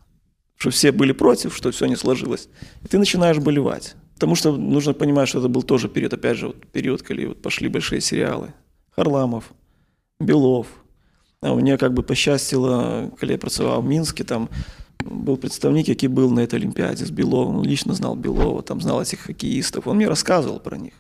что 0.56 0.70
все 0.70 0.92
были 0.92 1.12
против, 1.12 1.56
что 1.56 1.70
все 1.70 1.86
не 1.86 1.96
сложилось. 1.96 2.48
И 2.84 2.88
ты 2.88 2.98
начинаешь 2.98 3.38
болевать. 3.38 3.96
Потому 4.14 4.36
что 4.36 4.56
нужно 4.56 4.92
понимать, 4.92 5.28
что 5.28 5.38
это 5.38 5.48
был 5.48 5.62
тоже 5.62 5.88
период, 5.88 6.12
опять 6.12 6.36
же, 6.36 6.46
вот 6.46 6.66
период, 6.72 7.02
когда 7.02 7.26
вот 7.28 7.42
пошли 7.42 7.68
большие 7.68 8.00
сериалы. 8.00 8.52
Харламов, 8.90 9.44
Белов. 10.20 10.66
А 11.42 11.52
у 11.52 11.56
меня 11.56 11.76
как 11.78 11.92
бы 11.92 12.02
пощастило, 12.02 13.10
когда 13.18 13.32
я 13.32 13.38
працював 13.38 13.82
в 13.84 13.86
Минске, 13.86 14.24
там 14.24 14.48
был 15.04 15.36
представник, 15.38 15.88
який 15.88 16.08
был 16.08 16.30
на 16.30 16.40
этой 16.40 16.58
Олимпиаде 16.58 17.04
с 17.06 17.10
Беловым. 17.10 17.56
Он 17.58 17.64
лично 17.64 17.94
знал 17.94 18.16
Белова, 18.16 18.62
там 18.62 18.80
знал 18.80 19.00
этих 19.00 19.20
хоккеистов. 19.20 19.86
Он 19.86 19.96
мне 19.96 20.08
рассказывал 20.08 20.60
про 20.60 20.76
них. 20.76 20.92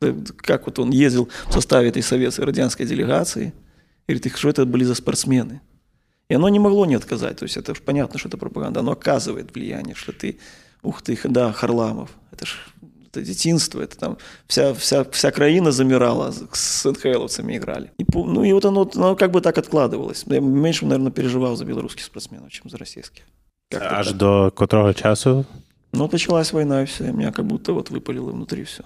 Э, 0.00 0.14
Как 0.38 0.66
вот 0.66 0.78
он 0.78 0.90
ездил 0.90 1.28
в 1.46 1.52
составе 1.52 1.88
этой 1.88 2.02
советской 2.02 2.44
радианской 2.44 2.86
делегации. 2.86 3.52
Говорит, 4.06 4.26
их 4.26 4.36
что 4.36 4.48
это 4.48 4.64
были 4.66 4.84
за 4.84 4.94
спортсмены? 4.94 5.60
И 6.28 6.34
оно 6.34 6.48
не 6.48 6.58
могло 6.58 6.86
не 6.86 6.94
отказать. 6.94 7.38
То 7.38 7.44
есть 7.44 7.56
это 7.56 7.74
понятно, 7.74 8.18
что 8.18 8.28
это 8.28 8.36
пропаганда. 8.36 8.80
Оно 8.80 8.92
оказывает 8.92 9.54
влияние, 9.54 9.94
что 9.94 10.12
ты, 10.12 10.38
ух 10.82 11.02
ты, 11.02 11.18
да, 11.24 11.52
Харламов. 11.52 12.10
Это 12.32 12.46
ж 12.46 12.56
это 13.16 13.22
детинство, 13.22 13.80
это 13.80 13.96
там 13.96 14.18
вся, 14.46 14.74
вся, 14.74 15.04
вся 15.04 15.30
краина 15.30 15.72
замирала, 15.72 16.32
с 16.52 16.84
НХЛовцами 16.84 17.56
играли. 17.56 17.90
И, 17.98 18.04
ну 18.12 18.44
и 18.44 18.52
вот 18.52 18.64
оно, 18.64 18.90
оно 18.94 19.16
как 19.16 19.30
бы 19.30 19.40
так 19.40 19.56
откладывалось. 19.58 20.24
Я 20.26 20.40
меньше, 20.40 20.84
наверное, 20.84 21.12
переживал 21.12 21.56
за 21.56 21.64
белорусских 21.64 22.04
спортсменов, 22.04 22.50
чем 22.50 22.68
за 22.70 22.76
российских. 22.76 23.22
Как-то 23.70 23.98
Аж 23.98 24.08
так. 24.08 24.16
до 24.16 24.50
котрого 24.54 24.94
часу 24.94 25.44
Но 25.92 26.08
началась 26.10 26.52
война, 26.52 26.82
и 26.82 26.86
все, 26.86 27.08
и 27.08 27.12
меня 27.12 27.32
как 27.32 27.46
будто 27.46 27.72
вот 27.72 27.90
выпалило 27.90 28.30
внутри 28.30 28.64
все. 28.64 28.84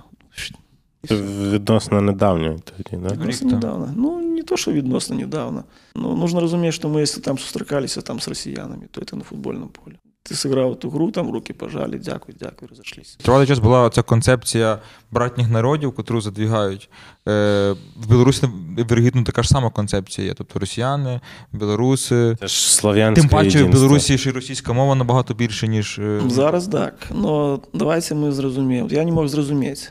відносно 1.12 2.02
недавньо 2.02 2.56
тоді, 2.64 3.04
да? 3.04 3.16
Просто 3.16 3.46
Рік, 3.46 3.54
недавно. 3.54 3.94
Ну, 3.98 4.22
не 4.22 4.44
то, 4.44 4.58
что 4.58 4.72
відносно 4.72 5.16
недавно. 5.16 5.64
Но 5.96 6.16
нужно 6.16 6.42
разуметь, 6.42 6.74
что 6.74 6.90
мы, 6.90 7.02
если 7.02 7.22
там 7.22 7.38
сустракались 7.38 7.94
там 8.04 8.20
с 8.20 8.28
россиянами, 8.28 8.88
то 8.92 9.02
это 9.02 9.16
на 9.16 9.24
футбольном 9.24 9.70
поле. 9.70 9.96
Ты 10.30 10.34
сыграл 10.34 10.74
эту 10.74 10.90
гру, 10.90 11.12
там 11.12 11.32
руки 11.32 11.54
пожали, 11.54 11.98
дякую, 12.00 12.36
дякую, 12.40 12.70
разошлись. 12.70 13.16
Тривалий 13.22 13.48
час 13.48 13.60
була 13.60 13.90
ця 13.90 14.02
концепція 14.02 14.80
братніх 15.12 15.50
народів, 15.50 15.96
котру 15.96 16.22
задвігають. 16.22 16.90
Е, 17.28 17.76
в 17.98 18.10
Білорусі 18.10 18.48
вірогідно 18.92 19.24
така 19.24 19.44
ж 19.44 19.50
сама 19.50 19.70
концепція 19.70 20.28
є. 20.28 20.34
Тобто 20.34 20.60
росіяни, 20.60 21.22
білоруси. 21.54 22.36
Це 22.40 22.48
ж 22.48 22.74
слов'янське 22.76 23.22
Тим 23.22 23.30
паче 23.30 23.50
в 23.50 23.52
єдинство. 23.52 23.80
Білорусі 23.82 24.18
ще 24.18 24.30
й 24.30 24.34
російська 24.34 24.74
мова 24.74 24.96
набагато 24.96 25.34
більше, 25.34 25.68
ніж. 25.68 26.00
е, 26.00 26.22
Зараз 26.28 26.68
так. 26.68 26.94
Но 27.16 27.60
давайте 27.74 28.16
ми 28.16 28.32
зрозуміємо. 28.32 28.86
От 28.86 28.92
Я 28.94 29.04
не 29.06 29.12
мог 29.12 29.28
зрозуміти, 29.28 29.82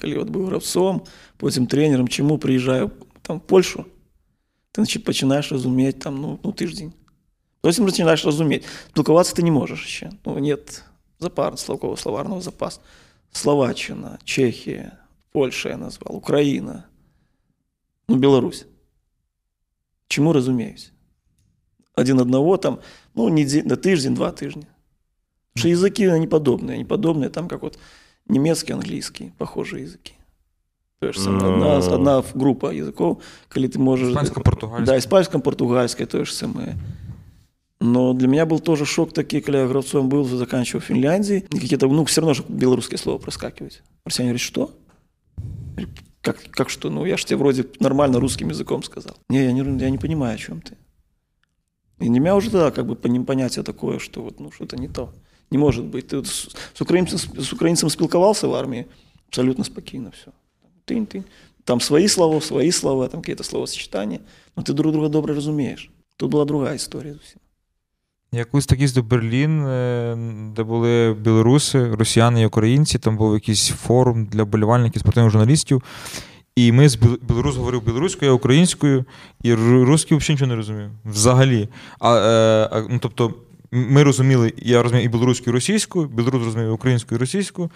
коли 0.00 0.16
от 0.16 0.30
був 0.30 0.46
гравцом, 0.46 1.02
потім 1.36 1.66
тренером, 1.66 2.08
чому 2.08 2.38
приїжджаю 2.38 2.90
там, 3.22 3.36
в 3.36 3.40
Польщу, 3.40 3.84
ти 4.72 4.82
значить, 4.82 5.04
починаєш 5.04 5.52
розуміти 5.52 5.98
там, 5.98 6.20
ну, 6.20 6.38
ну, 6.44 6.52
тиждень. 6.52 6.92
Потім 7.60 7.84
починаєш 7.84 8.24
розуміти. 8.24 8.66
Спілкуватися 8.88 9.34
ти 9.34 9.42
не 9.42 9.50
можеш 9.50 9.86
ще. 9.86 10.10
Ну, 10.24 10.38
нет 10.38 10.84
запар, 11.20 11.58
словкового 11.58 11.96
словарного 11.96 12.40
запасу. 12.40 12.80
Словаччина, 13.32 14.18
Чехія, 14.24 14.92
Польща 15.32 15.68
я 15.68 15.76
назвав, 15.76 16.16
Україна, 16.16 16.84
ну, 18.08 18.16
Білорусь. 18.16 18.66
Чому 20.08 20.32
розуміють? 20.32 20.92
Один 21.94 22.20
одного 22.20 22.56
там, 22.56 22.78
ну, 23.14 23.28
недель, 23.28 23.62
на 23.62 23.76
тиждень, 23.76 24.14
два 24.14 24.30
тижні. 24.30 24.66
Потому 25.56 25.74
что 25.74 25.86
языки 25.86 26.06
они 26.06 26.26
подобные. 26.26 26.74
Они 26.74 26.84
подобные 26.84 27.30
там, 27.30 27.48
как 27.48 27.62
вот 27.62 27.78
немецкий, 28.31 28.73
английский, 28.73 29.33
похожие 29.37 29.83
языки. 29.83 30.13
То 30.99 31.11
же 31.13 31.19
самое. 31.19 31.53
Одна, 31.53 31.77
одна 31.77 32.23
группа 32.33 32.71
языков, 32.71 33.23
коли 33.49 33.67
ты 33.67 33.79
можешь... 33.79 34.09
Испанско-португальский. 34.09 34.85
Да, 34.85 34.97
испанско-португальское 34.97 36.05
то 36.07 36.23
же 36.25 36.31
самое. 36.31 36.77
Но 37.79 38.13
для 38.13 38.27
меня 38.27 38.45
был 38.45 38.59
тоже 38.59 38.85
шок 38.85 39.11
такой, 39.11 39.41
когда 39.41 39.61
я 39.61 39.67
гравцом 39.67 40.07
был, 40.07 40.23
заканчивал 40.23 40.81
в 40.81 40.85
Финляндии, 40.85 41.47
и 41.49 41.59
какие-то, 41.59 41.87
ну, 41.87 42.05
все 42.05 42.21
равно 42.21 42.35
же 42.35 42.43
белорусские 42.47 42.99
слова 42.99 43.17
проскакивают. 43.17 43.81
Россияне 44.05 44.29
говорят, 44.29 44.41
что? 44.41 44.75
Как, 46.21 46.37
как 46.51 46.69
что? 46.69 46.91
Ну, 46.91 47.05
я 47.05 47.17
же 47.17 47.25
тебе 47.25 47.37
вроде 47.37 47.65
нормально 47.79 48.19
русским 48.19 48.49
языком 48.49 48.83
сказал. 48.83 49.17
Не, 49.29 49.43
я 49.45 49.51
не, 49.51 49.79
я 49.79 49.89
не 49.89 49.97
понимаю, 49.97 50.35
о 50.35 50.37
чем 50.37 50.61
ты. 50.61 50.77
И 51.97 52.07
для 52.07 52.19
меня 52.19 52.35
уже 52.35 52.51
тогда 52.51 52.69
как 52.69 52.85
бы 52.85 52.95
понятие 52.95 53.63
такое, 53.63 53.97
что 53.97 54.21
вот, 54.21 54.39
ну, 54.39 54.51
что-то 54.51 54.77
не 54.77 54.87
то. 54.87 55.11
Не 55.50 55.58
может 55.58 55.84
быть. 55.84 56.08
Ты 56.08 56.16
вот 56.16 56.26
с, 56.26 56.48
с 56.74 56.80
украинцем, 56.82 57.18
с 57.18 57.52
украинцем 57.52 57.90
спілкувався 57.90 58.48
в 58.48 58.54
армии, 58.54 58.84
абсолютно 59.28 59.64
спокойно 59.64 60.10
все. 60.10 60.30
Тынь-тынь. 60.86 61.22
Там 61.64 61.80
свои 61.80 62.08
слова, 62.08 62.40
свои 62.40 62.70
слова, 62.72 63.08
там 63.08 63.20
какие-то 63.20 63.44
словосочетания. 63.44 64.20
Но 64.56 64.62
ты 64.62 64.72
друг 64.72 64.92
друга 64.92 65.08
добре 65.08 65.34
розумієш. 65.34 65.90
Тут 66.16 66.30
була 66.30 66.44
друга 66.44 66.72
історія 66.72 67.12
зовсім. 67.12 67.40
Я 68.32 68.44
колись 68.44 68.66
так 68.66 68.80
їздив 68.80 69.04
в 69.04 69.06
Берлін, 69.06 69.66
е, 69.66 70.16
де 70.56 70.62
були 70.62 71.14
білоруси, 71.20 71.94
росіяни 71.94 72.42
і 72.42 72.46
українці. 72.46 72.98
Там 72.98 73.16
був 73.16 73.34
якийсь 73.34 73.68
форум 73.68 74.24
для 74.26 74.44
болівальників 74.44 75.00
спортивних 75.00 75.32
журналістів. 75.32 75.82
І 76.56 76.72
ми 76.72 76.88
з 76.88 76.96
біл- 76.96 77.18
білорус 77.28 77.56
говорив 77.56 77.82
білоруською, 77.82 78.30
я 78.30 78.34
українською, 78.34 79.04
і 79.42 79.54
ру- 79.54 79.84
русський 79.84 80.16
взагалі 80.16 80.34
нічого 80.34 80.48
не 80.48 80.56
розумів. 80.56 80.90
Взагалі. 81.04 81.68
А, 81.98 82.16
е, 82.16 82.68
а, 82.72 82.86
ну, 82.90 82.98
тобто, 83.02 83.26
м- 83.26 83.34
ми 83.72 84.02
розуміли, 84.02 84.52
я 84.56 84.82
розумію 84.82 85.04
і 85.04 85.08
білоруську, 85.08 85.50
і 85.50 85.52
російську, 85.52 86.04
білорус 86.04 86.44
розумів 86.44 86.66
і 86.68 86.70
українську, 86.70 87.14
і 87.14 87.18
російську. 87.18 87.70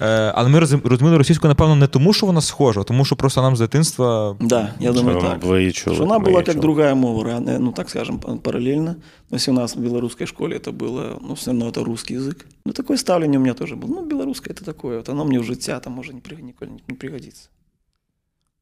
Е, 0.00 0.32
але 0.34 0.48
ми 0.48 0.60
розум- 0.60 0.88
розуміли 0.88 1.16
російську, 1.18 1.48
напевно, 1.48 1.76
не 1.76 1.86
тому, 1.86 2.12
що 2.12 2.26
вона 2.26 2.40
схожа, 2.40 2.80
а 2.80 2.84
тому 2.84 3.04
що 3.04 3.16
просто 3.16 3.42
нам 3.42 3.56
з 3.56 3.60
дитинства. 3.60 4.36
Да, 4.40 4.74
я 4.80 4.92
думаю, 4.92 5.20
Що 5.20 5.28
так. 5.28 5.44
Ви 5.44 5.60
її 5.60 5.72
чули. 5.72 5.96
Что 5.96 6.04
она 6.04 6.16
ви 6.18 6.24
была 6.24 6.28
її 6.30 6.42
как 6.42 6.54
чули. 6.54 6.60
другая 6.62 6.94
мова, 6.94 7.24
ра- 7.24 7.58
ну 7.58 7.72
так 7.72 7.90
скажем, 7.90 8.18
па- 8.18 8.36
параллельно. 8.36 8.94
Но 9.30 9.36
если 9.36 9.52
у 9.52 9.56
нас 9.56 9.76
в 9.76 9.78
белорусской 9.80 10.26
школе 10.26 10.56
это 10.56 10.72
было, 10.72 11.16
ну 11.28 11.34
все 11.34 11.50
равно 11.50 11.68
это 11.68 11.84
русский 11.84 12.18
язык. 12.18 12.44
Ну 12.66 12.72
такое 12.72 12.96
ставление 12.96 13.38
у 13.38 13.42
меня 13.42 13.54
тоже 13.54 13.74
было. 13.76 13.88
Ну 13.88 14.04
белорусское 14.06 14.54
это 14.54 14.64
такое, 14.64 14.96
вот 14.96 15.08
оно 15.08 15.24
мне 15.24 15.38
в 15.40 15.44
життя 15.44 15.78
там 15.80 15.92
может 15.92 16.14
не, 16.14 16.20
при- 16.20 16.42
ніколи 16.42 16.70
не 16.88 16.94
пригодится. 16.94 17.48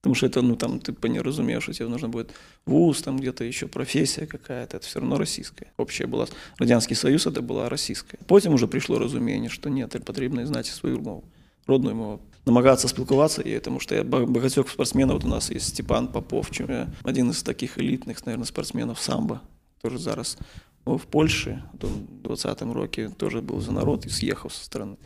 Потому 0.00 0.14
что 0.16 0.26
это, 0.26 0.42
ну 0.42 0.55
там, 0.57 0.80
ты 0.80 1.09
не 1.09 1.20
разумеешь, 1.22 1.62
что 1.62 1.72
тебе 1.72 1.88
нужно 1.88 2.09
будет 2.09 2.34
вуз, 2.66 3.02
там 3.02 3.18
где-то 3.18 3.44
еще 3.44 3.66
профессия 3.66 4.26
какая-то, 4.26 4.76
это 4.76 4.86
все 4.86 5.00
равно 5.00 5.16
российская. 5.18 5.72
Общая 5.78 6.07
была, 6.07 6.26
Радянский 6.59 6.94
Союз 6.96 7.26
это 7.26 7.40
была 7.40 7.68
российская. 7.70 8.18
Потім 8.26 8.52
уже 8.55 8.66
пришло 8.66 8.98
розуміння, 8.98 9.48
що 9.48 9.70
ні, 9.70 9.86
ти 9.86 9.98
потрібно 9.98 10.46
знати 10.46 10.68
свою 10.68 11.00
мову, 11.00 11.24
родну 11.66 11.94
мову. 11.94 12.18
Намагатися 12.46 12.88
спілкуватися 12.88 13.42
її, 13.44 13.61
тому 13.61 13.80
що 13.80 13.94
я 13.94 14.05
ба- 14.05 14.26
багатьох 14.26 14.70
спортсменів, 14.70 15.16
от 15.16 15.24
у 15.24 15.28
нас 15.28 15.50
є 15.50 15.61
Степан 15.61 16.09
Попов, 16.09 16.50
чим 16.50 16.70
я 16.70 16.86
один 17.05 17.30
із 17.30 17.42
таких 17.42 17.78
елітних, 17.78 18.26
наверное, 18.26 18.46
спортсменів 18.46 18.98
самбо, 18.98 19.40
теж 19.82 20.00
зараз 20.00 20.38
о, 20.84 20.96
в 20.96 21.05
Польщі, 21.05 21.59
то 21.78 21.86
в 21.86 22.28
20-му 22.28 22.74
році 22.74 23.09
теж 23.16 23.34
був 23.34 23.62
за 23.62 23.72
народ 23.72 24.05
і 24.07 24.11
з'їхав 24.11 24.50
зі 24.50 24.64
сторони. 24.64 24.96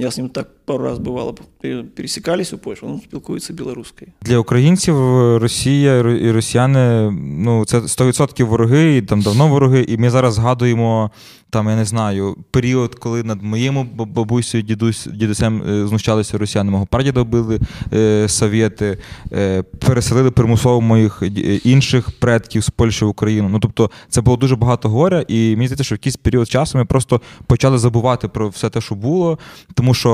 Я 0.00 0.10
з 0.10 0.18
ним 0.18 0.28
так 0.28 0.48
пару 0.64 0.84
раз 0.84 0.98
бувало 0.98 1.34
пе- 1.62 1.84
пересікались 1.96 2.52
у 2.52 2.58
Польщі, 2.58 2.86
він 2.86 3.00
спілкується 3.00 3.52
білоруською. 3.52 4.10
Для 4.22 4.38
українців 4.38 4.96
е, 4.96 5.38
Росія 5.38 5.96
і 5.98 6.30
росіяни 6.30 7.10
ну 7.20 7.64
це 7.64 7.78
100% 7.78 8.44
вороги, 8.44 8.96
і 8.96 9.02
там 9.02 9.20
давно 9.20 9.48
вороги. 9.48 9.84
І 9.88 9.96
ми 9.96 10.10
зараз 10.10 10.34
згадуємо 10.34 11.10
там, 11.50 11.68
я 11.68 11.76
не 11.76 11.84
знаю, 11.84 12.36
період, 12.50 12.94
коли 12.94 13.22
над 13.22 13.42
моєму 13.42 13.86
баб- 13.96 14.06
бабусею, 14.12 14.62
дідусь, 14.62 15.08
дідусем 15.12 15.62
е, 15.68 15.86
знущалися 15.86 16.38
росіяни, 16.38 16.70
мого 16.70 16.86
прадіда 16.86 17.24
били 17.24 17.60
е, 17.92 18.28
совєти, 18.28 18.98
е, 19.32 19.62
переселили 19.62 20.30
примусово 20.30 20.80
моїх 20.80 21.22
е, 21.22 21.26
інших 21.64 22.10
предків 22.10 22.64
з 22.64 22.70
Польщі 22.70 23.04
в 23.04 23.08
Україну. 23.08 23.48
Ну 23.48 23.58
тобто 23.58 23.90
це 24.08 24.20
було 24.20 24.36
дуже 24.36 24.56
багато 24.56 24.88
горя, 24.88 25.24
і 25.28 25.56
мені 25.56 25.66
здається, 25.66 25.84
що 25.84 25.94
в 25.94 25.98
якийсь 25.98 26.16
період 26.16 26.48
часу 26.48 26.78
ми 26.78 26.84
просто 26.84 27.20
почали 27.46 27.78
забувати 27.78 28.28
про 28.28 28.48
все 28.48 28.70
те, 28.70 28.80
що 28.80 28.94
було. 28.94 29.38
Тому 29.74 29.94
що 29.94 30.10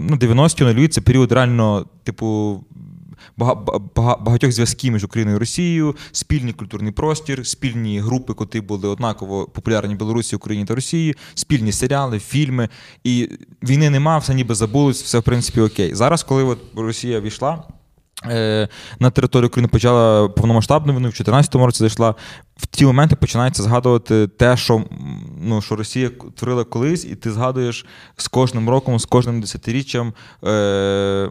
ну, 0.00 0.16
90-ті 0.16 0.64
нулі 0.64 0.88
це 0.88 1.00
період 1.00 1.32
реально, 1.32 1.86
типу. 2.04 2.60
Бага- 3.38 3.80
бага- 3.94 4.22
багатьох 4.24 4.52
зв'язків 4.52 4.92
між 4.92 5.04
Україною 5.04 5.36
і 5.36 5.40
Росією, 5.40 5.96
спільний 6.12 6.52
культурний 6.52 6.92
простір, 6.92 7.46
спільні 7.46 8.00
групи, 8.00 8.34
котрі 8.34 8.60
були 8.60 8.88
однаково 8.88 9.44
популярні 9.46 9.94
в 9.94 9.98
Білорусі, 9.98 10.36
Україні 10.36 10.66
та 10.66 10.74
Росії, 10.74 11.14
спільні 11.34 11.72
серіали, 11.72 12.18
фільми. 12.18 12.68
І 13.04 13.28
війни 13.62 13.90
нема, 13.90 14.18
все 14.18 14.34
ніби 14.34 14.54
забулось, 14.54 15.02
все 15.02 15.18
в 15.18 15.22
принципі 15.22 15.60
окей. 15.60 15.94
Зараз, 15.94 16.22
коли 16.22 16.44
от 16.44 16.58
Росія 16.76 17.20
війшла. 17.20 17.62
е, 18.26 18.68
На 19.00 19.10
територію 19.10 19.48
України 19.48 19.68
почала 19.68 20.28
повномасштабну 20.28 20.92
війну, 20.92 21.08
в 21.08 21.12
2014 21.12 21.54
році 21.66 21.78
зайшла. 21.78 22.14
В 22.56 22.66
ті 22.66 22.84
моменти 22.86 23.16
починається 23.16 23.62
згадувати 23.62 24.28
те, 24.28 24.56
що, 24.56 24.84
ну, 25.42 25.62
що 25.62 25.76
Росія 25.76 26.10
творила 26.36 26.64
колись, 26.64 27.04
і 27.04 27.14
ти 27.14 27.32
згадуєш 27.32 27.86
з 28.16 28.28
кожним 28.28 28.70
роком, 28.70 28.98
з 28.98 29.04
кожним 29.04 29.40
десятиріччям, 29.40 30.12
е, 30.44 31.30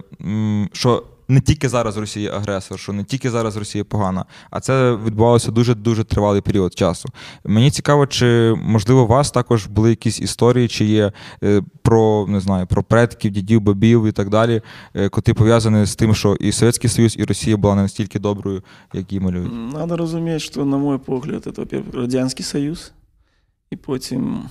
що 0.73 1.03
не 1.28 1.40
тільки 1.40 1.68
зараз 1.68 1.96
Росія 1.96 2.30
агресор, 2.36 2.78
що 2.78 2.92
не 2.92 3.05
тільки 3.05 3.30
зараз 3.30 3.57
Росія 3.57 3.84
погана, 3.84 4.24
а 4.50 4.61
це 4.61 4.94
відбувалося 5.05 5.50
дуже 5.50 5.74
дуже 5.74 6.05
тривалий 6.05 6.40
період 6.40 6.74
часу. 6.74 7.09
Мені 7.44 7.70
цікаво, 7.70 8.07
чи 8.07 8.55
можливо 8.62 9.02
у 9.02 9.07
вас 9.07 9.30
також 9.30 9.66
були 9.66 9.90
якісь 9.90 10.20
історії, 10.20 10.68
чи 10.68 10.84
є 10.84 11.12
е, 11.42 11.62
про 11.82 12.26
не 12.28 12.40
знаю, 12.40 12.66
про 12.66 12.82
предків, 12.82 13.30
дідів, 13.32 13.61
бабів 13.61 14.07
і 14.07 14.12
так 14.12 14.28
далі, 14.30 14.62
е, 14.94 15.09
котрі 15.09 15.32
пов'язані 15.32 15.86
з 15.86 15.96
тим, 15.96 16.14
що 16.14 16.34
і 16.40 16.52
Совєтський 16.52 16.90
Союз, 16.90 17.16
і 17.18 17.24
Росія 17.24 17.57
була 17.57 17.74
не 17.74 17.82
настільки 17.82 18.18
доброю, 18.18 18.62
як 18.92 19.12
її 19.12 19.20
малюють. 19.20 19.52
Надо 19.74 19.96
розуміти, 19.96 20.38
що, 20.38 20.64
на 20.64 20.76
мой 20.76 20.98
погляд, 20.98 21.46
это, 21.46 21.61
во-первых, 21.61 21.96
Радянський 21.96 22.44
Союз, 22.44 22.92
і 23.70 23.76
потім 23.76 24.42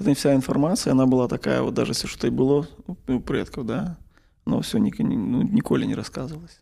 эта 0.00 0.12
вся 0.12 0.32
інформація, 0.32 0.94
вона 0.94 1.06
була 1.06 1.26
така, 1.26 1.60
от 1.62 1.74
даже 1.74 1.90
если 1.90 2.08
что-то 2.08 2.26
и 2.26 2.30
було 2.30 2.66
у- 2.86 3.12
у 3.14 3.20
предків, 3.20 3.64
да, 3.64 3.96
но 4.45 4.59
все 4.59 4.77
ник- 4.79 4.99
ну, 4.99 5.41
ніколи 5.41 5.85
не 5.85 5.95
розказувалось. 5.95 6.59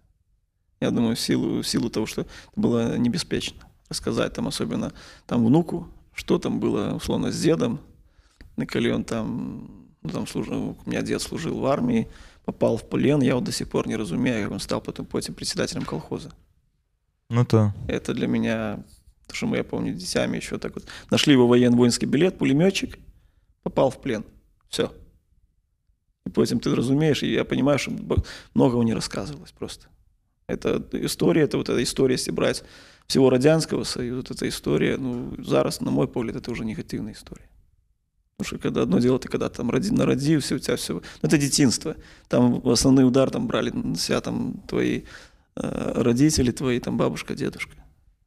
Я 0.82 0.92
думаю, 0.92 1.16
в 1.16 1.20
силу, 1.20 1.60
в 1.60 1.68
силу 1.68 1.90
того, 1.90 2.06
что 2.06 2.22
это 2.22 2.30
было 2.56 2.98
небеспечно 2.98 3.62
рассказать, 3.90 4.34
там, 4.34 4.48
особенно 4.48 4.92
там 5.26 5.46
внуку, 5.46 5.88
что 6.14 6.40
там 6.40 6.60
было, 6.60 6.94
условно, 6.96 7.32
с 7.32 7.42
дедом, 7.42 7.80
коли 8.72 8.92
он 8.92 9.04
там, 9.04 9.88
ну, 10.02 10.10
там 10.10 10.28
служил, 10.28 10.78
у 10.86 10.90
меня 10.90 11.02
дед 11.02 11.22
служил 11.22 11.60
в 11.60 11.66
армии, 11.66 12.08
попал 12.46 12.78
в 12.78 12.90
плен, 12.90 13.22
я 13.22 13.36
вот 13.36 13.44
до 13.44 13.52
сих 13.52 13.70
пор 13.70 13.88
не 13.88 13.96
разумею, 13.96 14.44
как 14.44 14.52
он 14.52 14.60
стал 14.60 14.82
потом, 14.82 15.06
потім 15.06 15.34
председателем 15.34 15.86
колхоза. 15.86 16.32
Ну 17.30 17.46
то 17.46 17.74
Это 17.88 18.14
для 18.14 18.28
меня, 18.28 18.84
то, 19.28 19.36
что 19.36 19.48
мы, 19.48 19.58
я 19.58 19.64
помню, 19.64 19.94
детьми 19.94 20.38
еще 20.38 20.58
так 20.58 20.76
вот. 20.76 20.86
Нашли 21.12 21.34
его 21.34 21.48
военно-воинский 21.48 22.06
билет, 22.08 22.38
пулеметчик, 22.38 22.98
попал 23.64 23.90
в 23.90 24.02
плен. 24.02 24.24
Все. 24.70 24.92
И 26.26 26.30
потом 26.30 26.60
ты 26.60 26.76
разумеешь, 26.76 27.24
и 27.24 27.34
я 27.34 27.44
понимаю, 27.44 27.80
что 27.80 27.92
многого 28.54 28.84
не 28.84 28.94
рассказывалось 28.94 29.52
просто. 29.52 29.88
Это 30.48 30.82
история, 30.92 31.44
это 31.44 31.58
вот 31.58 31.70
эта 31.70 31.82
история, 31.82 32.16
если 32.16 32.32
брать 32.32 32.64
всего 33.08 33.30
Радянского 33.30 33.84
Союза, 33.84 34.18
вот 34.18 34.32
эта 34.32 34.48
история, 34.48 34.98
ну, 34.98 35.34
зараз, 35.38 35.82
на 35.82 35.92
мой 35.92 36.08
погляд, 36.08 36.36
это 36.36 36.52
уже 36.52 36.66
негативная 36.66 37.14
история. 37.14 37.50
Потому 38.38 38.48
что 38.48 38.58
когда 38.58 38.82
одно 38.82 39.00
дело, 39.00 39.20
ты 39.20 39.28
когда 39.30 39.50
там 39.50 39.70
роди, 39.70 39.92
народился, 39.92 40.56
у 40.56 40.60
тебя 40.60 40.76
все... 40.76 40.94
Ну, 40.94 41.02
это 41.22 41.38
детинство. 41.38 41.96
Там 42.28 42.62
основной 42.68 43.06
удар 43.06 43.30
там 43.30 43.48
брали 43.48 43.70
на 43.70 43.96
себя 43.96 44.22
там 44.22 44.54
твои 44.68 45.02
э, 45.56 46.02
родители 46.02 46.52
твои, 46.52 46.80
там 46.80 46.98
бабушка, 46.98 47.36
дедушка. 47.36 47.76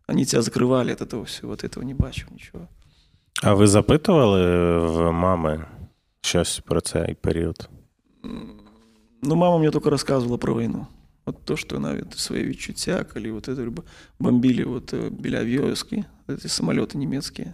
Они 0.07 0.25
тебя 0.25 0.43
закрывали 0.43 0.93
от 0.93 1.01
этого 1.01 1.25
всего, 1.25 1.53
от 1.53 1.65
этого 1.65 1.85
не 1.85 1.95
бачу 1.95 2.27
ничего. 2.31 2.69
А 3.43 3.55
ви 3.55 3.67
запитували 3.67 4.79
в 4.79 5.13
мами 5.13 5.65
щось 6.21 6.61
про 6.61 6.81
цей 6.81 7.15
період? 7.15 7.69
Ну, 9.24 9.36
мама 9.36 9.58
мне 9.60 9.72
только 9.72 9.90
рассказывала 9.90 10.38
про 10.38 10.54
войну. 10.54 10.88
Вот 11.26 11.46
то, 11.46 11.56
что 11.56 11.78
она 11.78 11.94
это 11.94 12.18
свои 12.18 12.44
відчуття, 12.46 13.04
коли 13.14 13.32
вот 13.32 13.48
это 13.48 13.62
либо 13.64 13.84
бомбили 14.20 14.64
вот 14.64 14.94
э, 14.94 15.10
біля 15.10 15.44
Вьовски, 15.44 16.06
эти 16.28 16.48
самолеты 16.48 16.98
немецкие, 16.98 17.54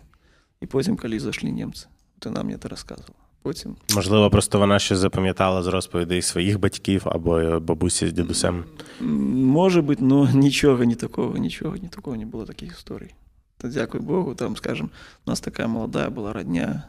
і 0.61 0.65
потім, 0.65 0.97
коли 0.97 1.19
зайшли 1.19 1.49
німці. 1.51 1.87
От 2.17 2.25
вона 2.25 2.43
мені 2.43 2.57
це 2.57 2.67
розказувала. 2.67 3.13
Потім 3.41 3.75
Можливо, 3.95 4.29
просто 4.29 4.59
вона 4.59 4.79
щось 4.79 4.97
запам'ятала 4.99 5.63
з 5.63 5.67
розповідей 5.67 6.21
своїх 6.21 6.59
батьків 6.59 7.01
або 7.05 7.39
е, 7.39 7.59
бабусі 7.59 8.07
з 8.07 8.13
дідусем. 8.13 8.63
М, 9.01 9.45
Може 9.45 9.81
бути, 9.81 10.03
ну 10.03 10.29
нічого 10.33 10.85
не 10.85 10.95
такого, 10.95 11.37
нічого 11.37 11.75
не 11.77 11.87
такого 11.89 12.17
не 12.17 12.25
було 12.25 12.45
таких 12.45 12.71
історій. 12.71 13.13
Та 13.57 13.67
дякую 13.67 14.03
Богу, 14.03 14.35
там, 14.35 14.55
скажем, 14.57 14.89
у 15.25 15.29
нас 15.29 15.39
така 15.39 15.67
молода 15.67 16.09
була 16.09 16.33
родня, 16.33 16.83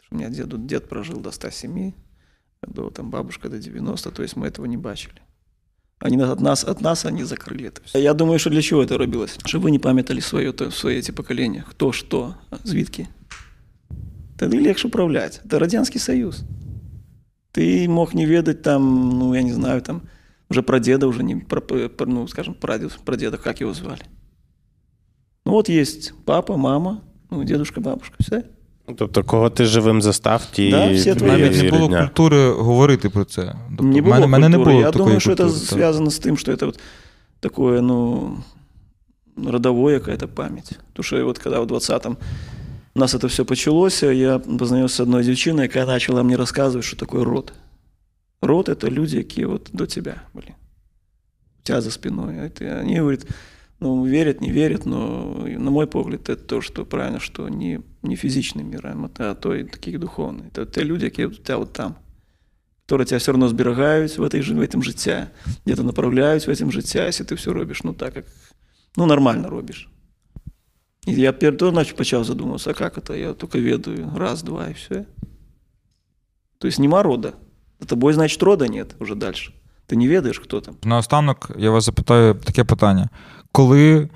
що 0.00 0.16
у 0.16 0.18
мене 0.18 0.30
дед, 0.30 0.66
дед 0.66 0.88
прожив 0.88 1.22
до 1.22 1.32
107, 1.32 1.92
до, 2.66 2.90
там, 2.90 3.10
бабушка 3.10 3.48
до 3.48 3.58
90, 3.58 4.10
то 4.10 4.22
есть 4.22 4.36
мы 4.36 4.46
этого 4.46 4.66
не 4.66 4.76
бачили. 4.76 5.20
Они 6.00 6.22
от 6.22 6.40
нас, 6.40 6.64
от 6.64 6.80
нас 6.80 7.04
они 7.04 7.24
закрыли 7.24 7.66
это 7.66 7.80
все. 7.84 8.00
Я 8.00 8.14
думаю, 8.14 8.38
що 8.38 8.50
для 8.50 8.62
чого 8.62 8.86
це 8.86 8.96
робилось? 8.96 9.38
Щоб 9.44 9.62
ви 9.62 9.70
не 9.70 9.78
пам'ятали 9.78 10.20
своє, 10.20 10.52
то, 10.52 10.70
своє 10.70 11.02
ці 11.02 11.12
покоління. 11.12 11.64
Хто, 11.68 11.92
що, 11.92 12.34
звідки. 12.64 13.06
Тоді 14.36 14.60
легше 14.60 14.88
управляти. 14.88 15.38
Це 15.50 15.58
Радянський 15.58 16.00
Союз. 16.00 16.42
Ти 17.52 17.88
мог 17.88 18.14
не 18.14 18.26
ведать 18.26 18.62
там, 18.62 19.08
ну, 19.18 19.34
я 19.34 19.42
не 19.42 19.54
знаю, 19.54 19.80
там, 19.80 20.02
уже 20.50 20.62
про 20.62 20.78
деда, 20.78 21.06
уже 21.06 21.22
не 21.22 21.36
про, 21.36 21.60
про 21.60 22.06
ну, 22.06 22.28
скажем, 22.28 22.54
прадед, 22.54 22.98
про 23.04 23.16
деда, 23.16 23.36
как 23.36 23.60
его 23.60 23.74
звали. 23.74 24.02
Ну 25.44 25.52
вот 25.52 25.68
есть 25.68 26.12
папа, 26.24 26.56
мама, 26.56 27.02
ну, 27.30 27.44
дедушка, 27.44 27.80
бабушка, 27.80 28.16
все. 28.20 28.44
Ну, 28.88 28.94
Тобто, 28.94 29.24
кого 29.24 29.50
ти 29.50 29.64
живим 29.64 30.02
застав, 30.02 30.46
ті 30.52 30.70
Да, 30.70 30.92
всі 30.92 31.04
тобі 31.04 31.18
твої 31.18 31.42
Навіть 31.42 31.62
не 31.62 31.70
було 31.70 31.82
рідня. 31.84 32.00
культури 32.00 32.50
говорити 32.50 33.08
про 33.10 33.24
це. 33.24 33.54
Тобто, 33.68 33.84
не 33.84 34.00
в 34.00 34.04
было 34.04 34.08
мене, 34.10 34.26
в 34.26 34.28
мене 34.28 34.48
не 34.48 34.56
культуры. 34.56 34.64
було 34.64 34.80
Я 34.80 34.86
такої 34.86 34.98
думаю, 35.04 35.20
что 35.20 35.30
культури. 35.30 35.48
это 35.50 35.60
так. 35.60 35.68
связано 35.78 36.10
с 36.10 36.18
тем, 36.18 36.36
что 36.36 36.52
это 36.52 36.66
вот 36.66 36.78
такое, 37.40 37.80
ну, 37.80 38.36
родовое 39.46 39.98
какая-то 39.98 40.28
память. 40.28 40.70
Потому 40.92 41.04
что 41.04 41.24
вот 41.24 41.38
когда 41.38 41.60
в 41.60 41.66
20-м 41.66 42.16
у 42.94 42.98
нас 43.00 43.14
это 43.14 43.26
все 43.28 43.44
почалось, 43.44 44.02
я 44.02 44.38
познайомився 44.38 44.96
з 44.96 45.00
одной 45.00 45.24
девчиной, 45.24 45.62
яка 45.62 45.86
начала 45.86 46.22
мне 46.22 46.36
рассказывать, 46.36 46.82
что 46.84 46.96
такое 46.96 47.24
род. 47.24 47.52
Род – 48.42 48.68
это 48.68 48.90
люди, 48.90 49.16
які 49.16 49.44
вот 49.44 49.68
до 49.72 49.86
тебя 49.86 50.14
были. 50.34 50.54
У 51.60 51.62
тебя 51.62 51.80
за 51.80 51.90
спиной. 51.90 52.34
Это, 52.36 52.80
они 52.80 52.98
говорят, 52.98 53.26
ну, 53.82 54.04
верят, 54.04 54.40
не 54.40 54.50
верят, 54.50 54.86
но, 54.86 55.44
на 55.46 55.70
мой 55.70 55.86
погляд, 55.86 56.28
это 56.28 56.42
то, 56.46 56.60
что 56.60 56.84
правильно, 56.84 57.20
что 57.20 57.48
не, 57.48 57.80
не 58.02 58.16
физичный 58.16 58.64
мир, 58.64 58.86
а 59.18 59.34
то 59.34 59.54
и 59.54 59.64
такие 59.64 59.98
духовные. 59.98 60.48
Это 60.48 60.66
те 60.66 60.84
люди, 60.84 61.04
які 61.04 61.26
у 61.26 61.30
тебя 61.30 61.56
вот 61.58 61.72
там 61.72 61.94
которые 62.88 63.06
тебя 63.06 63.18
все 63.18 63.32
равно 63.32 63.48
зберігають 63.48 64.18
в, 64.18 64.22
этой, 64.22 64.42
ж- 64.42 64.54
в 64.54 64.60
этом 64.60 64.82
життя, 64.82 65.28
где-то 65.66 65.82
направляють 65.82 66.46
в 66.46 66.50
этом 66.50 66.70
життя, 66.70 67.04
якщо 67.04 67.24
ти 67.24 67.34
все 67.34 67.52
робиш, 67.52 67.84
ну 67.84 67.92
так, 67.92 68.16
як 68.16 68.24
ну, 68.96 69.06
нормально 69.06 69.50
робиш. 69.50 69.88
І 71.06 71.12
я 71.12 71.32
перед 71.32 71.58
того 71.58 71.72
начал, 71.72 71.96
почав 71.96 72.24
задумуватися, 72.24 72.74
а 72.78 72.84
як 72.84 73.04
це? 73.06 73.18
Я 73.18 73.32
тільки 73.32 73.62
ведаю 73.62 74.12
раз, 74.16 74.42
два 74.42 74.68
і 74.68 74.72
все. 74.72 75.04
То 76.58 76.68
есть 76.68 76.78
нема 76.78 77.02
рода. 77.02 77.32
За 77.80 77.86
тобой, 77.86 78.12
значит, 78.12 78.42
рода 78.42 78.68
нет 78.68 78.94
уже 78.98 79.14
дальше. 79.14 79.52
Ти 79.86 79.96
не 79.96 80.08
ведаєш, 80.08 80.38
хто 80.38 80.60
там. 80.60 80.74
Наостанок 80.84 81.50
я 81.58 81.70
вас 81.70 81.84
запитаю 81.84 82.34
таке 82.34 82.64
питання: 82.64 83.08
Коли 83.53 84.09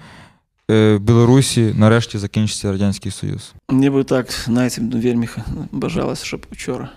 е, 0.71 0.95
в 0.95 0.99
Білорусі 0.99 1.73
нарешті 1.77 2.17
закінчиться 2.17 2.71
Радянський 2.71 3.11
Союз? 3.11 3.53
Мені 3.69 3.89
би 3.89 4.03
так, 4.03 4.45
найцім 4.47 4.91
вельми 4.91 5.27
бажалося, 5.71 6.25
щоб 6.25 6.45
вчора. 6.51 6.89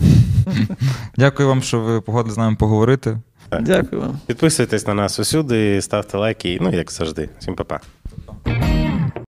Дякую 1.16 1.48
вам, 1.48 1.62
що 1.62 1.80
ви 1.80 2.00
погодили 2.00 2.34
з 2.34 2.38
нами 2.38 2.56
поговорити. 2.56 3.18
Дякую 3.60 4.02
вам. 4.02 4.18
Підписуйтесь 4.26 4.86
на 4.86 4.94
нас 4.94 5.18
усюди, 5.18 5.82
ставте 5.82 6.18
лайки. 6.18 6.58
Ну, 6.60 6.72
як 6.72 6.92
завжди. 6.92 7.28
Всім 7.38 7.54
па-па. 7.54 7.80